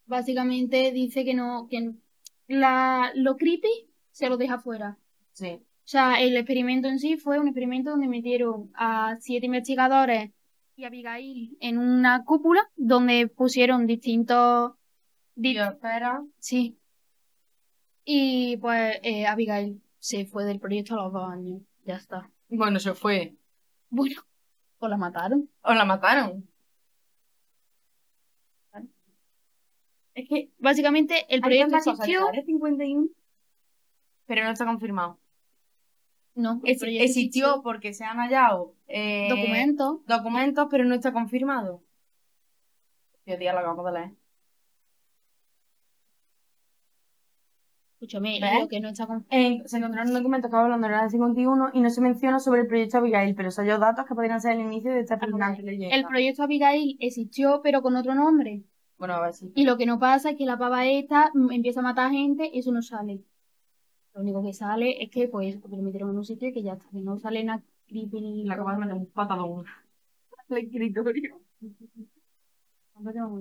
Básicamente 0.05 0.91
dice 0.91 1.23
que 1.25 1.33
no, 1.33 1.67
que 1.69 1.93
la, 2.47 3.11
lo 3.15 3.35
creepy 3.37 3.89
se 4.11 4.29
lo 4.29 4.37
deja 4.37 4.59
fuera. 4.59 4.97
Sí, 5.31 5.59
O 5.85 5.87
sea, 5.93 6.21
el 6.21 6.35
experimento 6.37 6.87
en 6.87 6.97
sí 6.99 7.17
fue 7.17 7.39
un 7.39 7.47
experimento 7.47 7.91
donde 7.91 8.07
metieron 8.07 8.71
a 8.73 9.17
siete 9.19 9.45
investigadores 9.47 10.31
y 10.75 10.85
a 10.85 10.87
Abigail 10.87 11.57
en 11.59 11.77
una 11.77 12.23
cúpula 12.23 12.61
donde 12.75 13.27
pusieron 13.27 13.85
distintos... 13.85 14.73
di- 15.35 15.53
biosfera. 15.53 16.23
sí. 16.39 16.77
Y 18.05 18.57
pues 18.57 18.97
eh, 19.03 19.25
Abigail 19.27 19.81
se 19.99 20.25
fue 20.25 20.43
del 20.45 20.59
proyecto 20.59 20.95
a 20.95 21.03
los 21.03 21.13
dos 21.13 21.29
años. 21.31 21.61
Ya 21.85 21.95
está. 21.95 22.29
Bueno, 22.49 22.79
se 22.79 22.93
fue. 22.93 23.35
Bueno, 23.89 24.21
pues 24.77 24.89
la 24.89 24.97
mataron. 24.97 25.49
¿O 25.61 25.73
la 25.73 25.85
mataron? 25.85 26.47
Es 30.15 30.29
que 30.29 30.51
básicamente 30.59 31.25
el 31.29 31.41
proyecto 31.41 31.75
existió. 31.77 32.19
del 32.19 32.29
Área 32.29 32.43
51, 32.43 33.07
pero 34.27 34.43
no 34.43 34.51
está 34.51 34.65
confirmado. 34.65 35.19
No, 36.35 36.61
el 36.63 36.71
Ex- 36.71 36.79
proyecto 36.81 37.05
existió 37.05 37.61
porque 37.63 37.93
se 37.93 38.03
han 38.05 38.17
hallado 38.17 38.73
eh, 38.87 39.27
documentos. 39.29 40.05
documentos, 40.07 40.67
pero 40.71 40.83
no 40.83 40.95
está 40.95 41.13
confirmado. 41.13 41.83
Yo 43.25 43.37
día 43.37 43.53
lo 43.53 43.59
acabo 43.59 43.83
de 43.85 43.91
leer. 43.93 44.11
Escúchame, 47.99 48.37
lo 48.59 48.67
que 48.67 48.81
no 48.81 48.89
está 48.89 49.07
con... 49.07 49.25
En- 49.29 49.65
se 49.65 49.77
encontraron 49.77 50.13
documentos 50.13 50.51
que 50.51 50.57
hablan 50.57 50.81
del 50.81 50.93
Área 50.93 51.09
51 51.09 51.69
y 51.73 51.79
no 51.79 51.89
se 51.89 52.01
menciona 52.01 52.39
sobre 52.39 52.61
el 52.61 52.67
proyecto 52.67 52.97
Abigail, 52.97 53.33
pero 53.33 53.49
se 53.49 53.61
halló 53.61 53.79
datos 53.79 54.05
que 54.05 54.13
podrían 54.13 54.41
ser 54.41 54.53
el 54.53 54.59
inicio 54.61 54.91
de 54.91 54.99
esta 54.99 55.17
fascinante 55.17 55.61
leyenda. 55.63 55.95
El 55.95 56.03
proyecto 56.05 56.43
Abigail 56.43 56.97
existió, 56.99 57.61
pero 57.63 57.81
con 57.81 57.95
otro 57.95 58.13
nombre. 58.13 58.63
Bueno, 58.97 59.13
a 59.13 59.21
ver 59.21 59.33
si. 59.33 59.53
Y 59.55 59.63
lo 59.63 59.77
que 59.77 59.85
no 59.85 59.99
pasa 59.99 60.31
es 60.31 60.37
que 60.37 60.45
la 60.45 60.57
pava 60.57 60.85
esta 60.85 61.31
empieza 61.51 61.79
a 61.79 61.83
matar 61.83 62.11
gente 62.11 62.49
y 62.51 62.59
eso 62.59 62.73
no 62.73 62.81
sale. 62.81 63.21
Lo 64.13 64.21
único 64.21 64.43
que 64.43 64.53
sale 64.53 65.01
es 65.03 65.09
que, 65.09 65.27
pues, 65.27 65.59
lo 65.69 65.77
metieron 65.77 66.11
en 66.11 66.17
un 66.17 66.25
sitio 66.25 66.53
que 66.53 66.61
ya 66.61 66.73
está, 66.73 66.85
que 66.91 66.99
no 66.99 67.17
sale 67.17 67.43
nada 67.43 67.63
creepy 67.87 68.21
ni... 68.21 68.43
Le 68.43 68.53
acabo 68.53 68.69
de 68.71 68.77
meter 68.77 68.95
un 68.95 69.07
patadón 69.07 69.65
al 70.49 70.57
escritorio. 70.57 71.39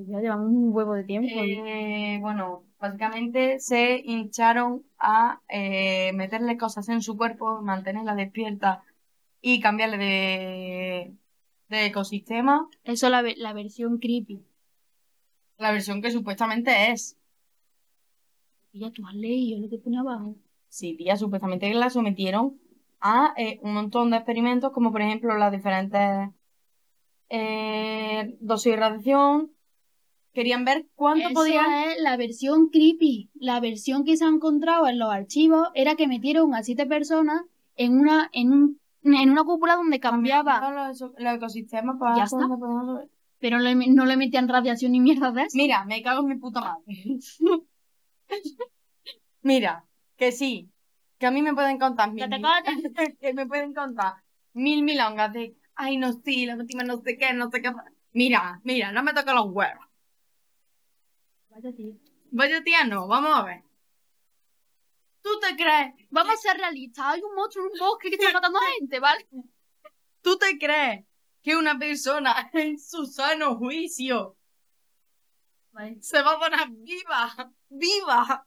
Ya 0.09 0.21
llevamos 0.21 0.47
un 0.51 0.75
huevo 0.75 0.95
de 0.95 1.05
tiempo. 1.05 1.29
Eh, 1.39 2.19
bueno, 2.21 2.65
básicamente 2.81 3.61
se 3.61 4.01
hincharon 4.05 4.83
a 4.99 5.41
eh, 5.49 6.13
meterle 6.15 6.57
cosas 6.57 6.89
en 6.89 7.03
su 7.03 7.17
cuerpo, 7.17 7.61
mantenerla 7.61 8.15
despierta 8.15 8.83
y 9.41 9.61
cambiarle 9.61 9.99
de, 9.99 11.13
de 11.69 11.87
ecosistema. 11.87 12.67
Eso 12.83 13.11
la, 13.11 13.23
ve- 13.23 13.35
la 13.37 13.53
versión 13.53 13.99
creepy. 13.99 14.43
La 15.59 15.71
versión 15.71 16.01
que 16.03 16.11
supuestamente 16.11 16.91
es. 16.91 17.17
Y 18.73 18.81
ya 18.81 18.91
tú 18.91 19.07
has 19.07 19.15
leído 19.15 19.61
lo 19.61 19.69
que 19.69 19.79
pone 19.79 19.99
abajo. 19.99 20.35
Sí, 20.73 20.97
tía, 20.97 21.17
supuestamente 21.19 21.73
la 21.75 21.91
sometieron 21.91 22.59
a 22.99 23.35
eh, 23.37 23.59
un 23.63 23.75
montón 23.75 24.11
de 24.11 24.17
experimentos, 24.17 24.73
como 24.73 24.91
por 24.91 25.03
ejemplo 25.03 25.37
las 25.37 25.53
diferentes 25.53 26.31
eh, 27.29 28.39
dosis 28.41 28.73
de 28.73 28.77
radiación. 28.79 29.51
Querían 30.33 30.65
ver 30.65 30.87
cuánto 30.95 31.27
Eso 31.27 31.35
podían. 31.35 31.71
es 31.91 32.01
la 32.01 32.17
versión 32.17 32.71
creepy. 32.71 33.31
La 33.35 33.61
versión 33.61 34.05
que 34.05 34.17
se 34.17 34.25
ha 34.25 34.29
encontrado 34.29 34.89
en 34.89 34.99
los 34.99 35.11
archivos 35.13 35.69
era 35.75 35.95
que 35.95 36.09
metieron 36.09 36.55
a 36.55 36.63
siete 36.63 36.87
personas 36.87 37.43
en 37.77 37.99
una, 37.99 38.31
en 38.33 38.51
un, 38.51 38.81
en 39.03 39.31
una 39.31 39.45
cúpula 39.45 39.77
donde 39.77 40.01
cambiaba, 40.01 40.89
Los, 40.89 41.03
los 41.03 41.35
ecosistemas 41.35 41.97
para 42.01 42.17
Ya 42.17 42.25
está. 42.25 42.39
pero 43.41 43.59
le, 43.59 43.75
no 43.75 44.07
le 44.07 44.17
metían 44.17 44.49
radiación 44.49 44.93
ni 44.93 45.01
mierda 45.01 45.33
de 45.33 45.43
eso. 45.43 45.55
Mira, 45.59 45.85
me 45.85 46.01
cago 46.03 46.23
en 46.23 46.29
mi 46.29 46.37
puta 46.37 46.63
madre. 46.63 47.19
Mira, 49.43 49.85
que 50.17 50.33
sí, 50.33 50.71
que 51.19 51.27
a 51.27 51.31
mí 51.31 51.43
me 51.43 51.55
pueden 51.55 51.79
contar 51.79 52.11
mil, 52.13 52.25
Que 52.25 52.31
te 52.31 52.39
mil- 52.39 53.17
que 53.21 53.35
me 53.35 53.47
pueden 53.47 53.75
contar 53.75 54.15
mil 54.53 54.83
milongas 54.83 55.33
de, 55.33 55.57
ay, 55.75 55.97
no, 55.97 56.13
sí, 56.13 56.47
la 56.47 56.57
última 56.57 56.83
no 56.85 56.99
sé 56.99 57.17
qué, 57.17 57.33
no 57.33 57.51
sé 57.51 57.63
qué. 57.63 57.73
Mira, 58.13 58.61
mira, 58.65 58.93
no 58.93 59.03
me 59.03 59.15
toca 59.15 59.33
los 59.35 59.47
huevos. 59.51 59.87
Vaya 61.51 61.73
tío. 61.75 61.95
Vaya 62.31 62.63
tía, 62.63 62.85
no, 62.85 63.07
vamos 63.07 63.39
a 63.39 63.43
ver. 63.45 63.63
¿Tú 65.23 65.31
te 65.41 65.55
crees? 65.55 65.95
Vamos 66.11 66.35
a 66.35 66.37
ser 66.37 66.57
realistas. 66.57 67.05
Hay 67.07 67.21
un 67.23 67.35
monstruo 67.35 67.67
en 67.67 67.73
un 67.73 67.79
bosque 67.79 68.11
que 68.11 68.17
está 68.17 68.33
matando 68.33 68.59
gente, 68.79 68.99
¿vale? 69.01 69.27
¿Tú 70.21 70.37
te 70.37 70.59
crees 70.59 71.05
que 71.43 71.57
una 71.57 71.79
persona 71.79 72.51
en 72.55 72.79
su 72.79 73.07
sano 73.07 73.57
juicio 73.57 74.37
Vale. 75.73 75.97
se 76.03 76.21
va 76.23 76.33
a 76.33 76.39
poner 76.39 76.69
viva, 76.71 77.53
viva 77.71 78.47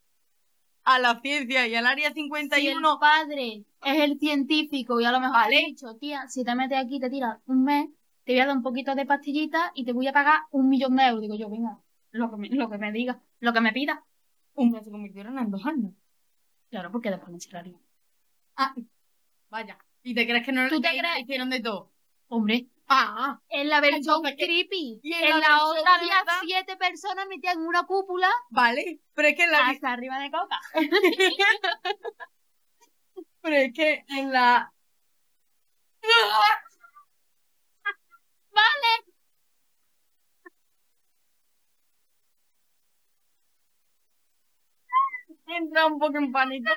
a 0.85 0.99
la 0.99 1.19
ciencia 1.21 1.67
y 1.67 1.75
al 1.75 1.85
área 1.87 2.11
Si 2.13 2.19
el 2.21 2.25
51? 2.31 2.99
padre 2.99 3.65
es 3.83 3.99
el 4.01 4.19
científico 4.19 4.99
y 5.01 5.05
a 5.05 5.11
lo 5.11 5.19
mejor 5.19 5.35
ha 5.37 5.47
dicho, 5.47 5.95
tía, 5.97 6.27
si 6.27 6.43
te 6.43 6.55
metes 6.55 6.77
aquí 6.77 6.99
te 6.99 7.09
tiras 7.09 7.39
un 7.47 7.63
mes, 7.63 7.89
te 8.23 8.33
voy 8.33 8.39
a 8.41 8.45
dar 8.45 8.55
un 8.55 8.63
poquito 8.63 8.95
de 8.95 9.05
pastillita 9.05 9.71
y 9.75 9.83
te 9.85 9.93
voy 9.93 10.07
a 10.07 10.13
pagar 10.13 10.41
un 10.51 10.69
millón 10.69 10.95
de 10.95 11.03
euros. 11.03 11.21
Digo 11.21 11.35
yo, 11.35 11.49
venga, 11.49 11.79
lo 12.11 12.31
que 12.31 12.37
me, 12.37 12.49
lo 12.49 12.69
que 12.69 12.77
me 12.77 12.91
diga, 12.91 13.19
lo 13.39 13.51
que 13.53 13.61
me 13.61 13.73
pida. 13.73 14.03
Un 14.53 14.71
mes 14.71 14.85
se 14.85 14.91
convirtieron 14.91 15.37
en 15.37 15.51
dos 15.51 15.65
años. 15.65 15.91
Claro, 16.69 16.91
porque 16.91 17.09
después 17.09 17.29
me 17.29 17.35
encerraría. 17.35 17.77
Ah, 18.55 18.73
vaya. 19.49 19.77
¿Y 20.03 20.13
te 20.13 20.25
crees 20.25 20.45
que 20.45 20.51
no 20.51 20.67
¿Tú 20.69 20.79
te 20.81 20.89
que 20.91 20.99
crees? 20.99 21.19
hicieron 21.21 21.49
de 21.49 21.59
todo? 21.61 21.91
Hombre, 22.27 22.67
Ah, 22.87 23.39
en 23.49 23.69
la 23.69 23.81
versión 23.81 24.21
creepy. 24.21 24.99
¿Y 25.01 25.13
en 25.13 25.23
En 25.23 25.39
la 25.39 25.65
otra 25.65 25.95
había 25.95 26.19
verdad? 26.19 26.39
siete 26.43 26.77
personas 26.77 27.27
metidas 27.27 27.55
en 27.55 27.65
una 27.67 27.83
cúpula 27.83 28.29
vale. 28.51 28.99
Pero 29.13 29.27
es 29.27 29.35
que 29.35 29.43
en 29.43 29.51
la, 29.51 29.67
hasta 29.69 29.93
arriba 29.93 30.19
de 30.19 30.31
coca. 30.31 30.59
pero 33.41 33.55
es 33.55 33.73
que 33.73 34.03
en 34.09 34.31
la, 34.31 34.71
Vale. 38.51 39.05
entra 45.47 45.85
un 45.87 45.99
poco 45.99 46.17
en 46.17 46.31
pánico. 46.31 46.71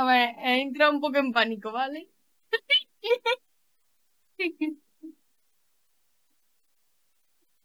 A 0.00 0.04
ver, 0.04 0.28
entra 0.60 0.90
un 0.90 1.00
poco 1.00 1.18
en 1.18 1.32
pánico, 1.32 1.72
¿vale? 1.72 2.08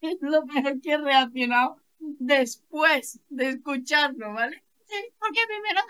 Es 0.02 0.18
lo 0.22 0.44
peor 0.46 0.82
que 0.82 0.92
he 0.94 0.98
reaccionado 0.98 1.78
después 2.00 3.20
de 3.30 3.50
escucharlo, 3.50 4.34
¿vale? 4.34 4.64
Porque 5.20 5.40
primero 5.48 5.82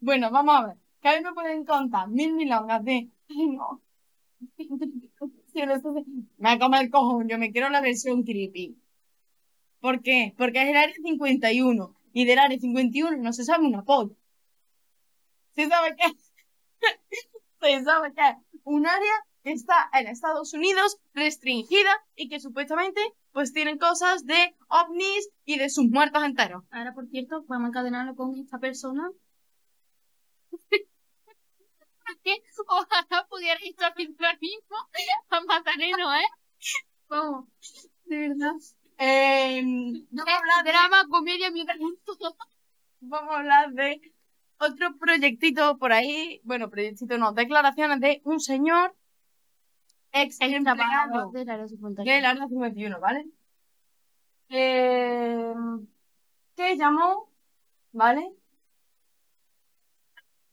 bueno, 0.00 0.30
vamos 0.30 0.54
a 0.56 0.66
ver. 0.66 0.76
que 1.00 1.08
a 1.08 1.16
mí 1.16 1.22
me 1.22 1.32
pueden 1.34 1.64
contar 1.64 2.08
mil 2.08 2.32
milongas 2.34 2.84
de, 2.84 3.10
ay 3.28 3.46
no, 3.46 3.82
me 6.38 6.58
va 6.58 6.78
a 6.78 6.80
el 6.82 6.90
cojón, 6.90 7.28
yo 7.28 7.38
me 7.38 7.52
quiero 7.52 7.70
la 7.70 7.80
versión 7.80 8.24
creepy. 8.24 8.76
¿Por 9.80 10.02
qué? 10.02 10.34
Porque 10.36 10.62
es 10.62 10.68
el 10.70 10.76
área 10.76 10.94
51 10.94 11.97
y 12.12 12.24
del 12.24 12.38
área 12.38 12.58
51 12.58 13.16
no 13.18 13.32
se 13.32 13.44
sabe 13.44 13.66
una 13.66 13.84
polla. 13.84 14.14
¿Sí 15.54 15.66
sabe 15.66 15.96
qué? 15.96 16.04
¿Sí 17.62 17.84
sabe 17.84 18.12
qué? 18.14 18.36
Un 18.64 18.86
área 18.86 19.24
que 19.42 19.52
está 19.52 19.90
en 19.94 20.06
Estados 20.08 20.52
Unidos 20.54 20.98
restringida 21.14 21.90
y 22.14 22.28
que 22.28 22.40
supuestamente 22.40 23.00
pues 23.32 23.52
tienen 23.52 23.78
cosas 23.78 24.26
de 24.26 24.56
ovnis 24.68 25.28
y 25.44 25.58
de 25.58 25.70
sus 25.70 25.86
muertos 25.88 26.24
enteros. 26.24 26.64
Ahora, 26.70 26.92
por 26.92 27.06
cierto, 27.08 27.44
vamos 27.46 27.66
a 27.66 27.68
encadenarlo 27.68 28.16
con 28.16 28.36
esta 28.36 28.58
persona. 28.58 29.10
que 32.24 32.42
ojalá 32.66 33.26
pudiera 33.28 33.60
ir 33.64 33.74
a 33.84 33.94
mismo 34.40 34.76
a 35.30 35.40
Matareno, 35.42 36.14
¿eh? 36.14 36.28
Vamos, 37.08 37.48
de 38.04 38.28
verdad. 38.28 38.54
Eh, 38.98 39.62
vamos 40.10 40.32
a 40.32 40.38
hablar 40.38 40.64
de 40.64 40.70
drama, 40.70 41.08
comedia, 41.08 41.50
mientras 41.52 41.78
Vamos 43.00 43.32
a 43.32 43.38
hablar 43.38 43.72
de 43.72 44.12
otro 44.58 44.96
proyectito 44.98 45.78
por 45.78 45.92
ahí, 45.92 46.40
bueno, 46.42 46.68
proyectito 46.68 47.16
no, 47.16 47.32
declaraciones 47.32 48.00
de 48.00 48.20
un 48.24 48.40
señor 48.40 48.96
ex 50.10 50.40
empleado 50.40 51.30
del 51.30 51.48
área 51.48 51.68
51. 51.68 52.12
Del 52.12 52.24
área 52.24 52.48
51, 52.48 53.00
¿vale? 53.00 53.26
Eh, 54.48 55.54
que 56.56 56.76
llamó, 56.76 57.30
¿vale? 57.92 58.32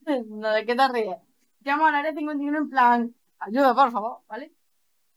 ¿De 0.02 0.66
qué 0.66 0.76
te 0.76 0.88
ríes? 0.88 1.16
Llamó 1.60 1.86
al 1.86 1.96
área 1.96 2.14
51 2.14 2.58
en 2.58 2.70
plan, 2.70 3.14
ayuda, 3.40 3.74
por 3.74 3.90
favor, 3.90 4.20
¿vale? 4.28 4.52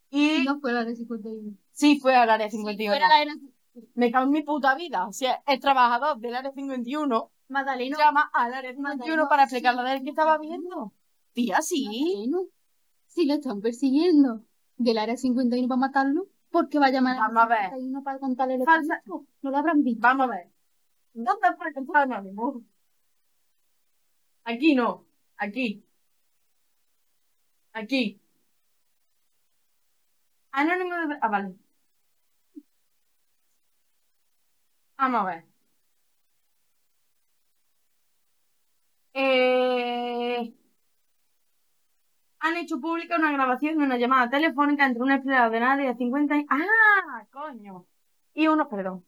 Y... 0.10 0.46
No 0.46 0.60
fue 0.60 0.72
al 0.72 0.78
área 0.78 0.96
51. 0.96 1.56
Sí, 1.80 1.98
fue 1.98 2.14
al 2.14 2.30
área 2.30 2.50
51. 2.50 2.94
Sí, 2.94 3.02
fue 3.74 3.84
Me 3.96 4.12
cago 4.12 4.26
en 4.26 4.32
mi 4.32 4.44
puta 4.44 4.76
vida. 4.76 5.08
O 5.08 5.14
sea, 5.14 5.42
el 5.48 5.62
trabajador 5.62 6.20
del 6.20 6.36
área 6.36 6.52
51 6.52 7.32
Magdaleno. 7.48 7.98
llama 7.98 8.30
al 8.34 8.54
área 8.54 8.74
51 8.74 9.30
para 9.30 9.44
explicarle 9.44 9.84
de 9.84 9.94
él 9.94 10.04
que 10.04 10.10
estaba 10.10 10.38
viendo. 10.40 10.92
Tía, 11.32 11.62
sí. 11.62 12.30
Si 13.08 13.26
lo 13.26 13.36
están 13.36 13.62
persiguiendo 13.62 14.44
del 14.76 14.98
área 14.98 15.16
51 15.16 15.70
para 15.70 15.80
matarlo, 15.80 16.28
¿por 16.50 16.68
qué 16.68 16.80
va 16.80 16.88
a 16.88 16.92
llamar 16.92 17.16
al 17.18 17.38
área 17.38 17.70
51 17.70 18.04
para 18.04 18.20
contarle 18.20 18.58
lo 18.58 18.66
Falsa. 18.66 19.02
No 19.06 19.26
lo 19.42 19.58
habrán 19.58 19.82
visto. 19.82 20.02
Vamos 20.02 20.28
a 20.28 20.32
ver. 20.32 20.52
¿Dónde 21.14 21.48
fue 21.58 21.74
que 21.74 21.80
estaba 21.80 22.02
anónimo? 22.02 22.62
Aquí 24.44 24.76
no. 24.76 25.06
Aquí. 25.38 25.82
Aquí. 27.72 28.20
Anónimo 30.52 30.96
de... 31.08 31.18
Ah, 31.22 31.30
vale. 31.30 31.69
Vamos 35.00 35.22
a 35.22 35.26
ver. 35.26 35.46
Eh, 39.14 40.54
han 42.40 42.58
hecho 42.58 42.80
pública 42.80 43.18
una 43.18 43.32
grabación 43.32 43.78
de 43.78 43.84
una 43.86 43.98
llamada 43.98 44.30
telefónica 44.30 44.86
entre 44.86 45.04
un 45.04 45.12
empleado 45.12 45.50
de 45.52 45.58
área 45.60 45.96
50 45.96 46.38
y... 46.38 46.46
¡Ah! 46.50 47.26
¡Coño! 47.32 47.86
Y 48.34 48.48
uno, 48.48 48.70
perdón. 48.70 49.06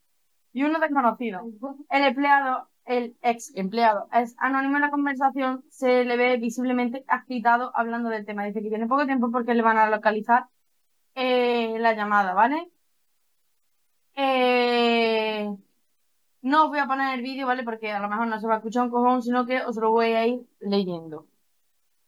Y 0.54 0.64
uno 0.64 0.80
desconocido. 0.80 1.42
El 1.89 2.04
empleado, 2.04 2.70
el 2.86 3.18
ex 3.22 3.56
empleado, 3.56 4.10
es 4.14 4.36
anónimo 4.39 4.76
en 4.78 4.82
la 4.82 4.92
conversación, 4.92 5.64
se 5.70 6.06
le 6.06 6.18
ve 6.18 6.38
visiblemente 6.38 7.06
agitado 7.08 7.72
hablando 7.76 8.10
del 8.10 8.26
tema. 8.26 8.46
Dice 8.46 8.62
que 8.62 8.70
tiene 8.70 8.88
poco 8.88 9.06
tiempo 9.06 9.32
porque 9.32 9.54
le 9.56 9.64
van 9.64 9.78
a 9.78 9.89
localizar 9.89 10.48
eh, 11.16 11.78
la 11.80 11.94
llamada, 11.96 12.34
¿vale? 12.34 12.72
Eh, 14.16 15.50
no 16.42 16.66
os 16.66 16.70
voy 16.70 16.80
a 16.80 16.88
poner 16.88 17.14
el 17.14 17.22
vídeo, 17.22 17.48
¿vale? 17.48 17.64
Porque 17.64 17.92
a 17.92 18.00
lo 18.00 18.10
mejor 18.10 18.28
no 18.28 18.39
se 18.39 18.48
va 18.48 18.56
a 18.56 18.58
escuchar 18.58 18.84
un 18.84 18.92
cojón, 18.92 19.22
sino 19.22 19.46
que 19.46 19.62
os 19.62 19.76
lo 19.78 19.92
voy 19.92 20.14
a 20.14 20.26
ir 20.26 20.42
leyendo. 20.60 21.28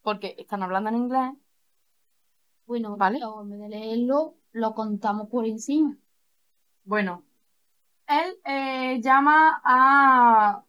Porque 0.01 0.35
están 0.37 0.63
hablando 0.63 0.89
en 0.89 0.95
inglés. 0.95 1.33
Bueno, 2.65 2.97
¿Vale? 2.97 3.19
en 3.19 3.49
vez 3.49 3.59
de 3.59 3.69
leerlo, 3.69 4.35
lo 4.51 4.73
contamos 4.73 5.29
por 5.29 5.45
encima. 5.45 5.97
Bueno, 6.85 7.23
él 8.07 8.37
eh, 8.45 8.99
llama 9.01 9.61
a 9.63 10.63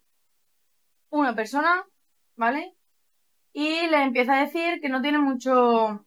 una 1.11 1.35
persona, 1.35 1.87
¿vale? 2.37 2.75
Y 3.53 3.87
le 3.87 4.03
empieza 4.03 4.35
a 4.35 4.41
decir 4.41 4.81
que 4.81 4.89
no 4.89 5.01
tiene 5.01 5.19
mucho... 5.19 6.05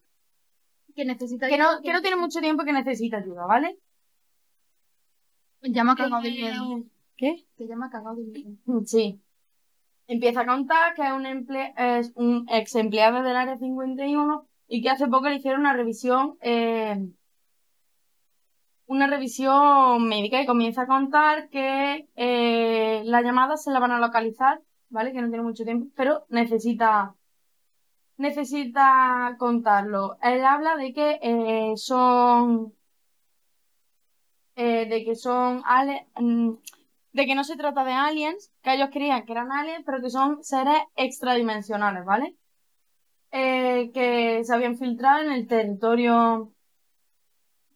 Que 0.96 1.06
necesita 1.06 1.48
Que 1.48 1.58
no, 1.58 1.82
que 1.82 1.94
no 1.94 2.02
tiene 2.02 2.18
mucho 2.18 2.40
tiempo 2.40 2.64
y 2.64 2.66
que 2.66 2.74
necesita 2.74 3.18
ayuda, 3.18 3.46
¿vale? 3.46 3.78
Llama. 5.62 5.96
Eh, 6.24 6.84
¿Qué? 7.18 7.46
Se 7.58 7.68
llama 7.68 7.90
cagado 7.90 8.16
de 8.16 8.24
miedo. 8.24 8.86
Sí. 8.86 9.20
Empieza 10.08 10.42
a 10.42 10.46
contar 10.48 10.96
que 10.96 11.04
es 11.04 11.12
un, 11.12 11.26
emple 11.26 11.74
es 11.78 12.14
un 12.16 12.46
ex 12.50 12.76
empleado 12.76 13.24
del 13.24 13.36
área 13.36 13.58
51 13.58 14.48
y 14.68 14.82
que 14.82 14.90
hace 14.90 15.08
poco 15.08 15.30
le 15.30 15.36
hicieron 15.36 15.62
una 15.62 15.74
revisión, 15.74 16.38
eh, 16.42 17.10
una 18.88 19.08
revisión 19.08 20.08
médica 20.08 20.42
y 20.42 20.46
comienza 20.46 20.84
a 20.84 20.88
contar 20.88 21.50
que 21.50 22.08
eh, 22.16 23.02
la 23.06 23.22
llamada 23.22 23.58
se 23.58 23.72
la 23.72 23.80
van 23.80 23.92
a 23.92 24.00
localizar, 24.00 24.62
¿vale? 24.90 25.12
Que 25.14 25.22
no 25.22 25.28
tiene 25.30 25.44
mucho 25.44 25.64
tiempo, 25.66 25.88
pero 25.96 26.26
necesita, 26.30 27.16
necesita 28.18 29.36
contarlo. 29.40 30.18
Él 30.22 30.44
habla 30.46 30.76
de 30.78 30.94
que 30.94 31.20
eh, 31.22 31.74
son, 31.78 32.74
eh, 34.56 34.86
de 34.90 35.04
que 35.06 35.16
son 35.16 35.62
ale- 35.66 36.08
mm, 36.20 36.54
de 37.18 37.26
que 37.26 37.34
no 37.34 37.44
se 37.44 37.58
trata 37.58 37.84
de 37.84 37.94
aliens, 37.94 38.52
que 38.62 38.76
ellos 38.76 38.90
creían 38.94 39.26
que 39.26 39.32
eran 39.32 39.52
aliens, 39.52 39.84
pero 39.84 40.02
que 40.04 40.12
son 40.12 40.44
seres 40.44 40.80
extradimensionales, 40.96 42.06
¿vale? 42.06 42.36
Eh, 43.32 43.90
que 43.92 44.44
se 44.44 44.54
habían 44.54 44.78
filtrado 44.78 45.24
en 45.24 45.32
el 45.32 45.48
territorio, 45.48 46.54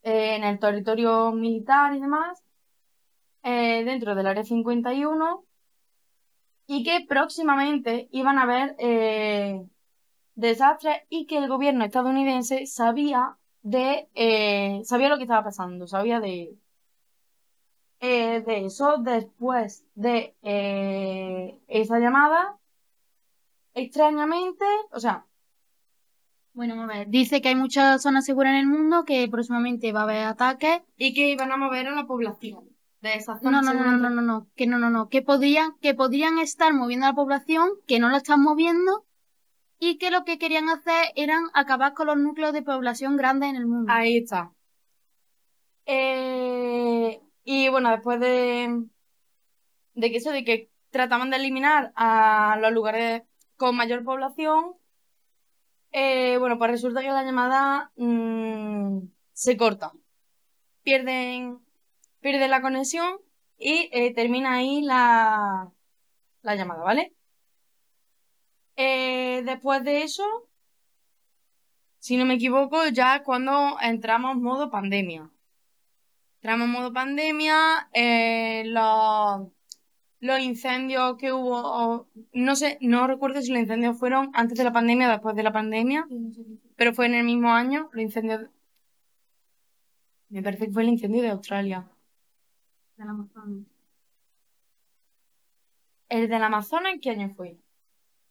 eh, 0.03 0.35
en 0.35 0.43
el 0.43 0.59
territorio 0.59 1.31
militar 1.31 1.95
y 1.95 2.01
demás, 2.01 2.43
eh, 3.41 3.83
dentro 3.83 4.13
del 4.13 4.27
área 4.27 4.43
51, 4.43 5.43
y 6.67 6.83
que 6.83 7.03
próximamente 7.09 8.09
iban 8.11 8.37
a 8.37 8.43
haber 8.43 8.75
desastres 10.35 10.97
y 11.09 11.25
que 11.25 11.39
el 11.39 11.47
gobierno 11.47 11.83
estadounidense 11.83 12.67
sabía 12.67 13.37
de, 13.63 14.07
sabía 14.85 15.09
lo 15.09 15.17
que 15.17 15.23
estaba 15.23 15.43
pasando, 15.43 15.87
sabía 15.87 16.19
de, 16.19 16.55
eh, 18.01 18.41
de 18.45 18.65
eso 18.65 18.97
después 18.97 19.85
de 19.95 20.35
eh, 20.43 21.57
esa 21.67 21.99
llamada, 21.99 22.57
extrañamente, 23.73 24.65
o 24.91 24.99
sea, 24.99 25.25
Bueno, 26.53 26.81
a 26.83 26.85
ver. 26.87 27.07
Dice 27.07 27.41
que 27.41 27.49
hay 27.49 27.55
muchas 27.55 28.01
zonas 28.01 28.25
seguras 28.25 28.51
en 28.51 28.59
el 28.59 28.67
mundo, 28.67 29.05
que 29.05 29.27
próximamente 29.29 29.93
va 29.93 30.01
a 30.01 30.03
haber 30.03 30.25
ataques. 30.25 30.81
y 30.97 31.13
que 31.13 31.29
iban 31.29 31.51
a 31.51 31.57
mover 31.57 31.87
a 31.87 31.91
la 31.95 32.05
población 32.05 32.65
de 33.01 33.15
esa 33.15 33.35
No, 33.35 33.39
zona. 33.39 33.61
no, 33.61 33.73
no, 33.73 33.83
no, 33.85 33.97
no, 33.97 34.09
no, 34.09 34.21
no, 34.21 34.47
que 34.55 34.67
no, 34.67 34.77
no, 34.77 34.89
no, 34.89 35.07
que 35.07 35.21
podrían, 35.21 35.75
que 35.79 35.93
podrían 35.93 36.39
estar 36.39 36.73
moviendo 36.73 37.05
a 37.05 37.09
la 37.09 37.15
población, 37.15 37.69
que 37.87 37.99
no 37.99 38.09
la 38.09 38.17
están 38.17 38.41
moviendo, 38.41 39.05
y 39.79 39.97
que 39.97 40.11
lo 40.11 40.25
que 40.25 40.37
querían 40.37 40.69
hacer 40.69 41.05
eran 41.15 41.45
acabar 41.53 41.93
con 41.93 42.07
los 42.07 42.17
núcleos 42.17 42.51
de 42.53 42.61
población 42.61 43.15
grandes 43.15 43.49
en 43.49 43.55
el 43.55 43.65
mundo. 43.65 43.91
Ahí 43.91 44.17
está. 44.17 44.51
Eh, 45.85 47.19
y 47.43 47.69
bueno, 47.69 47.91
después 47.91 48.19
de, 48.19 48.85
de 49.93 50.11
que 50.11 50.17
eso, 50.17 50.31
de 50.31 50.43
que 50.43 50.69
trataban 50.89 51.29
de 51.29 51.37
eliminar 51.37 51.91
a 51.95 52.57
los 52.61 52.71
lugares 52.71 53.23
con 53.55 53.75
mayor 53.75 54.03
población, 54.03 54.75
eh, 55.91 56.37
bueno, 56.37 56.57
pues 56.57 56.71
resulta 56.71 57.01
que 57.01 57.09
la 57.09 57.23
llamada 57.23 57.91
mm, 57.95 58.99
se 59.33 59.57
corta. 59.57 59.91
Pierden, 60.83 61.59
pierden 62.21 62.51
la 62.51 62.61
conexión 62.61 63.17
y 63.57 63.89
eh, 63.91 64.13
termina 64.13 64.53
ahí 64.53 64.81
la, 64.81 65.71
la 66.41 66.55
llamada, 66.55 66.83
¿vale? 66.83 67.13
Eh, 68.75 69.43
después 69.45 69.83
de 69.83 70.03
eso, 70.03 70.23
si 71.99 72.17
no 72.17 72.25
me 72.25 72.35
equivoco, 72.35 72.87
ya 72.87 73.23
cuando 73.23 73.77
entramos 73.81 74.37
modo 74.37 74.71
pandemia. 74.71 75.29
Entramos 76.41 76.67
modo 76.69 76.91
pandemia, 76.91 77.87
eh, 77.93 78.63
los, 78.65 79.47
los 80.21 80.39
incendios 80.39 81.15
que 81.17 81.31
hubo, 81.31 81.55
o- 81.55 82.07
no 82.33 82.55
sé, 82.55 82.79
no 82.81 83.05
recuerdo 83.05 83.41
si 83.43 83.51
los 83.51 83.59
incendios 83.61 83.97
fueron 83.99 84.31
antes 84.33 84.57
de 84.57 84.63
la 84.63 84.73
pandemia 84.73 85.07
o 85.07 85.11
después 85.11 85.35
de 85.35 85.43
la 85.43 85.53
pandemia, 85.53 86.07
pero 86.75 86.93
fue 86.95 87.05
en 87.05 87.13
el 87.13 87.25
mismo 87.25 87.49
año, 87.51 87.89
los 87.93 88.01
incendios, 88.01 88.49
me 90.29 90.41
parece 90.41 90.65
que 90.65 90.71
fue 90.71 90.81
el 90.81 90.89
incendio 90.89 91.21
de 91.21 91.29
Australia. 91.29 91.87
Del 92.97 93.09
Amazonas. 93.09 93.65
¿El 96.09 96.27
del 96.27 96.43
Amazonas 96.43 96.93
en 96.93 96.99
qué 97.01 97.09
año 97.11 97.29
fue? 97.35 97.57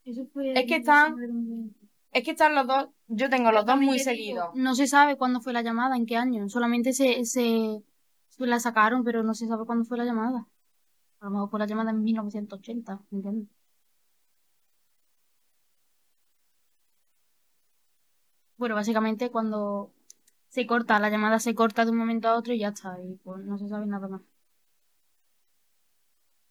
Eso 0.04 0.26
fue 0.32 0.52
Es 0.52 0.66
que 0.66 0.76
están- 0.76 1.14
19 1.14 1.20
de 1.20 1.26
2020. 1.28 1.80
Es 2.12 2.24
que 2.24 2.30
están 2.32 2.54
los 2.56 2.66
dos, 2.66 2.88
yo 3.06 3.30
tengo 3.30 3.52
los 3.52 3.64
dos 3.64 3.76
muy 3.80 4.00
seguidos. 4.00 4.48
No 4.54 4.74
se 4.74 4.88
sabe 4.88 5.16
cuándo 5.16 5.40
fue 5.40 5.52
la 5.52 5.62
llamada, 5.62 5.96
en 5.96 6.06
qué 6.06 6.16
año. 6.16 6.48
Solamente 6.48 6.92
se, 6.92 7.24
se 7.24 7.82
la 8.48 8.60
sacaron, 8.60 9.04
pero 9.04 9.22
no 9.22 9.34
se 9.34 9.46
sabe 9.46 9.64
cuándo 9.66 9.84
fue 9.84 9.98
la 9.98 10.04
llamada. 10.04 10.46
A 11.20 11.26
lo 11.26 11.30
mejor 11.32 11.50
fue 11.50 11.60
la 11.60 11.66
llamada 11.66 11.90
en 11.90 12.02
1980, 12.04 13.00
¿entiendes? 13.12 13.48
Bueno, 18.56 18.74
básicamente 18.74 19.30
cuando 19.30 19.90
se 20.48 20.66
corta, 20.66 20.98
la 21.00 21.10
llamada 21.10 21.38
se 21.40 21.54
corta 21.54 21.84
de 21.84 21.90
un 21.92 21.98
momento 21.98 22.28
a 22.28 22.36
otro 22.36 22.52
y 22.54 22.58
ya 22.60 22.68
está. 22.68 22.98
Y 23.02 23.14
pues 23.24 23.44
no 23.44 23.58
se 23.58 23.68
sabe 23.68 23.86
nada 23.86 24.08
más. 24.08 24.22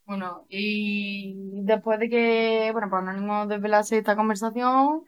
Bueno, 0.04 0.44
y 0.48 1.62
después 1.64 2.00
de 2.00 2.08
que, 2.10 2.70
bueno, 2.72 2.90
pues 2.90 3.02
Anónimo 3.02 3.46
desvelase 3.46 3.98
esta 3.98 4.16
conversación, 4.16 5.04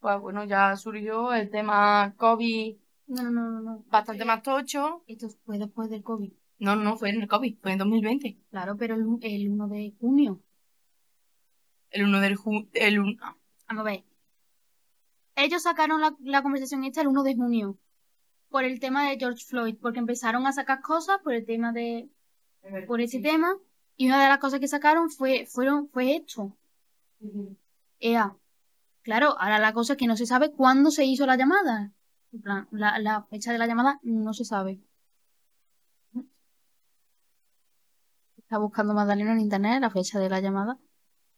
pues 0.00 0.20
bueno, 0.20 0.44
ya 0.44 0.74
surgió 0.76 1.34
el 1.34 1.50
tema 1.50 2.14
COVID 2.16 2.76
No, 3.08 3.22
no, 3.22 3.30
no, 3.30 3.60
no. 3.60 3.84
bastante 3.90 4.24
más 4.24 4.42
tocho. 4.42 5.02
Esto 5.06 5.28
fue 5.44 5.58
después 5.58 5.88
del 5.90 6.02
COVID. 6.02 6.30
No, 6.60 6.76
no 6.76 6.96
fue 6.96 7.10
en 7.10 7.22
el 7.22 7.28
COVID, 7.28 7.56
fue 7.60 7.72
en 7.72 7.78
2020. 7.78 8.38
Claro, 8.50 8.76
pero 8.76 8.94
el, 8.94 9.06
el 9.22 9.48
1 9.50 9.68
de 9.68 9.94
junio. 10.00 10.40
El 11.90 12.04
1 12.04 12.20
del 12.20 12.36
ju 12.36 12.68
el 12.74 12.98
un- 12.98 13.18
ah, 13.22 13.34
Vamos 13.68 13.80
a 13.82 13.90
ver. 13.90 14.04
Ellos 15.36 15.62
sacaron 15.62 16.00
la, 16.00 16.14
la 16.20 16.42
conversación 16.42 16.84
esta 16.84 17.00
el 17.00 17.08
1 17.08 17.22
de 17.22 17.34
junio. 17.36 17.78
Por 18.50 18.64
el 18.64 18.80
tema 18.80 19.08
de 19.08 19.16
George 19.18 19.44
Floyd. 19.46 19.76
Porque 19.80 19.98
empezaron 20.00 20.46
a 20.46 20.52
sacar 20.52 20.80
cosas 20.82 21.18
por 21.22 21.32
el 21.32 21.46
tema 21.46 21.72
de. 21.72 22.08
por 22.86 23.00
ese 23.00 23.20
tema. 23.20 23.56
Y 23.96 24.06
una 24.08 24.22
de 24.22 24.28
las 24.28 24.38
cosas 24.38 24.60
que 24.60 24.68
sacaron 24.68 25.10
fue, 25.10 25.46
fueron, 25.46 25.88
fue 25.88 26.16
esto. 26.16 26.56
Ea. 28.00 28.36
Claro, 29.02 29.36
ahora 29.40 29.58
la 29.58 29.72
cosa 29.72 29.94
es 29.94 29.96
que 29.98 30.06
no 30.06 30.16
se 30.16 30.26
sabe 30.26 30.52
cuándo 30.52 30.90
se 30.90 31.04
hizo 31.04 31.24
la 31.26 31.36
llamada. 31.36 31.92
En 32.32 32.40
plan, 32.40 32.66
la, 32.70 32.98
la 32.98 33.22
fecha 33.24 33.52
de 33.52 33.58
la 33.58 33.66
llamada 33.66 34.00
no 34.02 34.32
se 34.32 34.46
sabe. 34.46 34.80
Está 38.38 38.56
buscando 38.58 38.94
Magdalena 38.94 39.32
en 39.32 39.40
internet 39.40 39.80
la 39.82 39.90
fecha 39.90 40.18
de 40.18 40.28
la 40.30 40.40
llamada. 40.40 40.78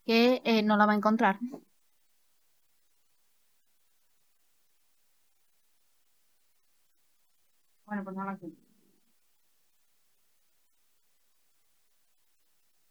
Que 0.06 0.42
eh, 0.44 0.62
no 0.62 0.76
la 0.78 0.86
va 0.86 0.92
a 0.92 0.96
encontrar. 0.96 1.38
Bueno, 7.84 8.04
pues 8.04 8.16
nada, 8.16 8.32
aquí. 8.32 8.56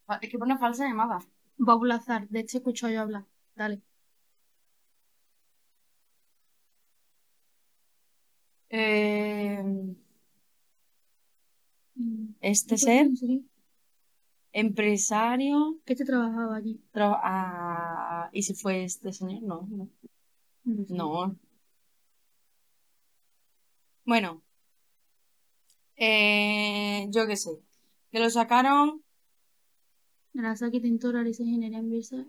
Fa- 0.07 0.17
Es 0.21 0.29
que 0.31 0.37
pone 0.41 0.57
falsa 0.63 0.83
llamada. 0.89 1.19
Bob 1.57 1.85
Lazar, 1.85 2.27
de 2.27 2.41
este 2.41 2.57
escucho 2.57 2.89
yo 2.89 2.99
hablar. 3.01 3.23
Dale. 3.55 3.81
Eh, 8.69 9.63
este 12.41 12.75
¿Qué 12.75 12.77
ser, 12.77 13.07
empresario, 14.53 15.77
¿Qué 15.85 15.95
te 15.95 16.05
trabajaba 16.05 16.55
allí? 16.55 16.79
tra- 16.93 17.19
ah, 17.23 18.29
¿y 18.31 18.43
si 18.43 18.53
fue 18.53 18.83
este 18.83 19.11
señor? 19.13 19.41
No, 19.43 19.67
no. 19.69 19.89
No. 20.63 21.35
Bueno, 24.05 24.41
eh, 25.95 27.07
yo 27.09 27.27
qué 27.27 27.35
sé. 27.37 27.51
Que 28.11 28.19
lo 28.19 28.29
sacaron. 28.29 29.03
Narasaki 30.33 30.79
Tentora 30.79 31.21
ingeniería 31.27 31.79
inversa. 31.79 32.25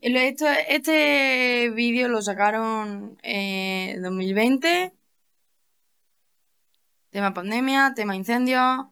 Esto- 0.00 0.46
este 0.68 1.70
vídeo 1.70 2.08
lo 2.08 2.22
sacaron 2.22 3.18
en 3.22 4.02
2020. 4.02 4.92
Tema 7.10 7.34
pandemia, 7.34 7.92
tema 7.94 8.16
incendios, 8.16 8.86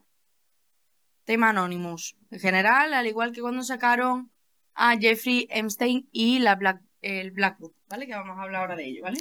tema 1.23 1.49
Anonymous. 1.49 2.15
En 2.29 2.39
general, 2.39 2.93
al 2.93 3.07
igual 3.07 3.31
que 3.31 3.41
cuando 3.41 3.63
sacaron 3.63 4.31
a 4.75 4.97
Jeffrey 4.97 5.47
Epstein 5.49 6.07
y 6.11 6.39
la 6.39 6.57
el 7.01 7.31
Black 7.31 7.57
¿vale? 7.89 8.05
Que 8.07 8.13
vamos 8.13 8.37
a 8.37 8.43
hablar 8.43 8.61
ahora 8.61 8.75
de 8.75 8.85
ello, 8.85 9.03
¿vale? 9.03 9.19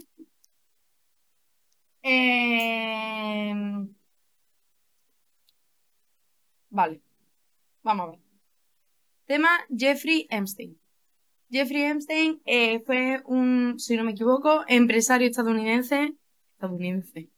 Eh, 2.03 3.55
Vale, 6.71 7.01
vamos 7.83 8.07
a 8.07 8.11
ver. 8.11 8.21
Tema 9.27 9.51
Jeffrey 9.77 10.27
Epstein. 10.31 10.80
Jeffrey 11.51 11.83
Epstein 11.83 12.41
eh, 12.45 12.81
fue 12.81 13.23
un, 13.27 13.79
si 13.79 13.97
no 13.97 14.05
me 14.05 14.13
equivoco, 14.13 14.65
empresario 14.69 15.29
estadounidense, 15.29 16.15
estadounidense, 16.53 17.29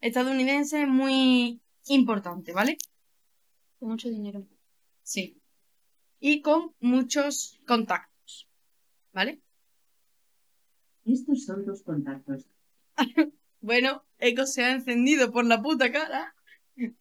estadounidense 0.00 0.86
muy 0.86 1.60
importante, 1.88 2.52
¿vale? 2.52 2.78
Con 3.78 3.90
mucho 3.90 4.08
dinero. 4.08 4.46
Sí. 5.02 5.38
Y 6.18 6.40
con 6.40 6.74
muchos 6.80 7.60
contactos, 7.66 8.48
¿vale? 9.12 9.40
Estos 11.04 11.44
son 11.44 11.64
tus 11.64 11.82
contactos. 11.82 12.46
Bueno, 13.64 14.04
Eco 14.18 14.44
se 14.44 14.64
ha 14.64 14.72
encendido 14.72 15.30
por 15.30 15.46
la 15.46 15.62
puta 15.62 15.92
cara. 15.92 16.34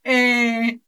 Eh, 0.03 0.79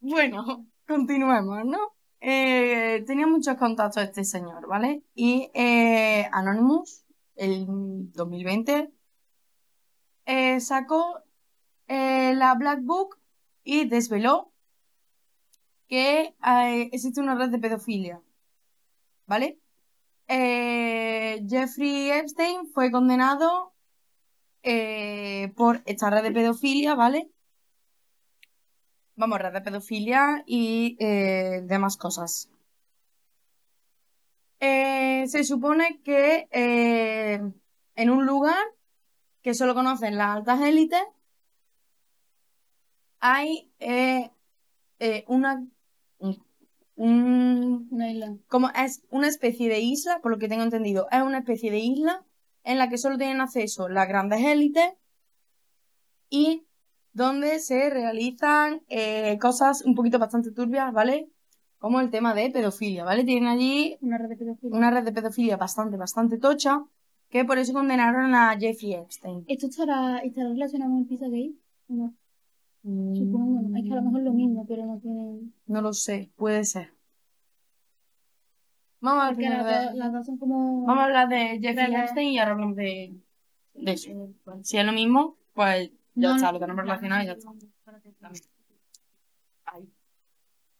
bueno, 0.00 0.66
continuemos, 0.86 1.64
¿no? 1.64 1.97
Eh, 2.20 3.04
tenía 3.06 3.26
muchos 3.26 3.56
contactos 3.56 4.02
este 4.02 4.24
señor, 4.24 4.66
¿vale? 4.66 5.02
Y 5.14 5.50
eh, 5.54 6.28
Anonymous, 6.32 7.04
el 7.36 7.66
2020, 8.12 8.90
eh, 10.26 10.60
sacó 10.60 11.22
la 11.86 12.54
Black 12.54 12.82
Book 12.82 13.18
y 13.64 13.86
desveló 13.86 14.52
que 15.88 16.34
existe 16.92 17.20
una 17.20 17.34
red 17.34 17.48
de 17.48 17.58
pedofilia, 17.58 18.20
¿vale? 19.26 19.58
Jeffrey 20.28 22.10
Epstein 22.10 22.66
fue 22.74 22.90
condenado 22.90 23.72
por 25.56 25.82
esta 25.86 26.10
red 26.10 26.24
de 26.24 26.32
pedofilia, 26.32 26.94
¿vale? 26.94 27.30
Vamos, 29.20 29.38
red 29.40 29.52
de 29.52 29.60
pedofilia 29.60 30.44
y 30.46 30.96
eh, 31.00 31.60
demás 31.64 31.96
cosas. 31.96 32.48
Eh, 34.60 35.24
se 35.26 35.42
supone 35.44 36.00
que 36.04 36.48
eh, 36.52 37.40
en 37.96 38.10
un 38.10 38.26
lugar 38.26 38.64
que 39.42 39.54
solo 39.54 39.74
conocen 39.74 40.16
las 40.16 40.36
altas 40.36 40.60
élites 40.62 41.02
hay 43.20 43.70
una 45.26 45.64
un- 46.18 46.44
un- 46.96 47.88
Una 47.90 48.10
isla. 48.10 48.36
como 48.48 48.70
es 48.70 49.02
una 49.10 49.28
especie 49.28 49.68
de 49.68 49.80
isla, 49.80 50.20
por 50.20 50.30
lo 50.32 50.38
que 50.38 50.48
tengo 50.48 50.62
entendido, 50.62 51.08
es 51.10 51.22
una 51.22 51.38
especie 51.38 51.70
de 51.72 51.78
isla 51.78 52.24
en 52.64 52.78
la 52.78 52.88
que 52.88 52.98
solo 52.98 53.18
tienen 53.18 53.40
acceso 53.40 53.88
las 53.88 54.06
grandes 54.08 54.40
élites 54.44 54.92
y 56.30 56.67
donde 57.12 57.58
se 57.60 57.90
realizan 57.90 58.82
eh, 58.88 59.38
cosas 59.40 59.82
un 59.84 59.94
poquito 59.94 60.18
bastante 60.18 60.52
turbias, 60.52 60.92
¿vale? 60.92 61.28
Como 61.78 62.00
el 62.00 62.10
tema 62.10 62.34
de 62.34 62.50
pedofilia, 62.50 63.04
¿vale? 63.04 63.24
Tienen 63.24 63.48
allí 63.48 63.96
Una 64.00 64.18
red 64.18 64.28
de 64.28 64.36
pedofilia. 64.36 64.76
una 64.76 64.90
red 64.90 65.04
de 65.04 65.12
pedofilia 65.12 65.56
bastante, 65.56 65.96
bastante 65.96 66.38
tocha, 66.38 66.84
que 67.30 67.44
por 67.44 67.58
eso 67.58 67.72
condenaron 67.72 68.34
a 68.34 68.56
Jeffrey 68.58 68.94
Epstein. 68.94 69.44
¿Esto 69.46 69.66
estará, 69.66 70.18
estará 70.18 70.48
relacionado 70.48 70.90
con 70.92 71.00
el 71.00 71.06
pizza 71.06 71.28
gay? 71.28 71.56
¿O 71.88 71.94
No, 71.94 73.14
supongo. 73.14 73.60
no. 73.62 73.76
Es 73.78 73.84
que 73.84 73.92
a 73.92 73.96
lo 73.96 74.02
mejor 74.02 74.20
es 74.20 74.24
lo 74.26 74.32
mismo, 74.32 74.66
pero 74.66 74.86
no 74.86 74.98
tiene. 74.98 75.40
No 75.66 75.82
lo 75.82 75.92
sé, 75.92 76.30
puede 76.36 76.64
ser. 76.64 76.92
Vamos 79.00 79.22
a, 79.22 79.26
hablar 79.28 79.64
de, 79.92 79.96
las 79.96 80.12
dos 80.12 80.26
son 80.26 80.38
como. 80.38 80.84
vamos 80.84 81.02
a 81.02 81.04
hablar 81.04 81.28
de 81.28 81.60
Jeffrey. 81.60 81.94
Epstein 81.94 82.28
y 82.30 82.38
ahora 82.40 82.52
hablamos 82.52 82.76
de, 82.76 83.14
de 83.74 83.92
eso. 83.92 84.10
Eh. 84.10 84.34
Si 84.62 84.76
es 84.76 84.84
lo 84.84 84.92
mismo, 84.92 85.36
pues 85.54 85.92
ya 86.18 86.28
No, 86.30 86.36
está, 86.36 86.52
lo 86.52 86.58
tenemos 86.58 86.82
relacionado 86.82 87.22
y 87.22 87.26
ya 87.26 87.32
está. 87.32 87.50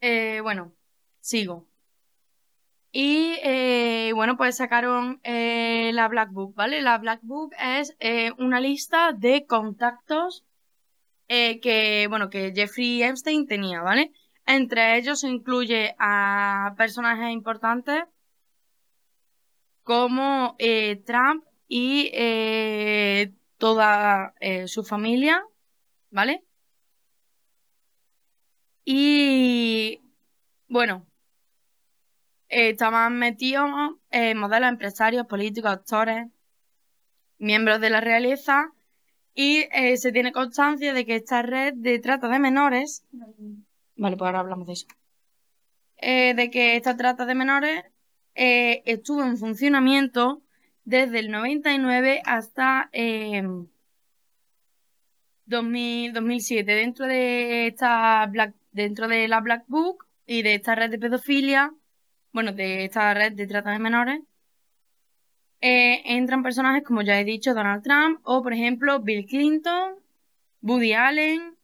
Eh, 0.01 0.41
bueno, 0.43 0.73
sigo. 1.21 1.67
Y 2.91 3.37
eh, 3.43 4.13
bueno, 4.15 4.37
pues 4.37 4.57
sacaron 4.57 5.21
eh, 5.23 5.91
la 5.93 6.09
Black 6.09 6.33
Book, 6.33 6.55
¿vale? 6.55 6.81
La 6.81 6.99
Black 6.99 7.21
Book 7.23 7.53
es 7.61 7.95
eh, 8.01 8.33
una 8.39 8.61
lista 8.61 9.13
de 9.13 9.45
contactos 9.47 10.45
eh, 11.29 11.61
que, 11.61 12.07
bueno, 12.09 12.31
que 12.31 12.53
Jeffrey 12.55 13.03
Epstein 13.03 13.47
tenía, 13.47 13.83
¿vale? 13.83 14.13
Entre 14.47 14.97
ellos 14.97 15.21
se 15.21 15.29
incluye 15.29 15.95
a 15.99 16.75
personajes 16.79 17.31
importantes 17.31 18.05
como 19.83 20.57
eh, 20.59 21.03
Trump 21.05 21.45
y 21.69 22.11
eh, 22.15 23.35
toda 23.59 24.35
eh, 24.41 24.69
su 24.69 24.85
familia, 24.85 25.45
¿vale? 26.11 26.45
Y 28.85 30.01
Bueno, 30.69 31.07
eh, 32.49 32.71
estaban 32.71 33.19
metidos 33.19 33.71
eh, 34.11 34.35
modelos, 34.35 34.69
empresarios, 34.69 35.27
políticos, 35.27 35.73
actores, 35.73 36.27
miembros 37.39 37.81
de 37.81 37.91
la 37.91 38.01
realeza 38.01 38.73
y 39.35 39.67
eh, 39.73 39.97
se 39.97 40.13
tiene 40.13 40.33
constancia 40.33 40.93
de 40.93 41.05
que 41.05 41.17
esta 41.17 41.43
red 41.43 41.75
de 41.75 41.99
trata 41.99 42.29
de 42.29 42.39
menores, 42.39 43.05
vale, 43.97 44.17
pues 44.17 44.27
ahora 44.27 44.41
hablamos 44.41 44.67
de 44.67 44.73
eso, 44.75 44.87
Eh, 45.97 46.35
de 46.35 46.51
que 46.51 46.77
esta 46.77 46.97
trata 46.97 47.27
de 47.27 47.35
menores 47.35 47.85
estuvo 48.35 49.25
en 49.25 49.37
funcionamiento 49.37 50.43
desde 50.89 51.19
el 51.19 51.31
99 51.31 52.23
hasta 52.25 52.89
eh, 52.95 53.43
2000, 55.45 56.15
2007 56.15 56.73
dentro 56.73 57.05
de 57.07 57.67
esta 57.67 58.25
Black, 58.27 58.55
dentro 58.73 59.07
de 59.07 59.29
la 59.29 59.41
Black 59.41 59.65
Book 59.69 60.07
y 60.25 60.41
de 60.41 60.55
esta 60.55 60.75
red 60.75 60.91
de 60.91 60.99
pedofilia, 60.99 61.75
bueno, 62.33 62.53
de 62.53 62.87
esta 62.87 63.13
red 63.13 63.33
de 63.33 63.47
trata 63.47 63.71
de 63.71 63.79
menores, 63.81 64.23
eh, 65.61 66.01
entran 66.07 66.43
personajes 66.43 66.85
como 66.85 67.03
ya 67.03 67.21
he 67.21 67.25
dicho, 67.25 67.53
Donald 67.53 67.83
Trump 67.83 68.21
o 68.23 68.43
por 68.43 68.55
ejemplo 68.55 69.01
Bill 69.01 69.27
Clinton, 69.27 69.97
Woody 70.63 70.95
Allen, 70.95 71.55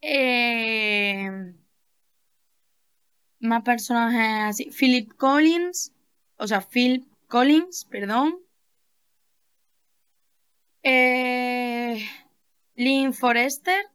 eh, 0.00 1.30
más 3.38 3.62
personajes 3.62 4.50
así, 4.50 4.70
Philip 4.76 5.12
Collins, 5.14 5.92
o 6.38 6.48
sea, 6.48 6.60
Phil 6.60 7.06
Collins, 7.32 7.86
perdón. 7.86 8.40
Eh, 10.82 11.96
Lynn 12.74 13.14
Forrester 13.14 13.86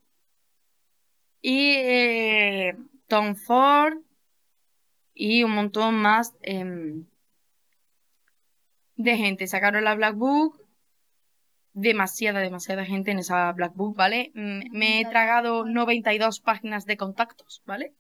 y 1.40 1.74
eh, 1.76 2.76
Tom 3.06 3.36
Ford 3.36 4.00
y 5.14 5.44
un 5.44 5.52
montón 5.52 6.02
más 6.02 6.34
em, 6.42 7.06
de 8.96 9.18
gente. 9.18 9.46
Sacaron 9.46 9.84
la 9.84 9.94
Black 9.94 10.16
Book. 10.16 10.60
Demasiada, 11.74 12.40
demasiada 12.40 12.86
gente 12.86 13.12
en 13.12 13.20
esa 13.20 13.52
Black 13.52 13.76
Book, 13.76 13.96
¿vale? 13.96 14.32
Me 14.34 15.00
he 15.00 15.06
tragado 15.06 15.64
92 15.64 16.40
páginas 16.40 16.88
de 16.88 16.98
contactos, 16.98 17.62
¿vale? 17.68 17.94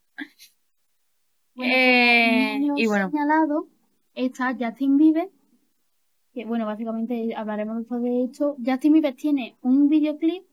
Bueno, 1.53 1.73
Eh, 1.75 2.59
y 2.75 2.87
bueno. 2.87 3.11
señalado 3.11 3.76
está 4.17 4.55
Justin 4.59 4.97
Bieber, 4.97 5.29
que 6.33 6.45
bueno, 6.45 6.65
básicamente 6.65 7.35
hablaremos 7.35 7.77
después 7.77 8.01
de 8.01 8.23
esto. 8.23 8.57
Justin 8.65 8.93
Bieber 8.93 9.15
tiene 9.15 9.55
un 9.61 9.89
videoclip. 9.89 10.43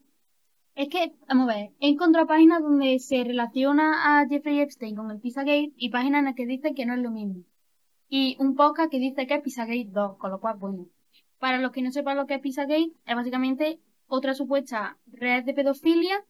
Es 0.75 0.89
que, 0.89 1.13
vamos 1.27 1.49
a 1.49 1.55
ver, 1.55 1.71
he 1.79 1.89
encontrado 1.89 2.27
páginas 2.27 2.61
donde 2.61 2.99
se 2.99 3.23
relaciona 3.23 4.19
a 4.19 4.27
Jeffrey 4.27 4.59
Epstein 4.59 4.95
con 4.95 5.09
el 5.09 5.19
Pizzagate 5.19 5.73
y 5.77 5.89
páginas 5.89 6.19
en 6.19 6.25
las 6.25 6.35
que 6.35 6.45
dicen 6.45 6.75
que 6.75 6.85
no 6.85 6.93
es 6.93 6.99
lo 6.99 7.11
mismo. 7.11 7.43
Y 8.09 8.35
un 8.39 8.55
podcast 8.55 8.91
que 8.91 8.99
dice 8.99 9.25
que 9.25 9.35
es 9.35 9.41
Pizzagate 9.41 9.89
2, 9.89 10.17
con 10.17 10.31
lo 10.31 10.39
cual, 10.39 10.57
bueno. 10.57 10.87
Para 11.39 11.59
los 11.59 11.71
que 11.71 11.81
no 11.81 11.91
sepan 11.91 12.17
lo 12.17 12.27
que 12.27 12.35
es 12.35 12.41
Pizzagate, 12.41 12.91
es 13.05 13.15
básicamente 13.15 13.79
otra 14.07 14.33
supuesta 14.33 14.97
red 15.07 15.43
de 15.43 15.53
pedofilia 15.53 16.23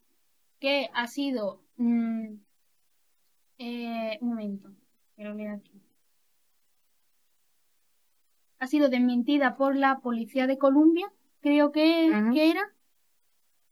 que 0.60 0.90
ha 0.94 1.08
sido... 1.08 1.62
mm, 1.78 2.36
eh, 3.58 4.18
un 4.22 4.30
momento, 4.30 4.70
quiero 5.16 5.34
leer 5.34 5.52
aquí. 5.52 5.85
Ha 8.66 8.68
sido 8.68 8.89
desmentida 8.89 9.57
por 9.57 9.76
la 9.76 9.99
policía 9.99 10.47
de 10.47 10.57
Colombia, 10.57 11.05
creo 11.41 11.72
que, 11.72 12.11
que 12.34 12.49
era. 12.49 12.63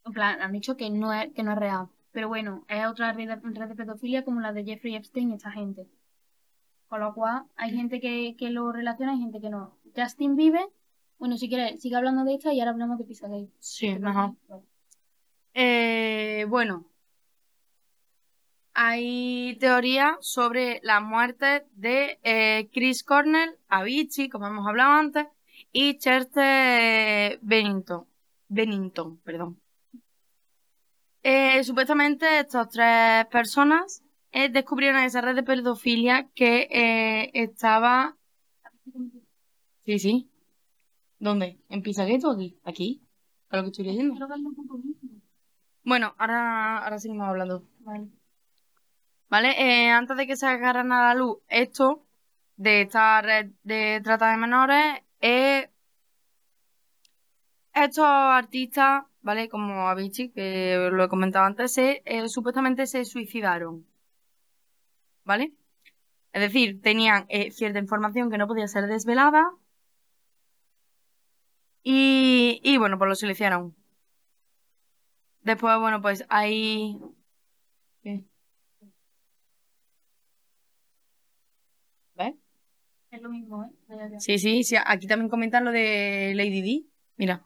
En 0.05 0.13
plan, 0.13 0.39
han 0.39 0.51
dicho 0.51 0.77
que 0.77 0.91
no 0.91 1.11
es, 1.11 1.33
que 1.33 1.41
no 1.41 1.53
es 1.53 1.57
real. 1.57 1.87
Pero 2.11 2.27
bueno, 2.27 2.63
es 2.67 2.85
otra 2.85 3.11
red 3.11 3.27
de, 3.27 3.35
red 3.37 3.69
de 3.69 3.75
pedofilia 3.75 4.23
como 4.23 4.39
la 4.39 4.53
de 4.53 4.63
Jeffrey 4.63 4.93
Epstein 4.93 5.31
y 5.31 5.33
esta 5.33 5.49
gente. 5.49 5.87
Con 6.89 6.99
lo 6.99 7.11
cual, 7.15 7.45
hay 7.55 7.71
gente 7.71 7.99
que, 7.99 8.35
que 8.37 8.51
lo 8.51 8.71
relaciona 8.71 9.15
y 9.15 9.19
gente 9.21 9.41
que 9.41 9.49
no. 9.49 9.79
Justin 9.95 10.35
Bieber, 10.35 10.67
bueno, 11.17 11.37
si 11.37 11.49
quieres, 11.49 11.81
sigue 11.81 11.95
hablando 11.95 12.23
de 12.23 12.35
esta 12.35 12.53
y 12.53 12.59
ahora 12.59 12.73
hablamos 12.73 12.99
de 12.99 13.05
Pizzagate. 13.05 13.49
Sí, 13.57 13.97
mejor. 13.97 14.35
Eh, 15.55 16.45
bueno, 16.49 16.85
hay 18.73 19.57
teorías 19.59 20.17
sobre 20.21 20.79
la 20.83 20.99
muerte 20.99 21.65
de 21.75 22.19
eh, 22.23 22.69
Chris 22.73 23.03
Cornell, 23.03 23.57
Avicii, 23.67 24.29
como 24.29 24.47
hemos 24.47 24.67
hablado 24.67 24.93
antes, 24.93 25.27
y 25.71 25.97
Chester 25.97 27.39
Bennington. 27.41 28.05
Bennington, 28.47 29.17
perdón. 29.17 29.59
Eh, 31.23 31.63
supuestamente 31.63 32.39
estas 32.39 32.69
tres 32.69 33.25
personas 33.27 34.03
eh, 34.31 34.49
descubrieron 34.49 35.01
esa 35.01 35.21
red 35.21 35.35
de 35.35 35.43
pedofilia 35.43 36.29
que 36.35 36.67
eh, 36.69 37.31
estaba... 37.33 38.17
Sí, 39.85 39.99
sí. 39.99 40.29
¿Dónde? 41.19 41.59
¿En 41.69 41.81
Pizzagate 41.81 42.25
o 42.25 42.31
aquí? 42.31 42.59
¿Aquí? 42.63 43.01
¿A 43.49 43.57
lo 43.57 43.63
que 43.63 43.69
estoy 43.69 43.85
leyendo? 43.85 44.15
Bueno, 45.83 46.13
ahora, 46.17 46.83
ahora 46.83 46.99
seguimos 46.99 47.27
hablando. 47.27 47.63
Vale. 47.79 48.09
¿Vale? 49.33 49.49
Eh, 49.57 49.89
antes 49.89 50.15
de 50.15 50.27
que 50.27 50.35
se 50.35 50.45
agarran 50.45 50.91
a 50.91 51.07
la 51.07 51.15
luz 51.15 51.39
esto 51.47 52.05
de 52.55 52.81
esta 52.81 53.19
red 53.21 53.51
de 53.63 53.99
trata 54.03 54.29
de 54.29 54.37
menores, 54.37 55.01
estos 57.73 58.05
artistas, 58.05 59.05
¿vale? 59.21 59.49
Como 59.49 59.87
Avicii, 59.89 60.29
que 60.31 60.89
lo 60.91 61.03
he 61.03 61.09
comentado 61.09 61.45
antes, 61.45 61.75
eh, 61.79 62.03
supuestamente 62.27 62.85
se 62.85 63.05
suicidaron. 63.05 63.87
¿Vale? 65.25 65.53
Es 66.33 66.41
decir, 66.41 66.81
tenían 66.81 67.25
eh, 67.29 67.51
cierta 67.51 67.79
información 67.79 68.29
que 68.31 68.37
no 68.37 68.47
podía 68.47 68.67
ser 68.67 68.87
desvelada. 68.87 69.51
Y, 71.83 72.59
y 72.63 72.77
bueno, 72.77 72.97
pues 72.97 73.09
lo 73.09 73.15
silenciaron. 73.15 73.75
Después, 75.41 75.77
bueno, 75.79 76.01
pues 76.01 76.25
hay... 76.29 76.97
¿Qué? 78.01 78.23
¿Ves? 82.15 82.33
Es 83.13 83.21
lo 83.21 83.29
mismo, 83.29 83.63
¿eh? 83.63 83.69
Sí, 84.19 84.39
sí, 84.39 84.63
sí. 84.63 84.75
Aquí 84.83 85.05
también 85.05 85.29
comentan 85.29 85.63
lo 85.65 85.71
de 85.71 86.33
Lady 86.35 86.61
D. 86.61 86.85
Mira. 87.17 87.43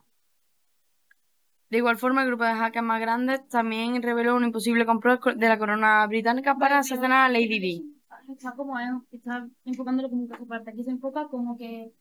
De 1.70 1.78
igual 1.80 1.98
forma, 1.98 2.22
el 2.22 2.28
grupo 2.28 2.46
de 2.46 2.54
hackers 2.54 2.86
más 2.86 3.02
grandes 3.02 3.46
también 3.50 4.02
reveló 4.02 4.38
un 4.38 4.46
imposible 4.46 4.86
complot 4.86 5.20
co- 5.20 5.34
de 5.36 5.50
la 5.50 5.60
corona 5.60 6.08
británica 6.08 6.56
para 6.56 6.80
asesinar 6.80 7.26
a 7.26 7.30
Lady 7.30 7.60
D. 7.60 7.84
Está 8.32 8.54
como 8.56 8.80
es, 8.80 8.88
está 9.12 9.46
enfocándolo 9.66 10.10
como 10.10 10.22
un 10.22 10.28
caso 10.30 10.44
aparte. 10.46 10.70
Aquí 10.72 10.84
se 10.86 10.92
enfoca 10.92 11.28
como 11.28 11.58
que 11.58 11.92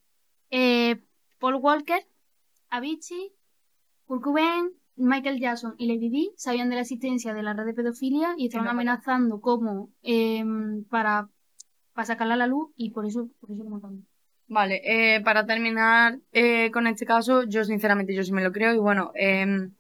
eh, 0.51 1.03
Paul 1.41 1.57
Walker, 1.57 2.07
Avicii, 2.71 3.33
Kurt 4.07 4.23
Cobain, 4.23 4.71
Michael 4.95 5.41
Jackson 5.41 5.75
y 5.79 5.89
Lady 5.89 6.09
Di 6.09 6.31
sabían 6.37 6.69
de 6.69 6.77
la 6.77 6.83
existencia 6.83 7.35
de 7.35 7.43
la 7.43 7.53
red 7.53 7.67
de 7.67 7.75
pedofilia 7.75 8.35
y 8.37 8.47
estaban 8.47 8.69
amenazando 8.69 9.41
como 9.41 9.91
em, 10.03 10.85
para, 10.85 11.29
para 11.97 12.07
sacarla 12.07 12.35
a 12.35 12.37
la 12.37 12.47
luz 12.47 12.71
y 12.77 12.91
por 12.91 13.07
eso, 13.07 13.31
por 13.41 13.51
eso 13.51 13.65
lo 13.65 13.71
mataron. 13.71 14.07
Vale, 14.49 14.83
eh, 14.85 15.23
para 15.23 15.47
terminar 15.47 16.19
eh, 16.31 16.71
con 16.71 16.87
este 16.87 17.07
caso, 17.07 17.45
yo 17.45 17.65
sinceramente 17.65 18.15
yo 18.15 18.23
sí 18.23 18.33
me 18.33 18.45
lo 18.45 18.53
creo 18.53 18.75
y 18.75 18.79
bueno, 18.79 19.13
em, 19.15 19.73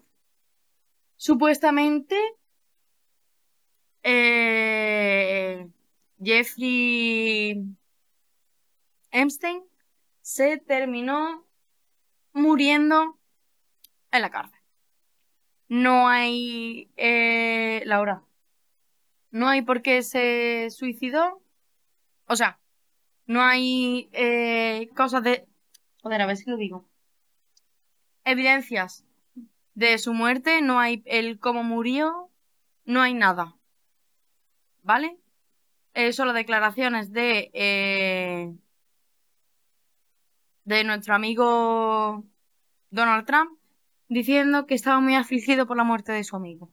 supuestamente 1.16 2.16
eh, 4.02 5.68
Jeffrey 6.18 7.62
Epstein 9.10 9.62
se 10.22 10.56
terminó 10.56 11.46
muriendo 12.32 13.18
en 14.10 14.22
la 14.22 14.30
cárcel. 14.30 14.58
No 15.68 16.08
hay, 16.08 16.90
Laura, 17.84 18.22
no 19.30 19.48
hay 19.48 19.60
por 19.60 19.82
qué 19.82 20.02
se 20.02 20.68
suicidó. 20.70 21.42
O 22.26 22.36
sea, 22.36 22.58
no 23.26 23.42
hay 23.42 24.08
eh, 24.12 24.88
cosas 24.96 25.22
de... 25.22 25.46
Joder, 26.02 26.22
a 26.22 26.26
ver 26.26 26.36
si 26.36 26.48
lo 26.50 26.56
digo. 26.56 26.88
Evidencias 28.24 29.04
de 29.74 29.98
su 29.98 30.14
muerte, 30.14 30.62
no 30.62 30.80
hay 30.80 31.02
el 31.06 31.38
cómo 31.38 31.62
murió, 31.62 32.30
no 32.84 33.02
hay 33.02 33.14
nada. 33.14 33.56
¿Vale? 34.82 35.18
Eh, 35.94 36.12
solo 36.12 36.32
declaraciones 36.32 37.12
de... 37.12 37.50
eh, 37.52 38.54
de 40.64 40.82
nuestro 40.82 41.14
amigo 41.14 42.24
Donald 42.90 43.24
Trump 43.24 43.56
diciendo 44.08 44.66
que 44.66 44.74
estaba 44.74 44.98
muy 45.00 45.14
afligido 45.14 45.66
por 45.66 45.76
la 45.76 45.84
muerte 45.84 46.10
de 46.10 46.24
su 46.24 46.34
amigo. 46.34 46.70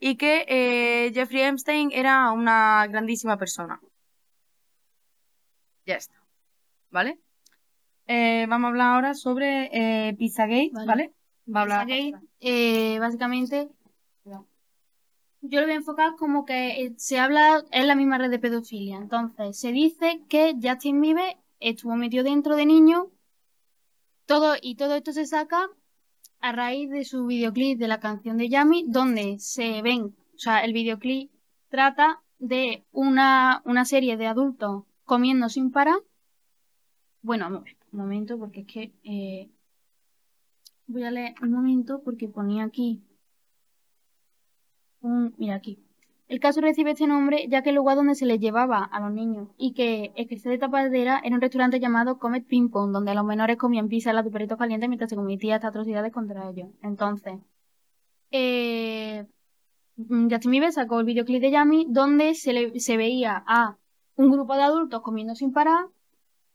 Y 0.00 0.16
que 0.16 1.12
Jeffrey 1.14 1.42
Epstein 1.42 1.92
era 1.92 2.32
una 2.32 2.88
grandísima 2.88 3.36
persona. 3.36 3.80
Ya 5.86 5.96
está. 5.96 6.14
¿Vale? 6.90 7.18
Eh, 8.06 8.46
vamos 8.48 8.66
a 8.66 8.70
hablar 8.70 8.94
ahora 8.94 9.14
sobre 9.14 9.70
eh, 9.72 10.14
Pizzagate, 10.14 10.70
Vale. 10.72 10.86
¿vale? 10.86 11.12
Va 11.52 11.60
a 11.60 11.62
hablar. 11.62 11.86
Pizzagate, 11.86 12.26
eh, 12.40 12.98
básicamente, 12.98 13.68
Yo 15.44 15.60
lo 15.60 15.66
voy 15.66 15.72
a 15.72 15.76
enfocar 15.76 16.14
como 16.16 16.44
que 16.44 16.92
se 16.98 17.18
habla, 17.18 17.64
es 17.72 17.84
la 17.84 17.96
misma 17.96 18.18
red 18.18 18.30
de 18.30 18.38
pedofilia. 18.38 18.96
Entonces, 18.96 19.58
se 19.58 19.72
dice 19.72 20.22
que 20.28 20.54
Justin 20.62 21.00
Bieber 21.00 21.36
estuvo 21.58 21.96
metido 21.96 22.22
dentro 22.22 22.54
de 22.54 22.66
niño. 22.66 23.10
Todo, 24.26 24.54
y 24.60 24.76
todo 24.76 24.94
esto 24.94 25.12
se 25.12 25.26
saca 25.26 25.68
a 26.40 26.52
raíz 26.52 26.90
de 26.90 27.04
su 27.04 27.26
videoclip 27.26 27.78
de 27.78 27.88
la 27.88 27.98
canción 27.98 28.36
de 28.36 28.48
Yami, 28.48 28.84
donde 28.86 29.38
se 29.40 29.82
ven, 29.82 30.14
o 30.34 30.38
sea, 30.38 30.60
el 30.60 30.72
videoclip 30.72 31.30
trata 31.68 32.22
de 32.38 32.84
una, 32.92 33.62
una 33.64 33.84
serie 33.84 34.16
de 34.16 34.26
adultos 34.26 34.84
comiendo 35.12 35.50
sin 35.50 35.70
parar. 35.70 36.00
Bueno, 37.20 37.46
un 37.48 37.64
momento, 37.92 38.38
porque 38.38 38.60
es 38.60 38.66
que 38.66 38.92
eh, 39.04 39.50
voy 40.86 41.02
a 41.02 41.10
leer 41.10 41.34
un 41.42 41.52
momento 41.52 42.00
porque 42.02 42.28
ponía 42.28 42.64
aquí 42.64 43.02
un, 45.02 45.34
mira 45.36 45.56
aquí. 45.56 45.78
El 46.28 46.40
caso 46.40 46.62
recibe 46.62 46.92
este 46.92 47.06
nombre 47.06 47.46
ya 47.50 47.62
que 47.62 47.68
el 47.68 47.76
lugar 47.76 47.96
donde 47.96 48.14
se 48.14 48.24
les 48.24 48.40
llevaba 48.40 48.84
a 48.84 49.00
los 49.00 49.12
niños 49.12 49.48
y 49.58 49.74
que 49.74 50.12
ejerce 50.14 50.48
de 50.48 50.56
tapadera 50.56 51.20
era 51.22 51.34
un 51.34 51.42
restaurante 51.42 51.78
llamado 51.78 52.18
Comet 52.18 52.46
Ping 52.46 52.70
Pong, 52.70 52.90
donde 52.90 53.14
los 53.14 53.26
menores 53.26 53.58
comían 53.58 53.88
pizza 53.88 54.12
y 54.12 54.14
los 54.14 54.26
perritos 54.32 54.56
calientes 54.56 54.88
mientras 54.88 55.10
se 55.10 55.16
cometían 55.16 55.56
estas 55.56 55.68
atrocidades 55.68 56.10
contra 56.10 56.48
ellos. 56.48 56.70
Entonces, 56.80 57.34
eh, 58.30 59.26
sacó 60.70 61.00
el 61.00 61.04
videoclip 61.04 61.42
de 61.42 61.50
Yami 61.50 61.86
donde 61.90 62.34
se, 62.34 62.54
le, 62.54 62.80
se 62.80 62.96
veía 62.96 63.44
a 63.46 63.76
un 64.22 64.32
grupo 64.32 64.54
de 64.54 64.62
adultos 64.62 65.02
comiendo 65.02 65.34
sin 65.34 65.52
parar. 65.52 65.86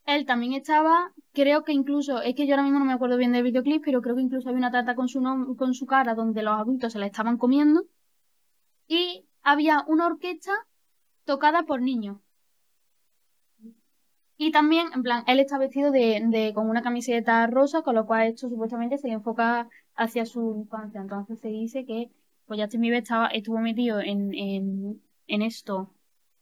Él 0.05 0.25
también 0.25 0.53
estaba, 0.53 1.13
creo 1.33 1.63
que 1.63 1.73
incluso, 1.73 2.21
es 2.21 2.33
que 2.35 2.47
yo 2.47 2.53
ahora 2.53 2.63
mismo 2.63 2.79
no 2.79 2.85
me 2.85 2.93
acuerdo 2.93 3.17
bien 3.17 3.31
del 3.33 3.43
videoclip, 3.43 3.83
pero 3.85 4.01
creo 4.01 4.15
que 4.15 4.21
incluso 4.23 4.49
había 4.49 4.59
una 4.59 4.71
tarta 4.71 4.95
con 4.95 5.07
su, 5.09 5.21
con 5.57 5.73
su 5.73 5.85
cara 5.85 6.15
donde 6.15 6.43
los 6.43 6.53
adultos 6.59 6.93
se 6.93 6.99
la 6.99 7.05
estaban 7.07 7.37
comiendo. 7.37 7.85
Y 8.87 9.25
había 9.43 9.85
una 9.87 10.07
orquesta 10.07 10.51
tocada 11.25 11.63
por 11.63 11.81
niños. 11.81 12.17
Y 14.37 14.51
también, 14.51 14.87
en 14.93 15.01
plan, 15.03 15.23
él 15.27 15.39
está 15.39 15.57
vestido 15.57 15.91
de, 15.91 16.21
de- 16.27 16.53
con 16.53 16.69
una 16.69 16.81
camiseta 16.83 17.45
rosa, 17.47 17.81
con 17.81 17.95
lo 17.95 18.05
cual 18.05 18.27
esto 18.27 18.49
supuestamente 18.49 18.97
se 18.97 19.09
enfoca 19.09 19.67
hacia 19.95 20.25
su 20.25 20.55
infancia. 20.57 21.01
Entonces 21.01 21.39
se 21.39 21.47
dice 21.49 21.85
que 21.85 22.11
pues 22.45 22.59
Justin 22.61 22.81
Bieber 22.81 23.01
estaba, 23.03 23.27
estuvo 23.27 23.57
metido 23.59 23.99
en, 23.99 24.33
en, 24.33 25.01
en 25.27 25.41
esto 25.41 25.93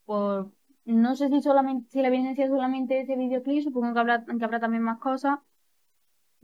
por, 0.05 0.51
no 0.85 1.15
sé 1.15 1.29
si 1.29 1.41
solamente, 1.41 1.89
si 1.89 2.01
la 2.01 2.09
evidencia 2.09 2.45
es 2.45 2.51
solamente 2.51 3.01
ese 3.01 3.15
videoclip, 3.15 3.63
supongo 3.63 3.93
que 3.93 3.99
habrá, 3.99 4.25
que 4.25 4.45
habrá 4.45 4.59
también 4.59 4.83
más 4.83 4.99
cosas. 4.99 5.39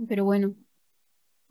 Pero 0.08 0.26
bueno, 0.26 0.56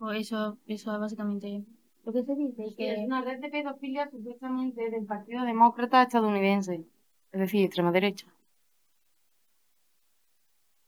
pues 0.01 0.21
eso, 0.21 0.57
eso 0.65 0.93
es 0.93 0.99
básicamente 0.99 1.63
lo 2.03 2.11
que 2.11 2.23
se 2.23 2.35
dice. 2.35 2.65
y 2.65 2.75
Que 2.75 2.91
es 2.91 2.97
Que, 2.97 3.05
una 3.05 3.21
red 3.21 3.39
de 3.39 3.49
pedofilia 3.49 4.09
supuestamente 4.09 4.89
del 4.89 5.05
Partido 5.05 5.43
Demócrata 5.45 6.01
estadounidense. 6.01 6.85
Es 7.31 7.39
decir, 7.39 7.63
extrema 7.63 7.91
derecha. 7.91 8.25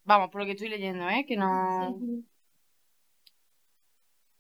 Vamos, 0.04 0.32
por 0.32 0.42
lo 0.42 0.46
que 0.46 0.54
estoy 0.54 0.70
leyendo, 0.70 1.08
¿eh? 1.10 1.26
Que 1.28 1.38
no... 1.38 1.96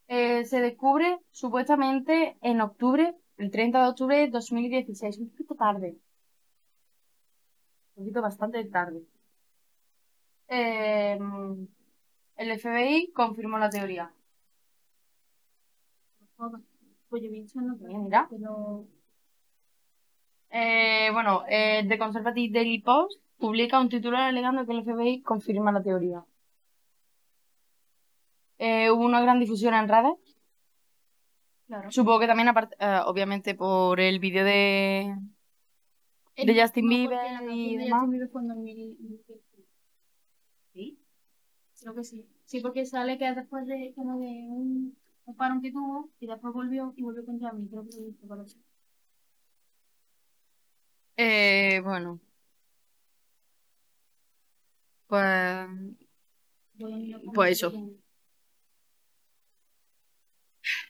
Eh, 0.08 0.44
se 0.46 0.60
descubre 0.60 1.20
supuestamente 1.30 2.36
en 2.42 2.60
octubre, 2.60 3.16
el 3.38 3.52
30 3.52 3.80
de 3.80 3.90
octubre 3.90 4.18
de 4.18 4.28
2016. 4.30 5.20
Un 5.20 5.30
poquito 5.30 5.54
tarde. 5.54 5.98
Un 7.96 8.04
poquito 8.04 8.22
bastante 8.22 8.64
tarde. 8.66 9.02
Eh, 10.48 11.18
el 12.38 12.60
FBI 12.60 13.12
confirmó 13.14 13.58
la 13.58 13.70
teoría. 13.70 14.12
Mira. 17.82 18.28
Eh, 20.50 21.10
bueno, 21.12 21.44
eh, 21.48 21.86
The 21.88 21.98
Conservative 21.98 22.54
Daily 22.54 22.80
Post 22.82 23.22
publica 23.38 23.80
un 23.80 23.90
titular 23.90 24.22
alegando 24.22 24.66
que 24.66 24.72
el 24.72 24.84
FBI 24.84 25.22
confirma 25.22 25.72
la 25.72 25.82
teoría. 25.82 26.24
Eh, 28.60 28.90
hubo 28.92 29.04
una 29.04 29.22
gran 29.22 29.40
difusión 29.40 29.74
en 29.74 29.90
redes. 29.90 30.38
claro. 31.68 31.92
Supongo 31.92 32.20
que 32.20 32.28
también, 32.28 32.50
aparte, 32.50 32.76
eh, 32.80 33.02
obviamente, 33.06 33.56
por 33.56 34.00
el 34.00 34.20
vídeo 34.20 34.46
de, 34.46 35.16
de 36.36 36.62
Justin 36.62 36.90
Bieber 36.90 37.20
y 37.52 37.78
de. 37.78 37.90
Justin 37.92 38.10
Bieber 38.10 38.30
fue 38.30 38.42
en 38.42 38.48
2015. 38.50 39.42
¿Sí? 40.74 41.00
Creo 41.80 41.96
que 41.96 42.04
sí. 42.04 42.26
Sí, 42.46 42.60
porque 42.62 42.86
sale 42.86 43.18
que 43.18 43.32
después 43.34 43.66
de 43.68 43.94
como 43.96 44.20
de 44.20 44.28
un, 44.28 44.98
un 45.26 45.36
parón 45.36 45.62
que 45.62 45.72
tuvo 45.72 46.10
y 46.20 46.28
después 46.28 46.54
volvió 46.54 46.94
y 46.96 47.04
volvió 47.04 47.26
contra 47.26 47.52
mí. 47.54 47.68
Creo 47.70 47.84
que 47.88 47.98
lo 47.98 48.08
hizo 48.08 48.28
para 48.28 48.44
eso. 48.44 48.58
Eh, 51.18 51.80
bueno. 51.84 52.20
Pues 55.08 55.68
Pues 57.34 57.52
eso. 57.52 57.72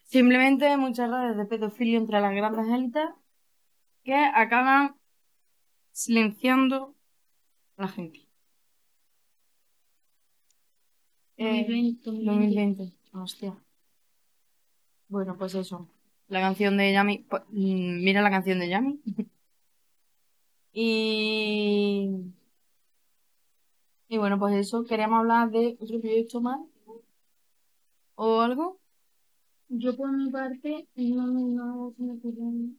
simplemente 0.03 0.77
muchas 0.77 1.09
redes 1.09 1.35
de 1.37 1.45
pedofilia 1.45 1.97
entre 1.97 2.21
las 2.21 2.33
grandes 2.33 2.67
élites 2.67 3.09
que 4.03 4.15
acaban 4.15 4.95
silenciando 5.93 6.95
a 7.77 7.83
la 7.83 7.87
gente. 7.87 8.27
Eh, 11.37 11.65
2020, 11.67 12.11
2020. 12.11 12.93
Hostia. 13.13 13.55
Bueno, 15.07 15.37
pues 15.37 15.55
eso. 15.55 15.87
La 16.27 16.41
canción 16.41 16.77
de 16.77 16.91
Yami. 16.91 17.19
pues, 17.19 17.43
mm, 17.49 18.03
mira 18.03 18.21
la 18.21 18.31
canción 18.31 18.59
de 18.59 18.69
Yami. 18.69 18.99
y. 20.73 22.09
Y 24.07 24.17
bueno, 24.17 24.37
pues 24.39 24.55
eso. 24.55 24.83
Queríamos 24.83 25.19
hablar 25.19 25.51
de 25.51 25.77
otro 25.79 25.99
proyecto 25.99 26.41
más. 26.41 26.59
¿O 28.15 28.41
algo? 28.41 28.79
Yo 29.69 29.95
por 29.95 30.11
mi 30.11 30.29
parte 30.29 30.87
no, 30.95 31.27
no 31.27 31.93
se 31.95 32.03
me 32.03 32.13
ocurre. 32.13 32.75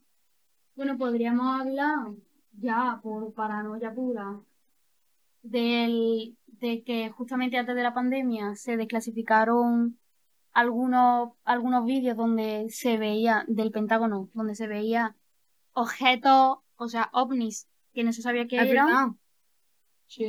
Bueno, 0.75 0.97
podríamos 0.97 1.61
hablar 1.61 2.13
ya 2.57 2.99
por 3.01 3.33
paranoia 3.33 3.93
pura 3.93 4.39
del, 5.43 6.37
de 6.47 6.83
que 6.83 7.09
justamente 7.09 7.57
antes 7.57 7.75
de 7.75 7.83
la 7.83 7.93
pandemia 7.93 8.55
se 8.55 8.77
desclasificaron 8.77 9.97
algunos, 10.53 11.33
algunos 11.43 11.85
vídeos 11.85 12.17
donde 12.17 12.67
se 12.69 12.97
veía 12.97 13.45
del 13.47 13.71
Pentágono, 13.71 14.29
donde 14.33 14.55
se 14.55 14.67
veía 14.67 15.15
objetos, 15.73 16.59
o 16.77 16.87
sea, 16.87 17.09
ovnis, 17.13 17.67
que 17.93 18.03
no 18.03 18.13
se 18.13 18.21
sabía 18.21 18.47
qué 18.47 18.57
eran. 18.57 18.87
verdad. 18.87 19.07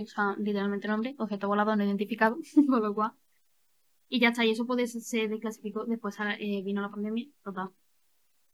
O 0.03 0.07
sea, 0.07 0.35
literalmente 0.39 0.89
nombre, 0.89 1.15
objeto 1.19 1.49
volador 1.49 1.77
no 1.77 1.85
identificado, 1.85 2.39
con 2.69 2.83
lo 2.83 2.95
cual. 2.95 3.13
Y 4.09 4.21
ya 4.21 4.29
está, 4.29 4.45
y 4.45 4.51
eso 4.51 4.67
puede, 4.67 4.87
se 4.87 5.29
desclasificó, 5.29 5.85
después 5.85 6.17
eh, 6.21 6.63
vino 6.63 6.81
la 6.83 6.91
pandemia, 6.91 7.27
total. 7.43 7.71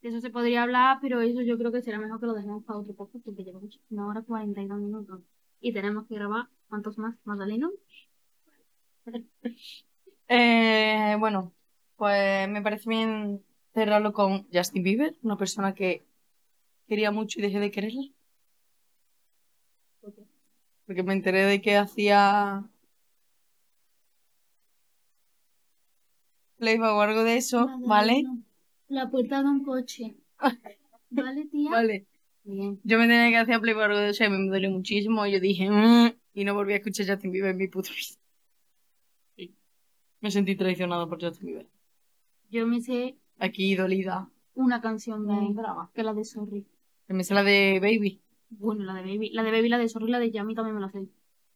De 0.03 0.09
eso 0.09 0.19
se 0.19 0.29
podría 0.29 0.63
hablar, 0.63 0.97
pero 1.01 1.21
eso 1.21 1.41
yo 1.41 1.57
creo 1.57 1.71
que 1.71 1.81
será 1.81 1.97
mejor 1.97 2.19
que 2.19 2.25
lo 2.25 2.33
dejemos 2.33 2.65
para 2.65 2.77
otro 2.77 2.93
podcast, 2.93 3.23
porque 3.23 3.45
llevamos 3.45 3.79
una 3.89 4.05
hora 4.05 4.21
42 4.21 4.77
minutos. 4.81 5.21
Y 5.61 5.71
tenemos 5.71 6.05
que 6.07 6.15
grabar, 6.15 6.49
¿cuántos 6.67 6.97
más? 6.97 7.15
¿Magdaleno? 7.23 7.71
Eh, 10.29 11.15
bueno, 11.19 11.53
pues 11.97 12.49
me 12.49 12.61
parece 12.61 12.89
bien 12.89 13.43
cerrarlo 13.73 14.13
con 14.13 14.47
Justin 14.51 14.81
Bieber, 14.81 15.15
una 15.21 15.37
persona 15.37 15.75
que 15.75 16.01
quería 16.87 17.11
mucho 17.11 17.37
y 17.37 17.43
dejé 17.43 17.59
de 17.59 17.69
quererla. 17.69 18.03
Porque 20.85 21.03
me 21.03 21.13
enteré 21.13 21.45
de 21.45 21.61
que 21.61 21.75
hacía 21.75 22.63
playback 26.57 26.93
o 26.93 27.01
algo 27.01 27.23
de 27.23 27.37
eso, 27.37 27.67
¿vale? 27.85 28.23
La 28.87 29.09
puerta 29.09 29.41
de 29.41 29.49
un 29.49 29.63
coche. 29.63 30.15
¿Vale, 31.09 31.45
tía? 31.45 31.71
Vale. 31.71 32.07
Bien. 32.43 32.79
Yo 32.83 32.97
me 32.97 33.07
tenía 33.07 33.29
que 33.29 33.37
hacer 33.37 33.55
o 33.75 33.79
algo 33.81 33.97
de 33.97 34.09
eso 34.09 34.25
y 34.25 34.29
me 34.29 34.47
dolió 34.49 34.69
muchísimo. 34.69 35.25
Y 35.25 35.31
yo 35.33 35.39
dije, 35.39 35.69
"Mm", 35.69 36.13
y 36.33 36.43
no 36.43 36.53
volví 36.53 36.73
a 36.73 36.77
escuchar 36.77 37.07
Justin 37.07 37.31
Bieber 37.31 37.51
en 37.51 37.57
mi 37.57 37.67
puta 37.67 37.89
vida. 37.91 38.17
Sí. 39.37 39.55
Me 40.19 40.29
sentí 40.31 40.55
traicionado 40.55 41.07
por 41.07 41.21
Justin 41.23 41.47
Bieber. 41.47 41.67
Yo 42.49 42.67
me 42.67 42.81
sé 42.81 43.17
Aquí 43.39 43.75
dolida. 43.75 44.29
una 44.55 44.81
canción 44.81 45.25
de 45.27 45.33
Mm. 45.33 45.47
él, 45.47 45.55
que 45.93 46.01
es 46.01 46.05
la 46.05 46.13
de 46.13 46.23
Sorry. 46.25 46.65
Que 47.07 47.13
me 47.13 47.23
sé 47.23 47.33
la 47.33 47.43
de 47.43 47.79
Baby. 47.81 48.21
Bueno, 48.49 48.83
la 48.83 48.93
de 48.95 49.01
Baby, 49.01 49.29
la 49.31 49.43
de 49.43 49.51
Baby, 49.51 49.69
la 49.69 49.77
de 49.79 49.89
Sorry, 49.89 50.11
la 50.11 50.19
de 50.19 50.29
Yami 50.31 50.53
también 50.53 50.75
me 50.75 50.81
la 50.81 50.91
sé. 50.91 51.07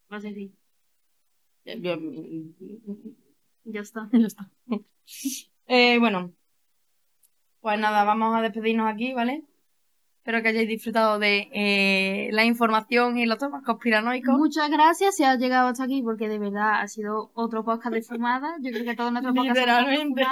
La 0.09 0.19
sé, 0.21 0.33
sí. 0.33 0.51
Ya, 1.65 1.75
ya- 1.75 1.97
Ya 3.65 3.81
está. 3.81 4.09
ya 4.13 4.25
está. 4.27 4.49
Eh, 5.67 5.99
bueno, 5.99 6.33
pues 7.67 7.81
nada, 7.81 8.05
vamos 8.05 8.33
a 8.33 8.41
despedirnos 8.41 8.89
aquí, 8.89 9.13
¿vale? 9.13 9.43
Espero 10.19 10.41
que 10.41 10.47
hayáis 10.47 10.69
disfrutado 10.69 11.19
de 11.19 11.49
eh, 11.51 12.29
la 12.31 12.45
información 12.45 13.17
y 13.17 13.25
los 13.25 13.39
temas 13.39 13.61
conspiranoicos. 13.61 14.37
Muchas 14.37 14.71
gracias 14.71 15.17
si 15.17 15.25
has 15.25 15.37
llegado 15.37 15.67
hasta 15.67 15.83
aquí, 15.83 16.01
porque 16.01 16.29
de 16.29 16.39
verdad 16.39 16.79
ha 16.79 16.87
sido 16.87 17.29
otro 17.33 17.65
podcast 17.65 17.93
de 17.93 18.01
fumada. 18.03 18.55
Yo 18.61 18.71
creo 18.71 18.85
que 18.85 18.95
todos 18.95 19.11
nuestros 19.11 19.35
podcasts 19.35 19.59
Literalmente. 19.59 20.25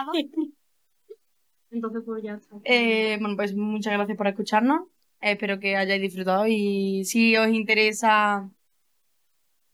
Entonces, 1.72 2.04
pues 2.06 2.24
ya 2.24 2.36
está. 2.36 2.56
Eh, 2.64 3.18
bueno, 3.20 3.36
pues 3.36 3.54
muchas 3.54 3.92
gracias 3.92 4.18
por 4.18 4.28
escucharnos. 4.28 4.88
Eh, 5.20 5.34
espero 5.34 5.60
que 5.60 5.76
hayáis 5.76 6.02
disfrutado 6.02 6.48
y 6.48 7.04
si 7.04 7.36
os 7.36 7.50
interesa 7.50 8.50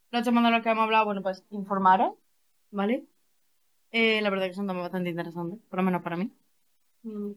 los 0.09 0.23
temas 0.23 0.43
de 0.45 0.49
los 0.49 0.63
que 0.63 0.69
hemos 0.71 0.85
hablado, 0.85 1.05
bueno, 1.05 1.21
pues 1.21 1.43
informaros, 1.51 2.15
¿vale? 2.71 3.05
Eh, 3.91 4.19
la 4.19 4.31
verdad 4.31 4.47
que 4.47 4.55
son 4.55 4.65
temas 4.65 4.81
bastante 4.81 5.11
interesantes, 5.11 5.59
por 5.69 5.77
lo 5.77 5.83
menos 5.83 6.01
para 6.01 6.17
mí. 6.17 6.31
Mm. 7.03 7.33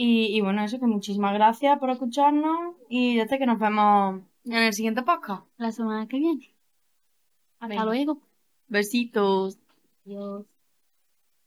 Y, 0.00 0.26
y 0.36 0.40
bueno, 0.42 0.62
eso 0.62 0.78
que 0.78 0.86
muchísimas 0.86 1.34
gracias 1.34 1.76
por 1.80 1.90
escucharnos 1.90 2.76
y 2.88 3.16
ya 3.16 3.24
está 3.24 3.36
que 3.36 3.46
nos 3.46 3.58
vemos 3.58 4.22
en 4.44 4.52
el 4.52 4.72
siguiente 4.72 5.02
podcast. 5.02 5.42
La 5.56 5.72
semana 5.72 6.06
que 6.06 6.18
viene. 6.20 6.54
Hasta 7.58 7.66
Venga. 7.66 7.84
luego. 7.84 8.20
Besitos. 8.68 9.58
Adiós. 10.06 10.46